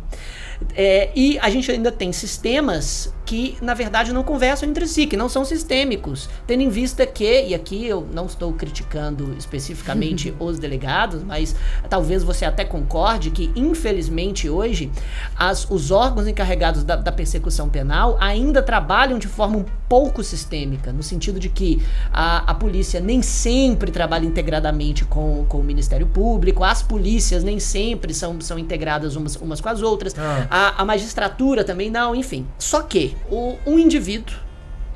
[0.76, 5.18] É, e a gente ainda tem sistemas que, na verdade, não conversam entre si, que
[5.18, 6.30] não são sistêmicos.
[6.46, 11.56] Tendo em vista que, e aqui eu não estou criticando especificamente os delegados, mas
[11.90, 14.92] talvez você até concorde que, infelizmente, hoje,
[15.36, 20.92] as, os órgãos encarregados da, da persecução penal ainda trabalham de forma um pouco sistêmica,
[20.92, 21.82] no sentido de que
[22.12, 27.60] a, a polícia nem sempre trabalha integradamente com, com o Ministério Público, as polícias nem
[27.60, 30.16] sempre são, são integradas umas, umas com as outras.
[30.18, 30.48] Ah.
[30.50, 32.48] A, a, magistratura também não, enfim.
[32.58, 34.36] Só que o, um indivíduo,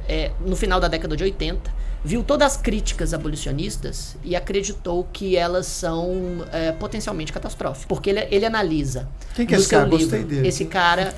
[0.08, 5.36] é, no final da década de 80, viu todas as críticas abolicionistas e acreditou que
[5.36, 7.86] elas são é, potencialmente catastróficas.
[7.86, 9.08] Porque ele, ele analisa.
[9.36, 9.84] Quem que é esse cara?
[9.84, 10.48] Livro, Gostei dele.
[10.48, 11.14] Esse cara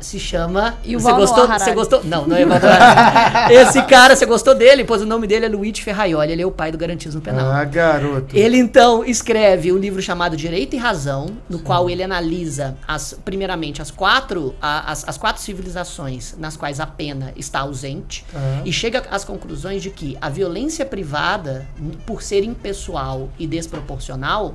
[0.00, 0.76] se chama.
[0.84, 1.46] E você gostou?
[1.46, 2.04] Você gostou?
[2.04, 2.42] Não, não é
[3.52, 4.84] Esse cara, você gostou dele?
[4.84, 6.32] Pois o nome dele é Luigi Ferraioli.
[6.32, 7.50] Ele é o pai do garantismo penal.
[7.50, 8.36] Ah, garoto.
[8.36, 11.64] Ele então escreve um livro chamado Direito e Razão, no Sim.
[11.64, 17.32] qual ele analisa, as, primeiramente, as quatro, as, as quatro civilizações nas quais a pena
[17.36, 18.62] está ausente uhum.
[18.64, 21.66] e chega às conclusões de que a violência privada,
[22.06, 24.54] por ser impessoal e desproporcional,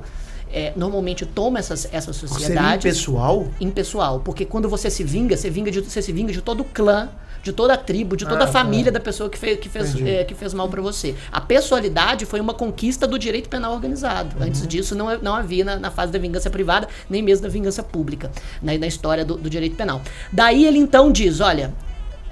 [0.52, 2.82] é, normalmente toma essas, essa sociedade.
[2.82, 3.48] Ser impessoal?
[3.60, 4.20] Impessoal.
[4.20, 7.08] Porque quando você se vinga, você, vinga de, você se vinga de todo o clã,
[7.42, 8.98] de toda a tribo, de toda ah, a família tá.
[8.98, 11.14] da pessoa que fez, que fez, é, que fez mal para você.
[11.30, 14.36] A pessoalidade foi uma conquista do direito penal organizado.
[14.36, 14.46] Uhum.
[14.46, 17.82] Antes disso, não, não havia na, na, fase da vingança privada, nem mesmo da vingança
[17.82, 18.30] pública,
[18.62, 20.00] na, na história do, do direito penal.
[20.32, 21.72] Daí ele então diz: olha,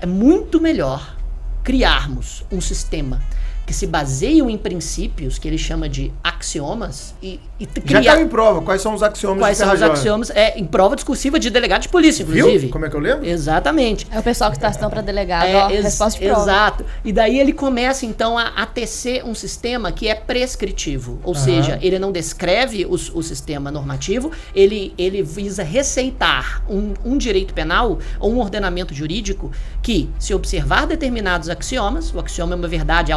[0.00, 1.16] é muito melhor
[1.64, 3.20] criarmos um sistema
[3.66, 8.02] que se baseiam em princípios que ele chama de axiomas e, e criar...
[8.02, 8.62] Já caiu em prova.
[8.62, 10.30] Quais são os axiomas Quais são os axiomas?
[10.30, 12.58] É, em prova discursiva de delegado de polícia, inclusive.
[12.58, 12.70] Viu?
[12.70, 13.26] Como é que eu lembro?
[13.26, 14.06] Exatamente.
[14.10, 16.42] É o pessoal que está estudando para delegado, é, ó, ex resposta de prova.
[16.42, 16.84] Exato.
[17.04, 21.18] E daí ele começa, então, a, a tecer um sistema que é prescritivo.
[21.22, 21.40] Ou uhum.
[21.40, 27.54] seja, ele não descreve o, o sistema normativo, ele, ele visa receitar um, um direito
[27.54, 29.50] penal ou um ordenamento jurídico
[29.82, 33.12] que, se observar determinados axiomas, o axioma é uma verdade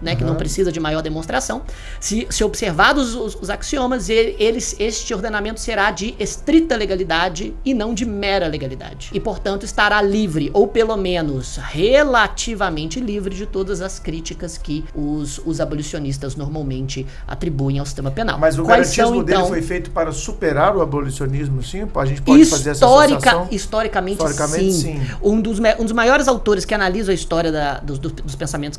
[0.00, 0.16] né, uhum.
[0.18, 1.62] que não precisa de maior demonstração.
[2.00, 7.74] Se, se observados os, os axiomas, ele, eles, este ordenamento será de estrita legalidade e
[7.74, 9.10] não de mera legalidade.
[9.12, 15.40] E, portanto, estará livre, ou pelo menos relativamente livre, de todas as críticas que os,
[15.44, 18.38] os abolicionistas normalmente atribuem ao sistema penal.
[18.38, 21.86] Mas o Quais garantismo são, dele então, foi feito para superar o abolicionismo, sim?
[21.94, 23.48] A gente pode fazer essa associação?
[23.50, 25.00] Historicamente, historicamente sim.
[25.00, 25.16] sim.
[25.22, 28.76] Um, dos, um dos maiores autores que analisa a história da, dos, dos pensamentos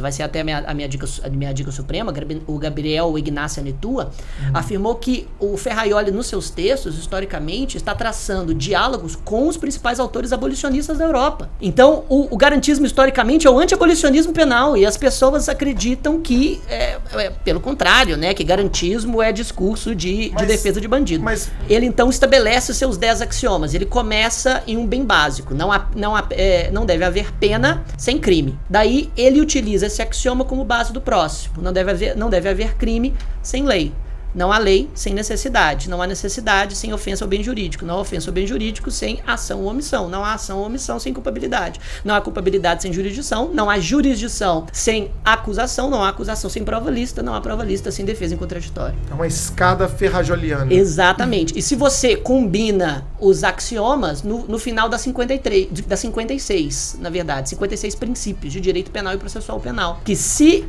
[0.00, 2.12] vai ser até a minha, a minha, dica, a minha dica suprema,
[2.46, 4.10] o Gabriel Ignacio Anitua,
[4.52, 10.32] afirmou que o Ferraioli, nos seus textos, historicamente, está traçando diálogos com os principais autores
[10.32, 11.48] abolicionistas da Europa.
[11.60, 16.98] Então, o, o garantismo, historicamente, é o anti-abolicionismo penal, e as pessoas acreditam que, é,
[17.14, 21.22] é, pelo contrário, né, que garantismo é discurso de, de Mas- defesa de bandido.
[21.24, 23.74] mas- Ele então estabelece os seus 10 axiomas.
[23.74, 25.54] Ele começa em um bem básico.
[25.54, 28.58] Não, há, não, há, é, não deve haver pena sem crime.
[28.68, 31.60] Daí ele utiliza esse axioma como base do próximo.
[31.60, 33.92] Não deve haver, não deve haver crime sem lei.
[34.34, 35.88] Não há lei sem necessidade.
[35.90, 37.84] Não há necessidade sem ofensa ao bem jurídico.
[37.84, 40.08] Não há ofensa ao bem jurídico sem ação ou omissão.
[40.08, 41.80] Não há ação ou omissão sem culpabilidade.
[42.04, 43.50] Não há culpabilidade sem jurisdição.
[43.52, 45.90] Não há jurisdição sem acusação.
[45.90, 47.22] Não há acusação sem prova lista.
[47.22, 48.96] Não há prova lista sem defesa em contraditório.
[49.10, 50.72] É uma escada ferrajoliana.
[50.72, 51.58] Exatamente.
[51.58, 57.10] E se você combina os axiomas no, no final da 53, de- da 56, na
[57.10, 60.64] verdade, 56 princípios de direito penal e processual penal, que se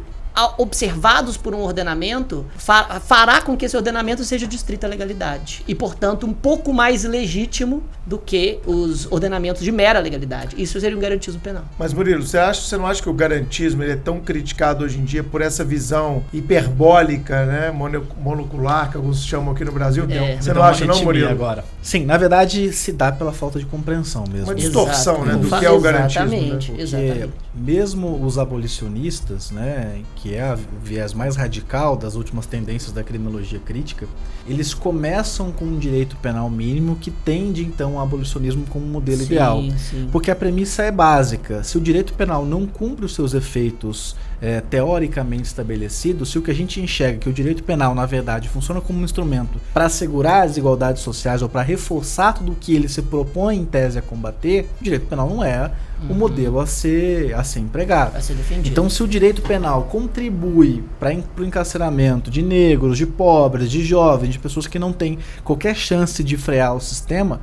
[0.58, 5.76] observados por um ordenamento, fa- fará com que esse ordenamento seja de estrita legalidade e,
[5.76, 10.62] portanto, um pouco mais legítimo do que os ordenamentos de mera legalidade.
[10.62, 11.64] Isso seria um garantismo penal.
[11.80, 15.00] Mas Murilo, você, acha, você não acha que o garantismo ele é tão criticado hoje
[15.00, 20.06] em dia por essa visão hiperbólica, né, mono- monocular, que alguns chamam aqui no Brasil?
[20.10, 20.36] É.
[20.40, 21.30] Você não acha não, Murilo?
[21.30, 21.64] agora.
[21.82, 24.48] Sim, na verdade se dá pela falta de compreensão mesmo.
[24.48, 25.26] Uma distorção, Exato.
[25.26, 26.28] né, do que é o garantismo.
[26.28, 26.36] né?
[26.38, 27.34] Exatamente, Porque exatamente.
[27.56, 33.04] mesmo os abolicionistas, né, que é a- o viés mais radical das últimas tendências da
[33.04, 34.08] criminologia crítica,
[34.48, 39.26] eles começam com um direito penal mínimo que tende então ao abolicionismo como modelo Sim,
[39.26, 39.64] ideal.
[39.78, 40.08] sim.
[40.12, 41.64] Porque a premissa é básica.
[41.64, 46.52] Se o direito penal não cumpre os seus efeitos é, teoricamente estabelecidos, se o que
[46.52, 50.44] a gente enxerga que o direito penal, na verdade, funciona como um instrumento para assegurar
[50.44, 54.02] as desigualdades sociais ou para reforçar tudo o que ele se propõe em tese a
[54.02, 55.72] combater, o direito penal não é
[56.10, 58.12] o modelo a ser, a ser empregado.
[58.14, 58.70] Vai ser defendido.
[58.70, 64.32] Então, se o direito penal contribui para o encarceramento de negros, de pobres, de jovens,
[64.34, 67.40] de pessoas que não têm qualquer chance de frear o sistema,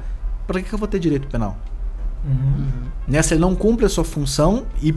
[0.51, 1.57] para que que eu vou ter direito penal?
[3.07, 3.23] Né?
[3.23, 4.93] Se ele não cumpre a sua função e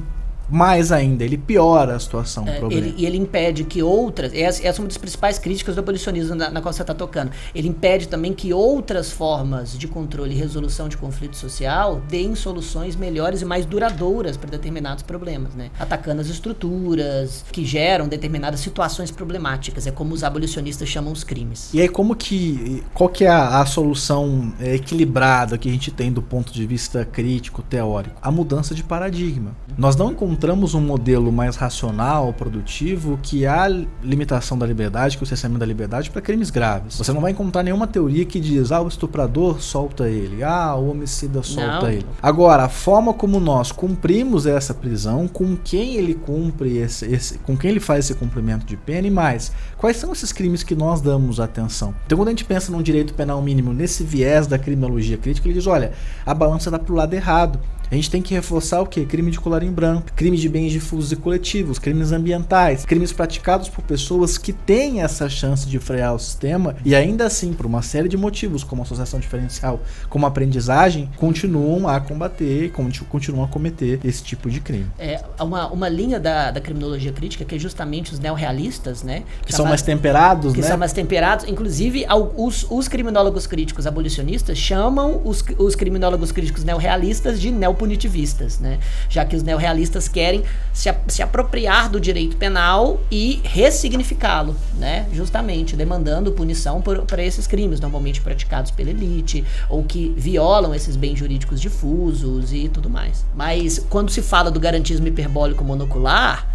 [0.54, 2.86] mais ainda, ele piora a situação, o É, problema.
[2.86, 4.32] ele, e ele impede que outras.
[4.34, 7.32] Essa, essa é uma das principais críticas do abolicionismo na, na qual você está tocando.
[7.56, 12.96] Ele impede também que outras formas de controle e resolução de conflito social deem soluções
[12.96, 15.72] melhores e mais duradouras para determinados problemas, né?
[15.80, 19.88] Atacando as estruturas que geram determinadas situações problemáticas.
[19.88, 21.70] É como os abolicionistas chamam os crimes.
[21.74, 22.84] E aí, como que.
[22.94, 26.66] Qual que é a, a solução é, equilibrada que a gente tem do ponto de
[26.68, 28.16] vista crítico, teórico?
[28.22, 29.56] A mudança de paradigma.
[29.78, 33.68] Nós não encontramos um modelo mais racional, produtivo, que há
[34.04, 36.98] limitação da liberdade, que o cerceamento da liberdade para crimes graves.
[36.98, 40.90] Você não vai encontrar nenhuma teoria que diz, ah, o estuprador solta ele, ah, o
[40.90, 41.90] homicida solta Não.
[41.90, 42.06] ele.
[42.22, 47.56] Agora, a forma como nós cumprimos essa prisão, com quem ele cumpre esse, esse- com
[47.58, 51.00] quem ele faz esse cumprimento de pena e mais, quais são esses crimes que nós
[51.02, 51.94] damos atenção?
[52.06, 55.56] Então, quando a gente pensa num direito penal mínimo nesse viés da criminologia crítica, ele
[55.58, 55.92] diz, olha,
[56.26, 57.60] a balança dá pro lado errado.
[57.94, 59.06] A gente tem que reforçar o quê?
[59.06, 63.84] Crime de colarinho branco, crime de bens difusos e coletivos, crimes ambientais, crimes praticados por
[63.84, 68.10] pessoas que têm essa chance de frear o sistema e ainda assim, por uma série
[68.10, 69.80] de motivos, como associação diferencial,
[70.10, 74.88] como aprendizagem, continuam a combater, conti- continuam a cometer esse tipo de crime.
[74.98, 79.22] É uma, uma linha da, da criminologia crítica que é justamente os neorrealistas, né?
[79.46, 80.68] Que são Chamados- mais temperados, que né?
[80.68, 81.46] são mais temperados.
[81.48, 82.08] Inclusive,
[82.38, 87.52] os, os criminólogos críticos abolicionistas chamam os, os criminólogos críticos neorrealistas de
[87.84, 88.80] neopunitivistas, né?
[89.10, 95.08] Já que os neorrealistas querem se, se apropriar do direito penal e ressignificá-lo, né?
[95.14, 101.20] Justamente, demandando punição para esses crimes, normalmente praticados pela elite, ou que violam esses bens
[101.20, 103.26] jurídicos difusos e tudo mais.
[103.36, 106.53] Mas quando se fala do garantismo hiperbólico monocular,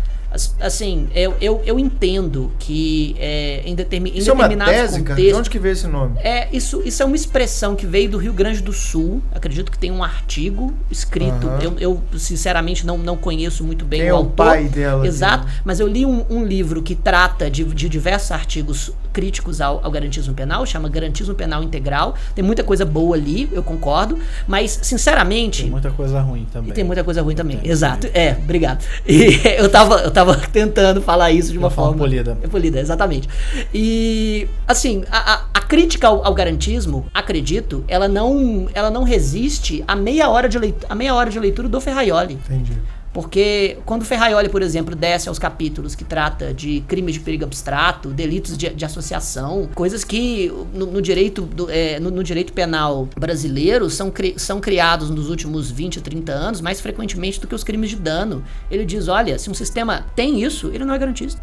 [0.60, 5.02] assim, eu, eu, eu entendo que é, em, determi em Isso é uma determinados tese,
[5.02, 5.02] cara?
[5.02, 5.38] De contextos...
[5.38, 6.18] onde que veio esse nome?
[6.18, 9.22] É, isso, isso é uma expressão que veio do Rio Grande do Sul.
[9.34, 11.46] Acredito que tem um artigo escrito.
[11.46, 11.58] Aham.
[11.62, 14.46] Eu, eu, sinceramente, não, não conheço muito bem Quem o é o autor.
[14.46, 15.06] pai dela?
[15.06, 19.84] Exato, mas eu li um, um livro que trata de, de diversos artigos críticos ao,
[19.84, 22.14] ao garantismo penal, chama Garantismo Penal Integral.
[22.34, 25.62] Tem muita coisa boa ali, eu concordo, mas, sinceramente.
[25.62, 26.70] Tem muita coisa ruim também.
[26.70, 27.60] E tem muita coisa ruim também.
[27.64, 28.08] Exato.
[28.14, 28.84] É, obrigado.
[29.06, 30.17] E eu tava, eu tava
[30.52, 32.04] tentando falar isso de uma Uma forma forma.
[32.04, 32.38] polida.
[32.42, 33.28] É polida, exatamente.
[33.72, 39.84] E, assim, a, a- a crítica ao, ao garantismo, acredito, ela não, ela não resiste
[39.86, 42.34] a meia hora de leitura, a meia hora de leitura do Ferraioli.
[42.34, 42.72] Entendi.
[43.12, 47.44] Porque quando o Ferraioli, por exemplo, desce aos capítulos que trata de crimes de perigo
[47.44, 52.52] abstrato, delitos de, de associação, coisas que no, no direito, do- é, no, no direito
[52.52, 57.54] penal brasileiro são, cri- são criados nos últimos 20, 30 anos mais frequentemente do que
[57.54, 58.44] os crimes de dano.
[58.70, 61.40] Ele diz: olha, se um sistema tem isso, ele não é garantista.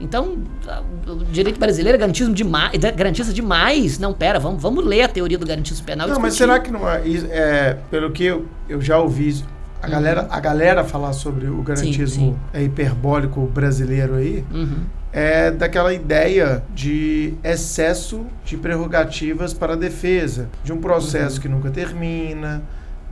[0.00, 0.38] Então,
[1.06, 3.98] o direito brasileiro é garantismo demais, garantista demais.
[3.98, 6.06] Não, pera, vamos, vamos ler a teoria do garantismo penal.
[6.08, 9.42] Não, mas será que não é, é pelo que eu, eu já ouvi
[9.82, 9.92] a uhum.
[9.92, 12.36] galera, a galera falar sobre o garantismo sim, sim.
[12.52, 14.84] É hiperbólico brasileiro aí, uhum.
[15.12, 21.42] é daquela ideia de excesso de prerrogativas para a defesa, de um processo uhum.
[21.42, 22.62] que nunca termina,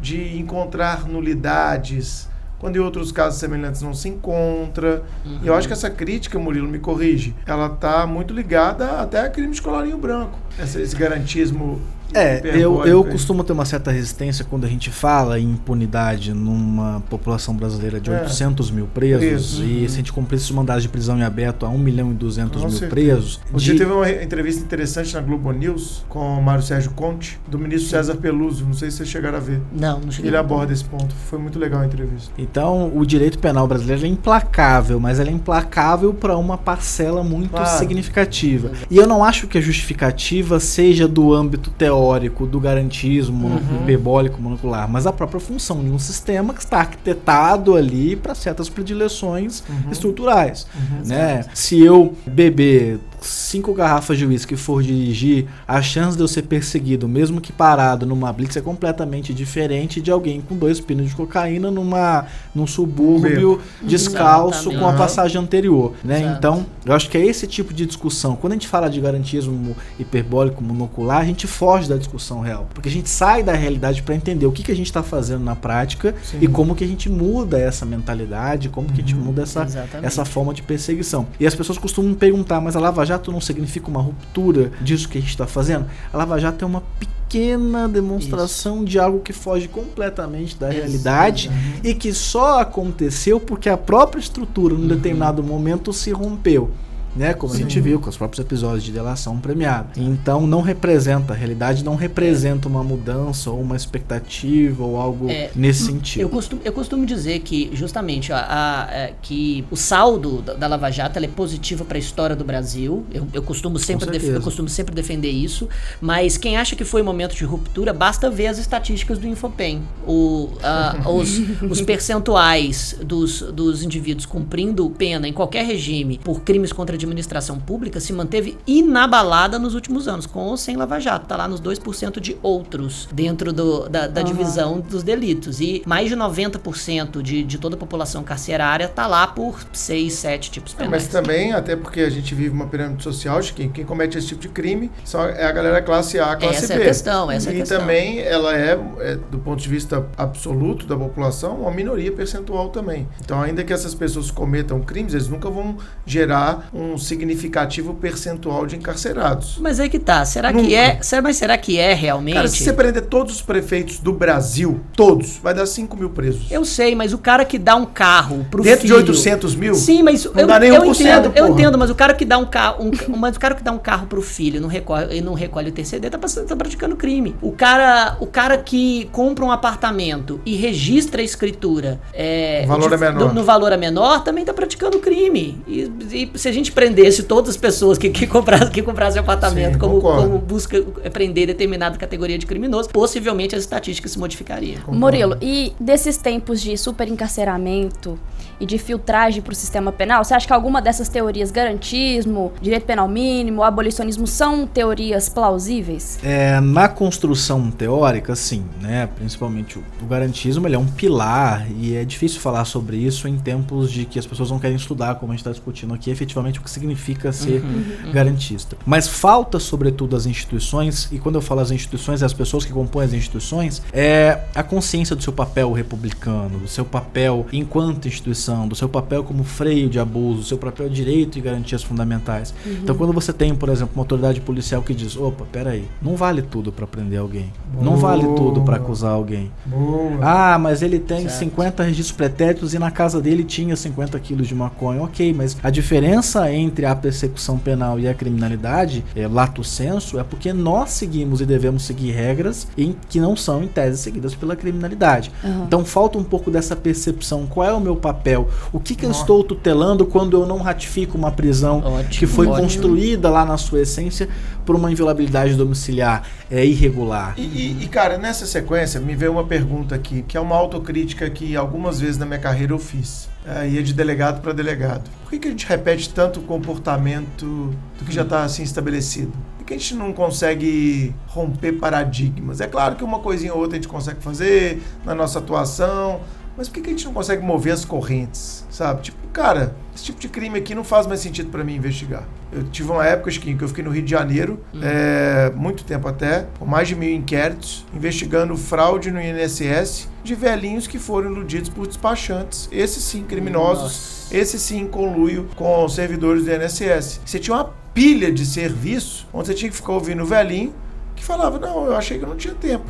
[0.00, 2.28] de encontrar nulidades
[2.58, 5.02] quando em outros casos semelhantes não se encontra.
[5.24, 5.40] Uhum.
[5.42, 9.28] E eu acho que essa crítica, Murilo, me corrige, ela está muito ligada até a
[9.28, 10.38] crime de colarinho branco.
[10.58, 11.80] Esse, esse garantismo
[12.14, 17.02] é, eu, eu costumo ter uma certa resistência quando a gente fala em impunidade numa
[17.10, 18.22] população brasileira de é.
[18.22, 19.88] 800 mil presos e uhum.
[19.88, 22.62] se a gente cumprisse os mandados de prisão em aberto a 1 milhão e 200
[22.62, 22.90] mil certeza.
[22.90, 23.40] presos.
[23.52, 23.78] Você de...
[23.78, 28.16] teve uma entrevista interessante na Globo News com o Mário Sérgio Conte, do ministro César
[28.16, 28.64] Peluso.
[28.64, 29.60] Não sei se vocês chegaram a ver.
[29.72, 30.30] Não, não cheguei.
[30.30, 31.14] Ele aborda esse ponto.
[31.14, 32.32] Foi muito legal a entrevista.
[32.38, 37.50] Então, o direito penal brasileiro é implacável, mas ele é implacável para uma parcela muito
[37.50, 37.78] claro.
[37.78, 38.70] significativa.
[38.90, 43.82] E eu não acho que a justificativa seja do âmbito teórico do garantismo uhum.
[43.82, 48.68] hiperbólico monocular, mas a própria função de um sistema que está arquitetado ali para certas
[48.68, 49.90] predileções uhum.
[49.90, 50.66] estruturais.
[50.74, 51.06] Uhum.
[51.06, 51.44] Né?
[51.54, 56.42] Se eu beber cinco garrafas de uísque e for dirigir, a chance de eu ser
[56.42, 61.16] perseguido, mesmo que parado numa blitz, é completamente diferente de alguém com dois pinos de
[61.16, 65.94] cocaína numa, num subúrbio descalço com a passagem anterior.
[66.04, 66.36] Né?
[66.38, 68.36] Então, eu acho que é esse tipo de discussão.
[68.36, 72.66] Quando a gente fala de garantismo hiperbólico monocular, a gente foge da discussão real.
[72.72, 75.44] Porque a gente sai da realidade para entender o que, que a gente está fazendo
[75.44, 76.38] na prática Sim.
[76.40, 78.94] e como que a gente muda essa mentalidade, como uhum.
[78.94, 79.24] que a gente uhum.
[79.24, 79.66] muda essa,
[80.02, 81.26] essa forma de perseguição.
[81.40, 85.08] E as pessoas costumam perguntar, mas a Lava Jato Jato não significa uma ruptura disso
[85.08, 85.86] que a gente está fazendo.
[86.12, 88.84] A Lava Jato é uma pequena demonstração Isso.
[88.84, 91.50] de algo que foge completamente da realidade
[91.82, 94.88] e que só aconteceu porque a própria estrutura, num uhum.
[94.88, 96.70] determinado momento, se rompeu
[97.16, 97.34] né?
[97.34, 97.60] Como Sim.
[97.60, 99.88] a gente viu com os próprios episódios de delação premiada.
[99.96, 105.50] Então não representa, a realidade não representa uma mudança ou uma expectativa ou algo é,
[105.54, 106.22] nesse sentido.
[106.22, 110.54] Eu costumo, eu costumo dizer que justamente a, a, a é, que o saldo da,
[110.54, 113.04] da Lava Jato é positivo para a história do Brasil.
[113.12, 115.68] Eu, eu costumo sempre def, eu costumo sempre defender isso.
[116.00, 119.82] Mas quem acha que foi um momento de ruptura, basta ver as estatísticas do Infopem.
[120.06, 126.72] O, a, os, os percentuais dos, dos indivíduos cumprindo pena em qualquer regime por crimes
[126.72, 131.24] contra a administração pública se manteve inabalada nos últimos anos, com ou sem Lava Jato.
[131.24, 134.26] Está lá nos 2% de outros dentro do, da, da uhum.
[134.26, 135.60] divisão dos delitos.
[135.60, 140.50] E mais de 90% de, de toda a população carcerária está lá por 6, 7
[140.50, 140.90] tipos penais.
[140.90, 144.28] mas também, até porque a gente vive uma pirâmide social de quem, quem comete esse
[144.28, 146.80] tipo de crime só é a galera classe A, classe essa B.
[146.80, 147.80] É a questão, essa e é a questão.
[147.80, 153.08] também ela é, é, do ponto de vista absoluto da população, uma minoria percentual também.
[153.20, 158.66] Então, ainda que essas pessoas cometam crimes, eles nunca vão gerar um um significativo percentual
[158.66, 159.58] de encarcerados.
[159.60, 160.24] Mas aí que tá.
[160.24, 160.66] Será Nunca.
[160.66, 160.98] que é?
[161.22, 162.34] Mas será que é realmente?
[162.34, 166.50] Cara, se você prender todos os prefeitos do Brasil, todos, vai dar 5 mil presos.
[166.50, 169.02] Eu sei, mas o cara que dá um carro pro Dentro filho...
[169.02, 169.74] de 800 mil?
[169.74, 172.38] Sim, mas não eu, dá nem eu entendo, eu entendo, mas o cara que dá
[172.38, 175.20] um carro, um, mas o cara que dá um carro pro filho não recolhe, e
[175.20, 177.36] não recolhe o TCD tá, tá praticando crime.
[177.42, 182.88] O cara, o cara que compra um apartamento e registra a escritura é, o valor
[182.88, 183.28] de, é menor.
[183.28, 185.62] Do, no valor é menor, também tá praticando crime.
[185.66, 189.74] E, e se a gente prendesse todas as pessoas que, que comprassem que comprassem apartamento
[189.74, 190.80] Sim, como, como, busca
[191.12, 194.76] prender determinada categoria de criminoso, possivelmente as estatísticas se modificariam.
[194.80, 194.98] Concordo.
[194.98, 198.18] Murilo, e desses tempos de super encarceramento
[198.60, 202.84] e de filtragem para o sistema penal, você acha que alguma dessas teorias, garantismo, direito
[202.84, 206.18] penal mínimo, abolicionismo, são teorias plausíveis?
[206.22, 209.08] É, na construção teórica, sim, né?
[209.14, 213.38] Principalmente o, o garantismo, ele é um pilar e é difícil falar sobre isso em
[213.38, 216.58] tempos de que as pessoas não querem estudar, como a gente está discutindo aqui, efetivamente
[216.58, 218.12] o que significa ser uhum, uhum.
[218.12, 218.76] garantista.
[218.84, 223.06] Mas falta, sobretudo, as instituições, e quando eu falo as instituições, as pessoas que compõem
[223.06, 228.74] as instituições, é a consciência do seu papel republicano, do seu papel enquanto instituição, do
[228.74, 232.54] seu papel como freio de abuso, do seu papel direito e garantias fundamentais.
[232.64, 232.72] Uhum.
[232.82, 236.42] Então, quando você tem, por exemplo, uma autoridade policial que diz: opa, peraí, não vale
[236.42, 237.84] tudo para prender alguém, Boa.
[237.84, 239.50] não vale tudo para acusar alguém.
[239.64, 240.18] Boa.
[240.22, 241.38] Ah, mas ele tem certo.
[241.38, 245.02] 50 registros pretéritos e na casa dele tinha 50 quilos de maconha.
[245.02, 250.24] Ok, mas a diferença entre a persecução penal e a criminalidade, é, lato senso, é
[250.24, 254.56] porque nós seguimos e devemos seguir regras em, que não são, em tese, seguidas pela
[254.56, 255.30] criminalidade.
[255.42, 255.64] Uhum.
[255.64, 257.46] Então falta um pouco dessa percepção.
[257.46, 258.35] Qual é o meu papel?
[258.72, 262.46] O que, que eu estou tutelando quando eu não ratifico uma prisão ótimo, que foi
[262.46, 262.62] ótimo.
[262.62, 264.28] construída lá na sua essência
[264.64, 267.34] por uma inviolabilidade domiciliar é, irregular?
[267.36, 271.28] E, e, e, cara, nessa sequência me veio uma pergunta aqui, que é uma autocrítica
[271.30, 273.28] que algumas vezes na minha carreira eu fiz.
[273.46, 275.08] é, ia de delegado para delegado.
[275.22, 279.32] Por que, que a gente repete tanto o comportamento do que já está assim estabelecido?
[279.56, 282.60] Por que a gente não consegue romper paradigmas?
[282.60, 286.20] É claro que uma coisinha ou outra a gente consegue fazer na nossa atuação,
[286.56, 289.02] mas por que, que a gente não consegue mover as correntes, sabe?
[289.02, 292.24] Tipo, cara, esse tipo de crime aqui não faz mais sentido para mim investigar.
[292.52, 294.80] Eu tive uma época, Chiquinho, que eu fiquei no Rio de Janeiro, Hum.
[294.82, 300.86] é, muito tempo até, com mais de mil inquéritos, investigando fraude no INSS de velhinhos
[300.86, 302.68] que foram iludidos por despachantes.
[302.72, 303.82] Esses sim, criminosos.
[303.82, 304.36] Nossa.
[304.36, 307.20] Esse sim, em conluio com os servidores do INSS.
[307.24, 310.74] Você tinha uma pilha de serviço, onde você tinha que ficar ouvindo o velhinho,
[311.14, 312.84] que falava, não, eu achei que eu não tinha tempo.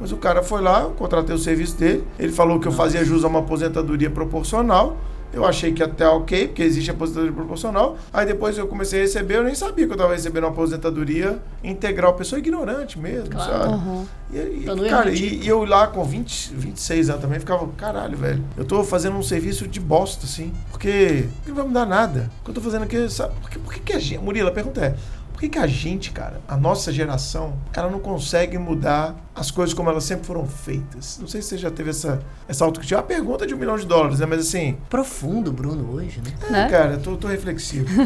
[0.00, 3.04] Mas o cara foi lá, eu contratei o serviço dele, ele falou que eu fazia
[3.04, 4.96] jus a uma aposentadoria proporcional,
[5.32, 7.96] eu achei que até ok, porque existe aposentadoria proporcional.
[8.12, 11.38] Aí depois eu comecei a receber, eu nem sabia que eu estava recebendo uma aposentadoria
[11.62, 12.14] integral.
[12.14, 13.52] Pessoa ignorante mesmo, Claro.
[13.52, 13.72] sabe?
[13.74, 14.06] Uhum.
[14.32, 17.64] E, e, no erro cara, e, e eu lá com 20, 26 anos também ficava,
[17.76, 18.42] caralho, velho.
[18.56, 20.52] Eu tô fazendo um serviço de bosta, assim.
[20.70, 22.28] Porque não vai mudar nada.
[22.40, 23.32] O que eu tô fazendo aqui, sabe?
[23.40, 24.18] Por que, por que, que a gente.
[24.20, 24.96] Murilo, a pergunta é.
[25.32, 29.72] Por que, que a gente, cara, a nossa geração, ela não consegue mudar as coisas
[29.72, 31.18] como elas sempre foram feitas?
[31.20, 32.96] Não sei se você já teve essa, essa autocrítica.
[32.96, 34.26] É uma pergunta de um milhão de dólares, né?
[34.26, 36.32] Mas assim, Profundo, Bruno, hoje, né?
[36.48, 36.68] é, Né?
[36.68, 37.86] cara, eu tô, tô reflexivo.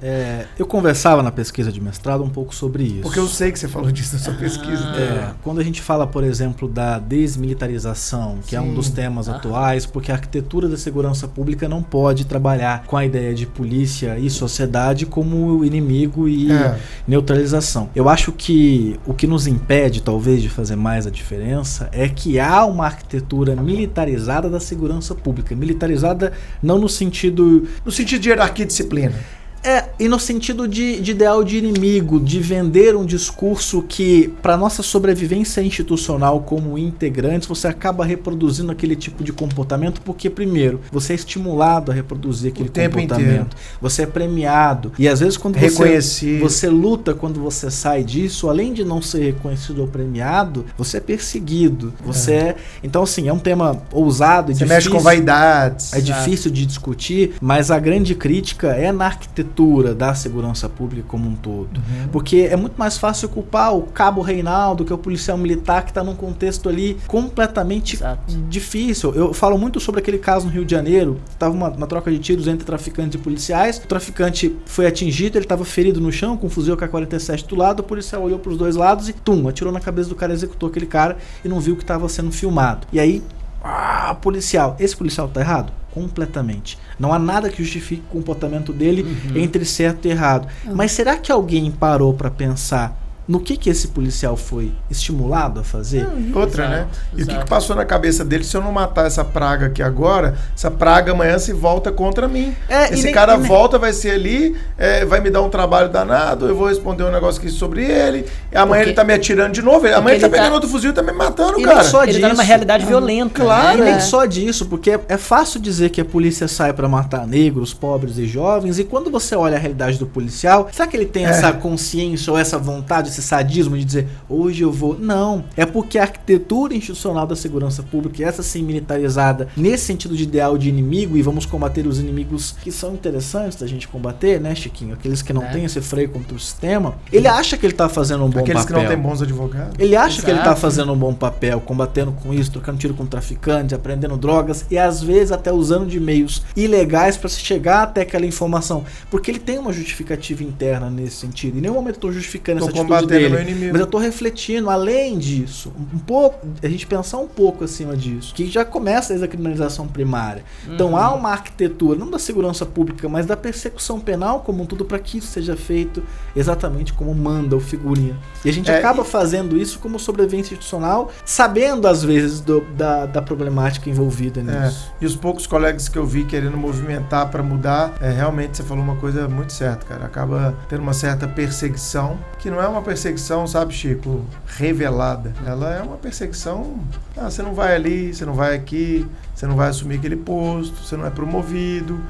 [0.00, 3.02] É, eu conversava na pesquisa de mestrado um pouco sobre isso.
[3.02, 4.84] Porque eu sei que você falou disso na sua pesquisa.
[4.84, 4.92] Ah.
[4.92, 5.00] né?
[5.02, 8.74] É, quando a gente fala, por exemplo, da desmilitarização, que é um Sim.
[8.74, 9.36] dos temas Aham.
[9.38, 14.18] atuais, porque a arquitetura da segurança pública não pode trabalhar com a ideia de polícia
[14.18, 16.78] e sociedade como inimigo e É.
[17.06, 17.90] neutralização.
[17.94, 22.38] Eu acho que o que nos impede, talvez, de fazer mais a diferença é que
[22.38, 25.56] há uma arquitetura militarizada da segurança pública.
[25.56, 26.32] Militarizada
[26.62, 29.14] não no sentido No sentido de hierarquia e disciplina.
[29.62, 34.56] É, e no sentido de, de ideal de inimigo, de vender um discurso que, para
[34.56, 41.12] nossa sobrevivência institucional como integrantes, você acaba reproduzindo aquele tipo de comportamento, porque, primeiro, você
[41.12, 43.56] é estimulado a reproduzir aquele comportamento.
[43.80, 44.92] Você é premiado.
[44.98, 49.24] E às vezes, quando você, você luta, quando você sai disso, além de não ser
[49.24, 51.92] reconhecido ou premiado, você é perseguido.
[52.04, 52.56] Você é.
[52.82, 54.76] Então, assim, é um tema ousado e Você difícil.
[54.76, 55.92] mexe com vaidades.
[55.92, 59.47] É difícil de discutir, mas a grande crítica é na arquitetura
[59.94, 61.78] da segurança pública como um todo.
[61.78, 62.08] Uhum.
[62.12, 65.90] Porque é muito mais fácil culpar o cabo Reinaldo, que é o policial militar que
[65.90, 68.36] está num contexto ali completamente Exato.
[68.48, 69.12] difícil.
[69.14, 71.18] Eu falo muito sobre aquele caso no Rio de Janeiro.
[71.38, 73.78] Tava uma, uma troca de tiros entre traficantes e policiais.
[73.78, 77.80] O traficante foi atingido, ele estava ferido no chão com um fuzil K-47 do lado.
[77.80, 80.68] O policial olhou para os dois lados e, tum, atirou na cabeça do cara, executou
[80.68, 82.86] aquele cara e não viu que estava sendo filmado.
[82.92, 83.22] E aí,
[83.62, 84.76] ah, policial.
[84.78, 85.72] Esse policial tá errado?
[85.92, 86.78] Completamente.
[86.98, 89.36] Não há nada que justifique o comportamento dele Uhum.
[89.36, 90.46] entre certo e errado.
[90.74, 92.96] Mas será que alguém parou para pensar
[93.28, 96.06] no que que esse policial foi estimulado a fazer?
[96.34, 96.86] Outra, Exato, né?
[97.12, 97.44] E o que, exato.
[97.44, 98.42] que passou na cabeça dele?
[98.42, 102.54] Se eu não matar essa praga aqui agora, essa praga amanhã se volta contra mim.
[102.68, 105.42] É, e Esse nem- cara e nem- volta, vai ser ali, é, vai me dar
[105.42, 108.24] um trabalho danado, eu vou responder um negócio aqui sobre ele.
[108.50, 109.86] E amanhã Porque- ele tá me atirando de novo.
[109.86, 111.84] Amanhã ele tá ele tá- pegando outro fuzil e tá me matando, E cara.
[111.84, 112.46] só Ele tá numa disso.
[112.46, 113.42] realidade violenta.
[113.42, 113.90] claro, E né?
[113.92, 117.74] nem só disso, porque é- é fácil dizer que a polícia sai pra matar negros,
[117.74, 121.26] pobres e jovens, e quando você olha a realidade do policial, será que ele tem
[121.26, 121.28] É.
[121.28, 124.98] essa consciência ou essa vontade, esse sadismo de dizer hoje eu vou?
[124.98, 125.44] Não.
[125.56, 130.22] É porque a arquitetura institucional da segurança pública, e essa sim militarizada, nesse sentido de
[130.22, 134.54] ideal de inimigo, e vamos combater os inimigos que são interessantes da gente combater, né,
[134.54, 134.94] Chiquinho?
[134.94, 135.50] Aqueles que não É.
[135.50, 138.64] têm esse freio contra o sistema, ele acha que ele tá fazendo um bom Aqueles
[138.64, 138.88] que papel.
[138.88, 139.74] não têm bons advogados.
[139.78, 140.60] Ele acha que ele tá Exato.
[140.60, 145.02] fazendo um bom papel, combatendo com isso, trocando tiro com traficantes, aprendendo drogas e às
[145.02, 148.84] vezes até usando de meios ilegais para se chegar até aquela informação.
[149.10, 151.58] Porque ele tem uma justificativa interna nesse sentido.
[151.58, 153.70] Em nenhum momento eu tô justificando Tô essa atitude dele.
[153.72, 158.34] Mas eu tô refletindo, além disso, um pouco, a gente pensar um pouco acima disso,
[158.34, 160.44] que já começa desde a criminalização primária.
[160.66, 160.96] Então Uhum.
[160.96, 164.98] há uma arquitetura, não da segurança pública, mas da persecução penal como um tudo para
[164.98, 166.02] que isso seja feito
[166.36, 168.16] exatamente como manda o figurino.
[168.44, 172.60] E a gente É, acaba e- fazendo isso como sobrevivência institucional, sabendo às vezes do-
[172.76, 174.92] da, da problemática envolvida É, nisso.
[175.00, 178.82] e os poucos colegas que eu vi querendo movimentar para mudar, é, realmente você falou
[178.84, 180.04] uma coisa muito certa, cara.
[180.04, 182.97] Acaba tendo uma certa perseguição, que não é uma perseguição,
[183.46, 185.32] sabe, Chico, revelada.
[185.46, 186.78] Ela é uma perseguição.
[187.16, 190.76] Ah, você não vai ali, você não vai aqui, você não vai assumir aquele posto,
[190.76, 192.00] você não é promovido.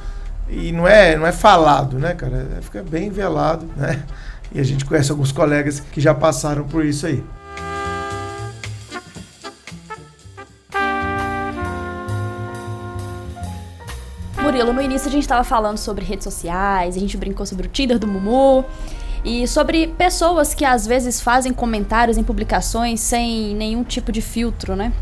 [0.49, 2.49] E não é, não é falado, né, cara?
[2.57, 4.03] É, Fica bem velado, né?
[4.51, 7.23] E a gente conhece alguns colegas que já passaram por isso aí.
[14.41, 17.71] Murilo, no início a gente tava falando sobre redes sociais, a gente brincou sobre o
[17.71, 18.65] Tinder do Mumu
[19.25, 24.77] e sobre pessoas que às vezes fazem comentários em publicações sem nenhum tipo de filtro,
[24.77, 24.93] né?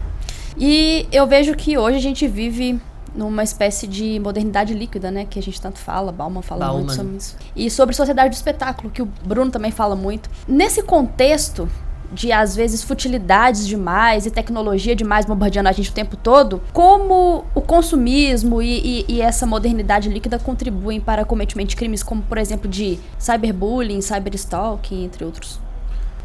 [0.58, 2.80] E eu vejo que hoje a gente vive
[3.14, 5.26] numa espécie de modernidade líquida, né?
[5.28, 6.80] Que a gente tanto fala, Bauman fala Bauman.
[6.80, 7.36] muito sobre isso.
[7.54, 10.30] E sobre sociedade do espetáculo, que o Bruno também fala muito.
[10.46, 11.68] Nesse contexto
[12.12, 17.44] de, às vezes, futilidades demais e tecnologia demais bombardeando a gente o tempo todo, como
[17.54, 22.38] o consumismo e, e- e essa modernidade líquida contribuem para cometimento de crimes como, por
[22.38, 25.58] exemplo, de cyberbullying, cyberstalking, entre outros?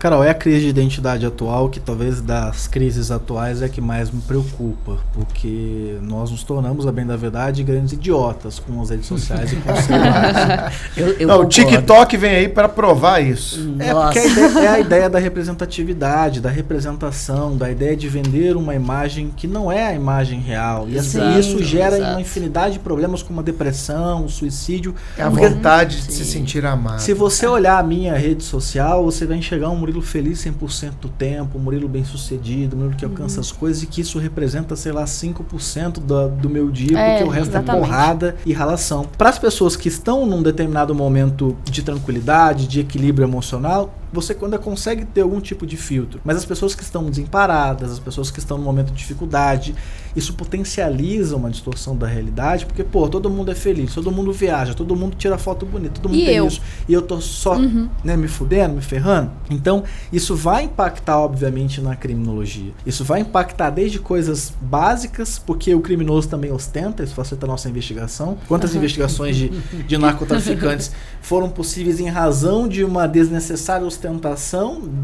[0.01, 3.79] Carol, é a crise de identidade atual que talvez das crises atuais é a que
[3.79, 8.89] mais me preocupa, porque nós nos tornamos, a bem da verdade, grandes idiotas com as
[8.89, 10.75] redes sociais e com os celulares.
[10.97, 11.45] Eu, eu Não, o.
[11.45, 13.75] TikTok vem aí pra provar isso.
[13.79, 14.19] É Nossa.
[14.19, 18.73] porque a ideia, é a ideia da representatividade, da representação, da ideia de vender uma
[18.73, 20.87] imagem que não é a imagem real.
[20.89, 22.11] E assim, Exato, isso gera exato.
[22.11, 24.95] uma infinidade de problemas como a depressão, o suicídio.
[25.17, 26.99] É a vontade de se sentir amado.
[26.99, 31.09] Se você olhar a minha rede social, você vai enxergar um Murilo feliz 100% do
[31.09, 33.41] tempo, Murilo bem sucedido, Murilo que alcança Uhum.
[33.41, 37.23] as coisas e que isso representa, sei lá, 5% do, do meu dia, É, porque
[37.25, 37.83] o resto exatamente.
[37.83, 39.05] é porrada e ralação.
[39.17, 44.57] Para as pessoas que estão num determinado momento de tranquilidade, de equilíbrio emocional, você ainda
[44.57, 46.19] consegue ter algum tipo de filtro.
[46.23, 49.73] Mas as pessoas que estão desamparadas, as pessoas que estão num momento de dificuldade,
[50.15, 54.73] isso potencializa uma distorção da realidade, porque, pô, todo mundo é feliz, todo mundo viaja,
[54.73, 56.47] todo mundo tira foto bonita, todo mundo E tem eu?
[56.47, 56.61] isso.
[56.87, 57.57] E eu tô só
[58.03, 59.31] né, me fudendo, me ferrando.
[59.49, 62.71] Então, isso vai impactar, obviamente, na criminologia.
[62.85, 67.69] Isso vai impactar desde coisas básicas, porque o criminoso também ostenta, isso facilita a nossa
[67.69, 68.37] investigação.
[68.47, 74.00] Quantas investigações de, de narcotraficantes foram possíveis em razão de uma desnecessária ostentação?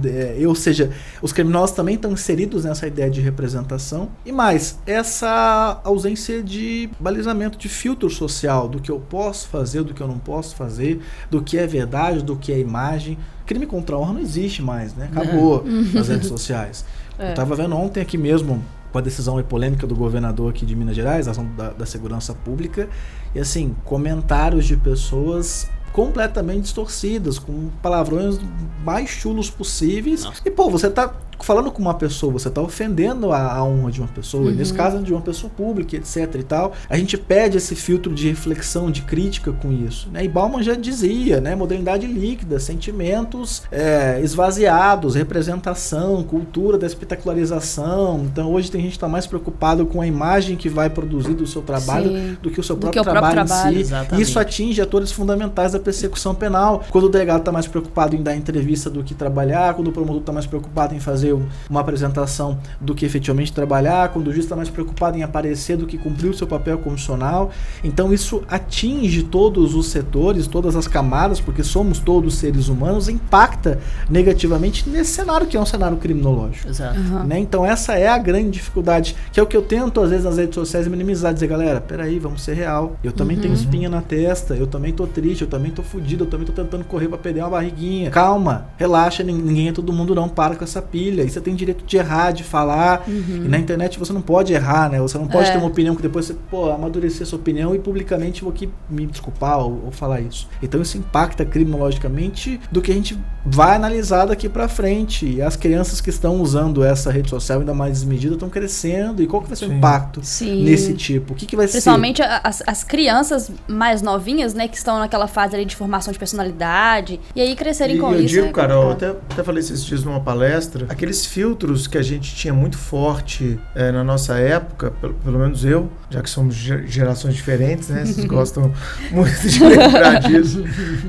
[0.06, 0.92] É, ou seja,
[1.22, 4.10] os criminosos também estão inseridos nessa ideia de representação.
[4.26, 9.94] E mais, essa ausência de balizamento, de filtro social, do que eu posso fazer, do
[9.94, 13.18] que eu não posso fazer, do que é verdade, do que é imagem.
[13.46, 15.10] Crime contra a honra não existe mais, né?
[15.12, 15.64] Acabou
[15.94, 16.86] nas redes sociais.
[17.18, 17.32] É.
[17.32, 20.76] Eu tava vendo ontem aqui mesmo com a decisão e polêmica do governador aqui de
[20.76, 22.90] Minas Gerais, a ação da, da segurança pública,
[23.36, 28.40] e assim, comentários de pessoas completamente distorcidas, com palavrões
[28.86, 30.24] mais chulos possíveis.
[30.26, 30.42] Nossa.
[30.46, 34.00] E pô, você tá falando com uma pessoa, você tá ofendendo a, a honra de
[34.02, 36.74] uma pessoa, e nesse caso de uma pessoa pública, etc e tal.
[36.90, 40.10] A gente pede esse filtro de reflexão, de crítica com isso.
[40.12, 40.26] Né?
[40.26, 41.56] E Bauman já dizia, né?
[41.56, 48.22] Modernidade líquida, sentimentos é, esvaziados, representação, cultura da espetacularização.
[48.26, 51.48] Então hoje tem gente que tá mais preocupado com a imagem que vai produzir do
[51.48, 52.38] seu trabalho Sim.
[52.42, 53.72] do que o seu próprio, o próprio trabalho, trabalho.
[53.72, 53.82] em si.
[53.82, 54.22] Exatamente.
[54.22, 56.84] Isso atinge atores fundamentais da persecução penal.
[56.90, 60.22] Quando o delegado está mais preocupado em dar entrevista do que trabalhar, quando o promotor
[60.22, 64.46] está mais preocupado em fazer um- uma apresentação do que efetivamente trabalhar, quando o juiz
[64.46, 67.52] está mais preocupado em aparecer do que cumprir o seu papel constitucional.
[67.84, 73.80] Então isso atinge todos os setores, todas as camadas, porque somos todos seres humanos, impacta
[74.10, 76.68] negativamente nesse cenário que é um cenário criminológico.
[76.70, 77.00] Exato.
[77.00, 77.24] Aham.
[77.26, 77.40] Né?
[77.40, 80.38] Então essa é a grande dificuldade, que é o que eu tento às vezes nas
[80.38, 82.96] redes sociais minimizar, dizer, galera, peraí, vamos ser real.
[83.04, 86.30] Eu também tenho espinha na testa, eu também tô triste, eu também tô fudido, eu
[86.30, 88.10] também tô tentando correr pra perder uma barriguinha.
[88.10, 91.17] Calma, relaxa, nin- ninguém é todo mundo não, para com essa pilha.
[91.24, 93.04] E você tem direito de errar, de falar.
[93.08, 95.00] E na internet você não pode errar, né?
[95.00, 95.52] Você não pode É.
[95.54, 99.06] ter uma opinião que depois você, pô, amadurecer sua opinião e publicamente vou aqui me
[99.06, 100.48] desculpar ou, ou falar isso.
[100.62, 105.26] Então isso impacta criminologicamente do que a gente vai analisar daqui pra frente.
[105.26, 109.22] E as crianças que estão usando essa rede social ainda mais desmedida estão crescendo.
[109.22, 109.78] E qual que vai ser o Sim.
[109.78, 110.64] impacto Sim.
[110.64, 111.34] nesse tipo?
[111.34, 115.28] O que, que vai Principalmente a- as, as crianças mais novinhas, né, que estão naquela
[115.28, 118.28] fase ali de formação de personalidade, e aí crescerem E com eu isso.
[118.36, 122.02] digo, é Carol, eu até, até falei esses dias numa palestra, aqueles filtros que a
[122.02, 126.54] gente tinha muito forte eh, na nossa época, pelo, pelo menos eu, já que somos
[126.54, 128.04] ge- gerações diferentes, né?
[128.06, 128.72] Vocês gostam
[129.10, 130.64] muito de lembrar disso.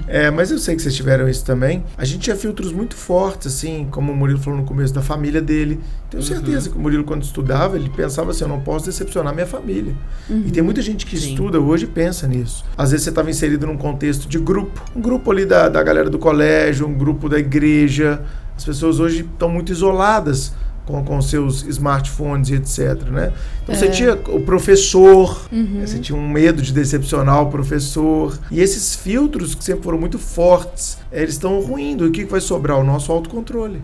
[0.07, 1.85] É, mas eu sei que vocês tiveram isso também.
[1.97, 5.43] A gente tinha filtros muito fortes, assim, como o Murilo falou no começo, da família
[5.43, 5.81] dele.
[6.11, 9.47] Tenho certeza que o Murilo, quando estudava, ele pensava assim: eu não posso decepcionar minha
[9.47, 9.95] família.
[10.31, 11.31] E tem muita gente que Sim.
[11.31, 12.65] estuda hoje e pensa nisso.
[12.77, 14.81] Às vezes você estava inserido num contexto de grupo.
[14.95, 18.23] Um grupo ali da, da galera do colégio, um grupo da igreja.
[18.59, 20.53] As pessoas hoje estão muito isoladas
[20.85, 23.33] com, com seus smartphones e etc, né?
[23.63, 25.49] Então você tinha o professor,
[25.81, 28.37] você tinha um medo de decepcionar o professor.
[28.51, 32.05] E esses filtros que sempre foram muito fortes, eh, eles estão ruindo.
[32.05, 32.79] E o que que vai sobrar?
[32.81, 33.81] O nosso autocontrole.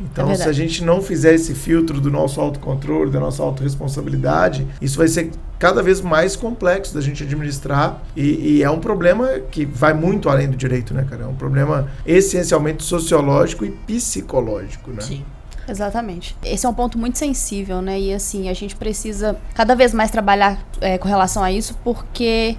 [0.00, 4.66] Então, É se a gente não fizer esse filtro do nosso autocontrole, da nossa autorresponsabilidade,
[4.80, 8.00] isso vai ser cada vez mais complexo da gente administrar.
[8.16, 11.24] E, e é um problema que vai muito além do direito, né, cara?
[11.24, 15.00] É um problema essencialmente sociológico e psicológico, né?
[15.00, 15.24] Sim.
[15.68, 16.34] Exatamente.
[16.44, 18.00] Esse é um ponto muito sensível, né?
[18.00, 22.56] E assim, a gente precisa cada vez mais trabalhar é, com relação a isso, porque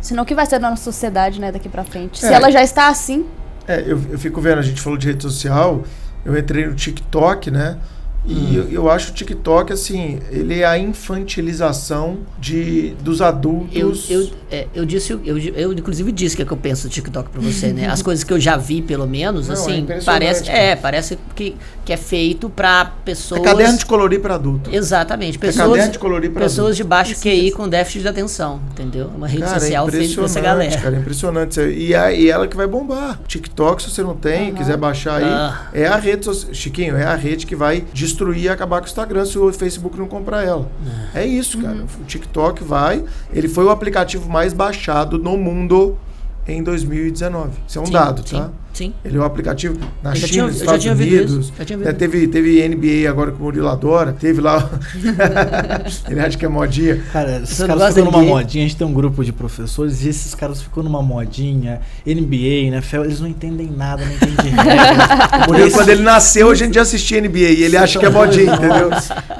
[0.00, 2.20] senão o que vai ser da nossa sociedade, né, daqui pra frente?
[2.20, 2.32] Se É.
[2.34, 3.24] ela já está assim,
[3.66, 5.82] É, eu, eu fico vendo, a gente falou de rede social,
[6.24, 7.78] eu entrei no TikTok, né?
[8.24, 14.08] E eu, eu acho o TikTok, assim, ele é a infantilização de, dos adultos.
[14.08, 16.86] Eu, eu, é, eu disse, eu, eu inclusive disse o que, é que eu penso
[16.88, 17.88] do TikTok pra você, né?
[17.88, 21.18] As coisas que eu já vi, pelo menos, Não, é assim, impressionante, parece, é, parece
[21.34, 23.40] que, que é feito pra é pessoas.
[23.42, 24.70] caderno de colorir para adulto.
[24.72, 28.08] Exatamente, É pessoas, caderno de colorir pra pessoas de baixo Isso QI com déficit de
[28.08, 29.10] atenção, entendeu?
[29.16, 30.78] Uma rede Cara, social é feita pra essa galera.
[30.80, 31.60] cara, é impressionante.
[31.60, 33.18] E, é, e ela que vai bombar.
[33.26, 34.54] TikTok, se você não tem, Aham.
[34.58, 35.66] quiser baixar aí, Ah.
[35.72, 36.52] é a rede social.
[36.54, 39.98] Chiquinho, é a rede que vai destruir e acabar com o Instagram se o Facebook
[39.98, 40.70] não comprar ela.
[41.14, 41.84] É isso, cara.
[42.00, 43.04] O TikTok vai.
[43.32, 45.98] Ele foi o aplicativo mais baixado no mundo
[46.46, 47.50] em 2019.
[47.66, 48.50] Isso é um Sim, dado, sim, tá?
[48.72, 48.94] Sim.
[49.04, 51.32] Ele é um aplicativo na China, tinha- nos Estados Unidos.
[51.32, 51.98] isso, já tinha né, ouvido.
[51.98, 54.12] teve, teve NBA agora com o Murilo adora.
[54.12, 54.70] Teve lá.
[56.08, 57.02] Ele acha que é modinha.
[57.12, 60.08] Cara, esses Você caras ficam numa modinha, a gente tem um grupo de professores e
[60.08, 65.46] esses caras ficam numa modinha, NBA, NFL, eles não entendem nada, não entendem regras.
[65.48, 68.54] Murilo, quando ele nasceu, a gente já assistia NBA e ele acha que é modinha,
[68.56, 68.90] entendeu?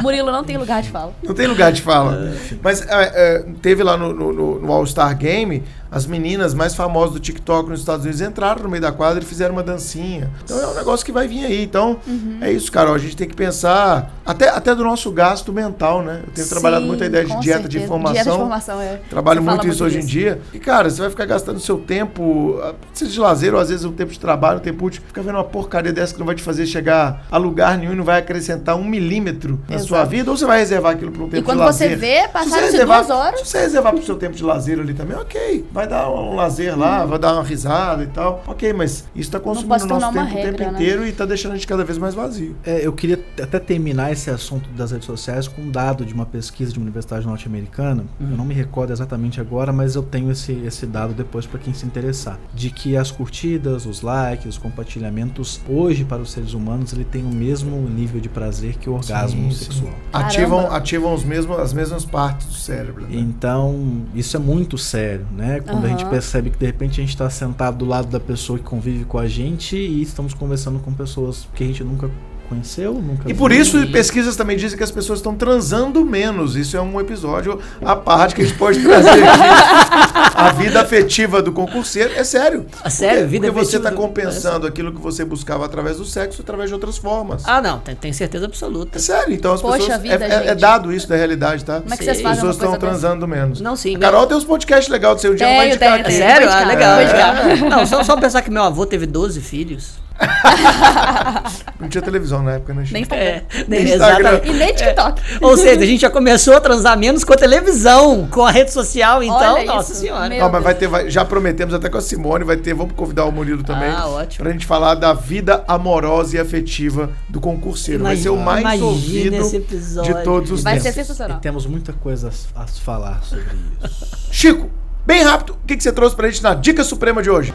[0.01, 1.13] Murilo não tem lugar de fala.
[1.23, 2.33] Não tem lugar de fala.
[2.63, 7.13] Mas é, é, teve lá no, no- no- no All-Star Game, as meninas mais famosas
[7.15, 10.31] do TikTok nos Estados Unidos entraram no meio da quadra e fizeram uma dancinha.
[10.45, 11.63] Então é um negócio que vai vir aí.
[11.63, 11.99] Então
[12.41, 12.95] é isso, Carol.
[12.95, 16.23] A gente tem que pensar até, até do nosso gasto mental, né?
[16.27, 18.13] Eu tenho trabalhado Sim, muito a ideia de dieta de informação.
[18.13, 19.01] Dieta de informação, é.
[19.09, 20.41] Trabalho muito isso hoje em dia.
[20.53, 22.61] E, cara, você vai ficar gastando seu tempo,
[22.93, 25.35] seja de lazer ou às vezes um tempo de trabalho, um tempo útil, fica vendo
[25.37, 28.19] uma porcaria dessa que não vai te fazer chegar a lugar nenhum e não vai
[28.21, 29.89] acrescentar um milímetro na Exato.
[29.89, 31.91] sua vida, ou você vai reservar aquilo para um tempo E quando de lazer.
[31.91, 33.41] você vê, Se passaram-se duas horas.
[33.41, 35.65] Se você reservar pro seu tempo de lazer ali também, ok.
[35.73, 38.43] Vai dar um lazer lá, vai dar uma risada e tal.
[38.47, 40.79] Ok, mas isso tá consumindo o nosso tempo uma o tempo regra, né?
[40.79, 42.57] inteiro e tá deixando a gente cada vez mais vazio.
[42.65, 46.27] É, eu queria até terminar esse assunto das redes sociais com um dado de uma
[46.27, 48.05] pesquisa de uma universidade norte-americana.
[48.21, 51.75] Eu não me recordo exatamente agora, mas eu tenho esse, esse dado depois para quem
[51.75, 52.39] se interessar.
[52.55, 57.23] De que as curtidas, os likes, os compartilhamentos, hoje para os seres humanos, ele tem
[57.23, 59.65] o mesmo nível de prazer que o orgasmo Sim, sim.
[59.65, 59.95] sexual.
[60.13, 60.77] Ativam, Caramba.
[60.77, 63.03] ativam os mesmos, as mesmas partes do cérebro.
[63.03, 63.09] Né?
[63.13, 65.61] Então, isso é muito sério, né?
[65.61, 68.59] Quando a gente percebe que de repente a gente está sentado do lado da pessoa
[68.59, 72.11] que convive com a gente e estamos conversando com pessoas que a gente nunca
[72.53, 73.61] conheceu, nunca E por viu.
[73.61, 76.57] isso, pesquisas também dizem que as pessoas estão transando menos.
[76.57, 80.33] Isso é um episódio à parte que a gente pode trazer aqui.
[80.35, 82.13] A vida afetiva do concurseiro.
[82.15, 82.67] É sério.
[82.83, 83.21] Ah, sério?
[83.21, 86.69] Porque, Vida porque você está do- compensando aquilo que você buscava através do sexo através
[86.71, 87.43] de outras formas.
[87.47, 88.99] Ah, não, tem, tem certeza absoluta.
[88.99, 90.03] É sério, então as Poxa pessoas.
[90.03, 91.81] vida, é, é- é dado isso da realidade, tá?
[91.81, 93.01] Como é que vocês As fazem uma pessoas estão coisa dessa?
[93.01, 93.61] transando menos.
[93.61, 93.97] Não, sim.
[93.97, 96.15] A Carol tem uns podcasts legais do seu dia, não vai Tenho, indicar tenho, aqui.
[96.15, 96.31] É tenho.
[96.31, 96.49] sério?
[96.51, 97.69] Ah, legal.
[97.71, 100.02] Não, só, só pensar que meu avô teve 12 filhos.
[101.81, 102.85] Não tinha televisão na época, né?
[102.91, 103.25] Nem Instagram.
[103.27, 104.23] É, Nem exatamente.
[104.23, 104.41] Instagram.
[104.45, 105.23] E nem TikTok.
[105.41, 108.73] Ou seja, a gente já começou a transar menos com a televisão, com a rede
[108.73, 110.39] social, então, Olha nossa isso, senhora.
[110.39, 113.25] Não, mas vai ter, vai- já prometemos até com a Simone, vai ter, vamos convidar
[113.25, 113.91] o Murilo também.
[113.91, 114.45] Ah, ótimo.
[114.45, 118.03] Pra gente falar da vida amorosa e afetiva do concurseiro.
[118.03, 120.99] vai ser o mais Imagina ouvido de todos os Vai ser tempos.
[120.99, 121.41] E sensacional.
[121.41, 123.45] temos muita coisa a, falar sobre
[123.85, 124.07] isso.
[124.31, 124.71] Chico,
[125.05, 127.53] bem rápido, o que, que você trouxe pra gente na Dica Suprema de hoje?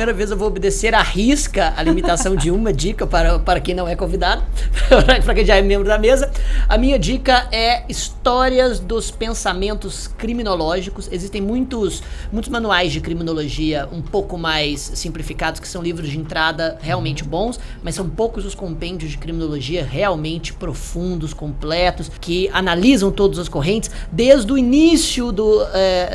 [0.00, 3.74] Primeira vez, eu vou obedecer à risca a limitação de uma dica para, para quem
[3.74, 4.42] não é convidado,
[5.26, 6.30] para quem já é membro da mesa.
[6.66, 11.06] A minha dica é Histórias dos Pensamentos Criminológicos.
[11.12, 12.02] Existem muitos,
[12.32, 17.60] muitos manuais de criminologia um pouco mais simplificados, que são livros de entrada realmente bons,
[17.82, 23.90] mas são poucos os compêndios de criminologia realmente profundos, completos, que analisam todas as correntes
[24.10, 25.60] desde o início do.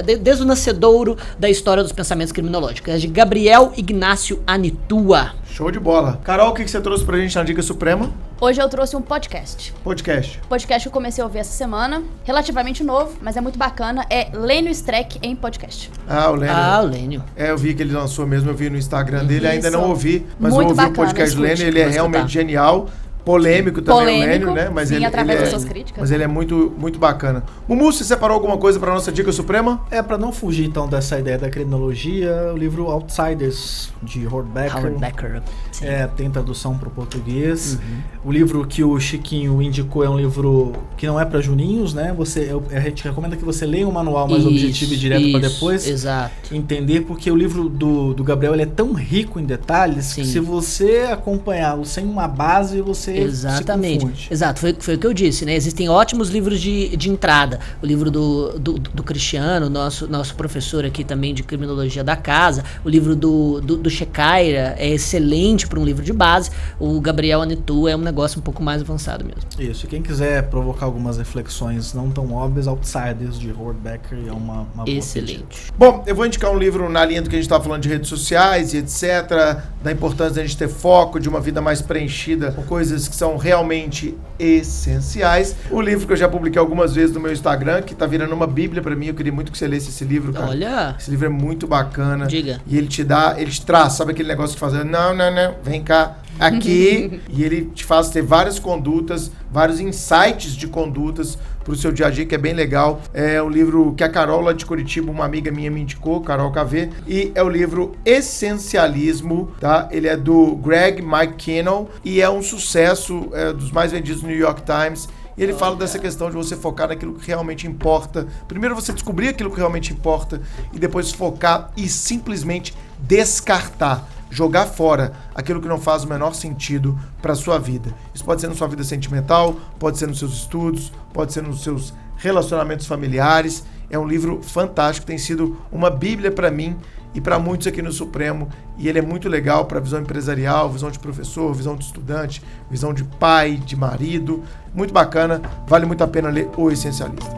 [0.04, 2.92] de- desde o nascedouro da história dos pensamentos criminológicos.
[2.92, 5.34] É de Gabriel Ignácio Anitua.
[5.46, 6.20] Show de bola.
[6.24, 8.12] Carol, o que, você trouxe pra gente na Dica Suprema?
[8.42, 9.74] Hoje eu trouxe um podcast.
[9.84, 10.42] Podcast.
[10.50, 12.04] Podcast que eu comecei a ouvir essa semana.
[12.26, 14.06] Relativamente novo, mas é muito bacana.
[14.10, 15.90] É Lênio Streck em podcast.
[16.08, 16.56] Ah, o Lênio.
[16.56, 17.24] Ah, o Lênio.
[17.36, 19.78] É, eu vi que ele lançou mesmo, eu vi no Instagram dele, ainda Isso.
[19.78, 21.64] não ouvi, mas Muito eu ouvi o bacana, podcast do escute.
[21.64, 22.12] Lênio, ele é Vou escutar.
[22.12, 22.90] realmente genial.
[23.26, 24.70] Polêmico também o Polêmico, Lênio, né?
[24.74, 26.00] Mas sim, ele, através ele das é, suas críticas.
[26.02, 27.44] Mas ele é muito, muito bacana.
[27.68, 29.82] Mumu, você separou alguma coisa pra nossa Dica Suprema?
[29.90, 34.78] É, pra não fugir então dessa ideia da criminologia, o livro Outsiders, de Howard Becker.
[34.78, 35.42] Howard Becker.
[35.72, 35.86] Sim.
[35.88, 37.78] É, tem tradução para o português.
[38.24, 42.14] O livro que o Chiquinho indicou é um livro que não é para juninhos, né?
[42.18, 45.32] Você, eu- a gente recomenda que você leia um manual mais Isso, objetivo e direto
[45.32, 46.54] para depois Exato.
[46.54, 50.32] entender, porque o livro do, do Gabriel ele é tão rico em detalhes que Sim.
[50.32, 54.32] se você acompanhá-lo sem uma base, você Exatamente.
[54.32, 55.56] Exato, foi, foi o que eu disse, né?
[55.56, 57.60] Existem ótimos livros de, de entrada.
[57.82, 62.64] O livro do, do, do Cristiano, nosso, nosso professor aqui também de criminologia da casa.
[62.84, 66.52] O livro do, do, do Shecaira é excelente para um livro de base.
[66.80, 69.44] O Gabriel Anitu é um negócio um pouco mais avançado mesmo.
[69.60, 74.32] Isso, e quem quiser provocar algumas reflexões não tão óbvias, Outsiders de Howard Becker é
[74.32, 75.00] uma, uma boa pedida.
[75.00, 75.74] Excelente.
[75.78, 77.90] Bom, eu vou indicar um livro na linha do que a gente estava falando de
[77.90, 79.62] redes sociais e etc.
[79.84, 83.38] Da importância da gente ter foco, de uma vida mais preenchida com coisas que são
[83.38, 85.56] realmente essenciais.
[85.72, 88.48] O livro que eu já publiquei algumas vezes no meu Instagram, que tá virando uma
[88.48, 89.08] bíblia para mim.
[89.08, 90.48] Eu queria muito que você lesse esse livro, cara.
[90.48, 92.28] Olha, Esse livro é muito bacana.
[92.28, 92.60] Diga.
[92.68, 95.56] E ele te dá, ele te traz, sabe aquele negócio de fazer, não, não, não,
[95.64, 97.22] vem cá, aqui.
[97.30, 102.10] e ele te faz ter várias condutas, vários insights de condutas pro seu dia a
[102.10, 103.02] dia, que é bem legal.
[103.14, 106.52] É o livro que a Carol lá de Curitiba, uma amiga minha me indicou, Carol
[106.52, 109.90] KV, e é o livro Essencialismo, tá?
[109.92, 114.38] Ele é do Greg McKinnon e é um sucesso, é dos mais vendidos no New
[114.38, 115.10] York Times.
[115.38, 118.26] E ele fala dessa questão de você focar naquilo que realmente importa.
[118.48, 120.42] Primeiro você descobrir aquilo que realmente importa
[120.72, 127.00] e depois focar e simplesmente descartar, jogar fora aquilo que não faz o menor sentido
[127.22, 127.96] para sua vida.
[128.14, 131.64] Isso pode ser na sua vida sentimental, pode ser nos seus estudos, pode ser nos
[131.64, 133.64] seus relacionamentos familiares.
[133.90, 136.76] É um livro fantástico, tem sido uma bíblia para mim
[137.14, 138.50] e para muitos aqui no Supremo.
[138.78, 142.94] E ele é muito legal para visão empresarial, visão de professor, visão de estudante, visão
[142.94, 144.44] de pai, de marido.
[144.74, 147.34] Muito bacana, vale muito a pena ler O Essencialista.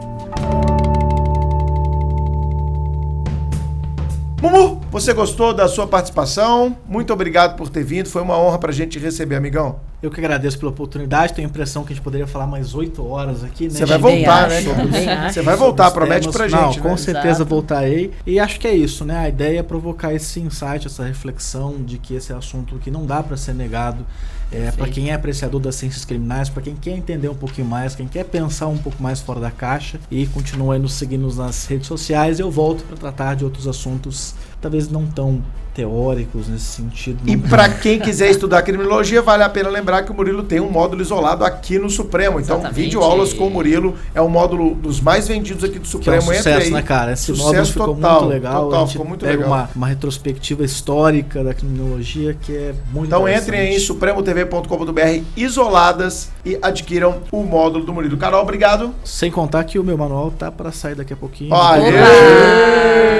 [4.42, 6.76] Mumu, você gostou da sua participação?
[6.86, 8.08] Muito obrigado por ter vindo.
[8.08, 9.80] Foi uma honra pra gente te receber, amigão.
[10.00, 13.04] Eu que agradeço pela oportunidade, tenho a impressão que a gente poderia falar mais oito
[13.04, 13.70] horas aqui, né?
[13.70, 14.62] Você vai voltar, né?
[14.62, 15.32] Sobre-.
[15.32, 16.96] Você vai voltar, promete pra Não, gente, com né?
[16.96, 17.50] certeza Exato.
[17.50, 18.12] voltarei.
[18.24, 19.18] E acho que é isso, né?
[19.18, 23.04] A ideia é provocar esse insight, essa reflexão de que esse é assunto que não
[23.04, 24.06] dá para ser negado.
[24.50, 27.94] É, para quem é apreciador das ciências criminais, para quem quer entender um pouquinho mais,
[27.94, 31.66] quem quer pensar um pouco mais fora da caixa e continua aí nos seguindo nas
[31.66, 35.42] redes sociais, eu volto para tratar de outros assuntos, talvez não tão
[35.78, 37.20] teóricos nesse sentido.
[37.24, 40.68] E pra quem quiser estudar criminologia, vale a pena lembrar que o Murilo tem um
[40.68, 42.40] módulo isolado aqui no Supremo.
[42.40, 42.74] Então, Exatamente.
[42.74, 46.18] vídeo aulas com o Murilo é um módulo dos mais vendidos aqui do Que é
[46.18, 46.34] um Supremo.
[46.34, 46.70] Sucesso, aí.
[46.72, 47.12] né, cara?
[47.12, 48.64] Esse Sucesso módulo ficou total, muito legal.
[48.64, 49.50] total, a gente ficou muito pega legal.
[49.50, 56.30] Uma, uma retrospectiva histórica da criminologia que é muito Então entrem aí em supremotv.com.br isoladas
[56.48, 58.16] e adquiram o módulo do Murilo.
[58.16, 58.94] Carol, obrigado.
[59.04, 61.52] Sem contar que o meu manual tá para sair daqui a pouquinho.
[61.52, 61.82] Olha!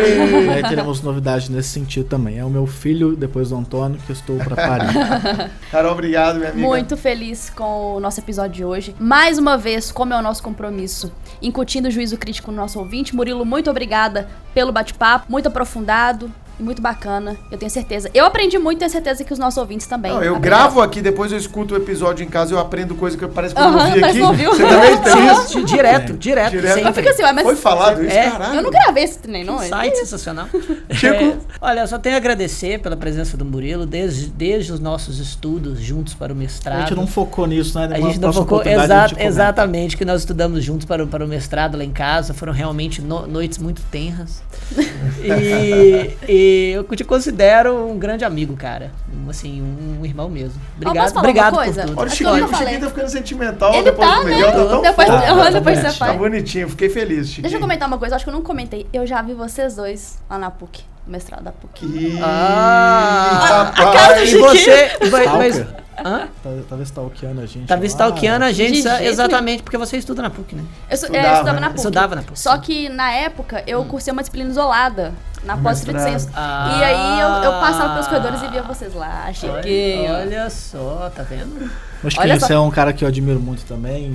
[0.09, 2.39] E aí teremos novidades nesse sentido também.
[2.39, 4.89] É o meu filho, depois do Antônio, que eu estou para parir.
[5.71, 6.67] Carol, obrigado, minha amiga.
[6.67, 8.95] Muito feliz com o nosso episódio de hoje.
[8.99, 13.15] Mais uma vez, como é o nosso compromisso, incutindo o juízo crítico no nosso ouvinte.
[13.15, 17.37] Murilo, muito obrigada pelo bate-papo, muito aprofundado e muito bacana.
[17.51, 18.11] Eu tenho certeza.
[18.13, 20.11] Eu aprendi muito, tenho certeza que os nossos ouvintes também.
[20.13, 20.59] Não, eu aprenderam.
[20.59, 23.55] gravo aqui, depois eu escuto o episódio em casa e eu aprendo coisa que parece
[23.55, 24.13] que eu não vi parece aqui.
[24.15, 24.51] que não ouviu.
[24.55, 25.59] Você também tem isso?
[25.65, 26.75] Di- Direto, direto, Direto.
[26.75, 26.89] sempre.
[26.91, 28.55] Eu fico assim, mas Foi falado isso, É, caralho.
[28.57, 29.63] eu não gravei esse trem, não.
[29.63, 29.69] é?
[29.69, 30.47] Site sensacional.
[30.91, 31.15] Chico?
[31.15, 35.19] É, olha, eu só tenho a agradecer pela presença do Murilo desde, desde os nossos
[35.21, 36.81] estudos juntos para o A mestrado.
[36.81, 37.89] gente não focou nisso, né?
[37.93, 39.23] A gente não focou a comenta.
[39.25, 42.35] exatamente que nós estudamos juntos para, o- para o mestrado lá em casa.
[42.35, 44.43] Foram realmente no- noites muito tenras.
[45.23, 48.91] e, e eu te considero um grande amigo, cara.
[49.29, 50.61] Assim, um irmão mesmo.
[50.77, 51.95] Obrigado, falar obrigado uma por tudo.
[51.99, 54.35] Olha o Chiquinho, o Chiquinho tá ficando sentimental Ele depois tá, do né?
[54.35, 54.53] Miguel.
[54.53, 55.23] Tá tão Depois- fofo.
[55.33, 57.43] aham, depois você Tá bonitinho, fiquei feliz, Chiquinho.
[57.43, 58.87] Deixa eu comentar uma coisa, acho que eu não comentei.
[58.93, 62.19] Eu já vi vocês dois lá na PUC, no mestrado da PUC.
[62.23, 63.89] Ah, rapaz.
[63.89, 64.45] a cara do E Chiquinho.
[64.45, 64.91] você.
[65.11, 65.59] Mas, mas,
[66.05, 66.29] hã?
[66.43, 67.67] Tá- Tava stalkeando a gente.
[67.67, 70.63] Tava stalkeando a gente exatamente porque você estuda na PUC, né?
[70.63, 71.61] Eu, é, Estudava, eu estudava né?
[71.61, 71.77] na PUC.
[71.79, 72.39] Estudava na PUC.
[72.39, 75.13] Só que na época eu cursei uma disciplina isolada.
[75.45, 76.21] Na pós-estrito mestrado.
[76.21, 76.33] senso.
[76.35, 76.77] Ah.
[76.81, 79.33] E aí eu, eu passava pelos corredores e via vocês lá.
[79.33, 80.11] Chiquinho.
[80.13, 81.71] Olha, olha só, tá vendo?
[82.05, 82.47] Olha que só.
[82.47, 84.15] você é um cara que eu admiro muito também.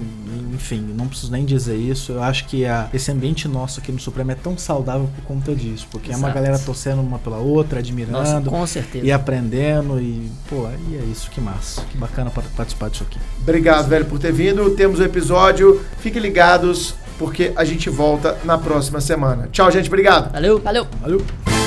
[0.54, 2.14] Enfim, não preciso nem dizer isso.
[2.14, 5.54] Eu acho que a- esse ambiente nosso aqui no Supremo é tão saudável por conta
[5.56, 5.88] disso.
[5.92, 6.34] Porque é uma Exato.
[6.36, 8.18] galera torcendo uma pela outra, admirando.
[8.20, 9.06] Nossa, com certeza.
[9.06, 11.82] E aprendendo e, pô, e é isso, que massa.
[11.92, 13.20] Que bacana pa- participar disso aqui.
[13.42, 14.70] Obrigado, velho, por ter vindo.
[14.76, 15.84] Temos o episódio.
[16.00, 19.48] Fiquem ligados, porque a gente volta na próxima semana.
[19.50, 19.88] Tchau, gente.
[19.88, 20.34] Obrigado.
[20.34, 20.60] Valeu.
[20.60, 20.86] Valeu.
[21.02, 21.63] Valeu!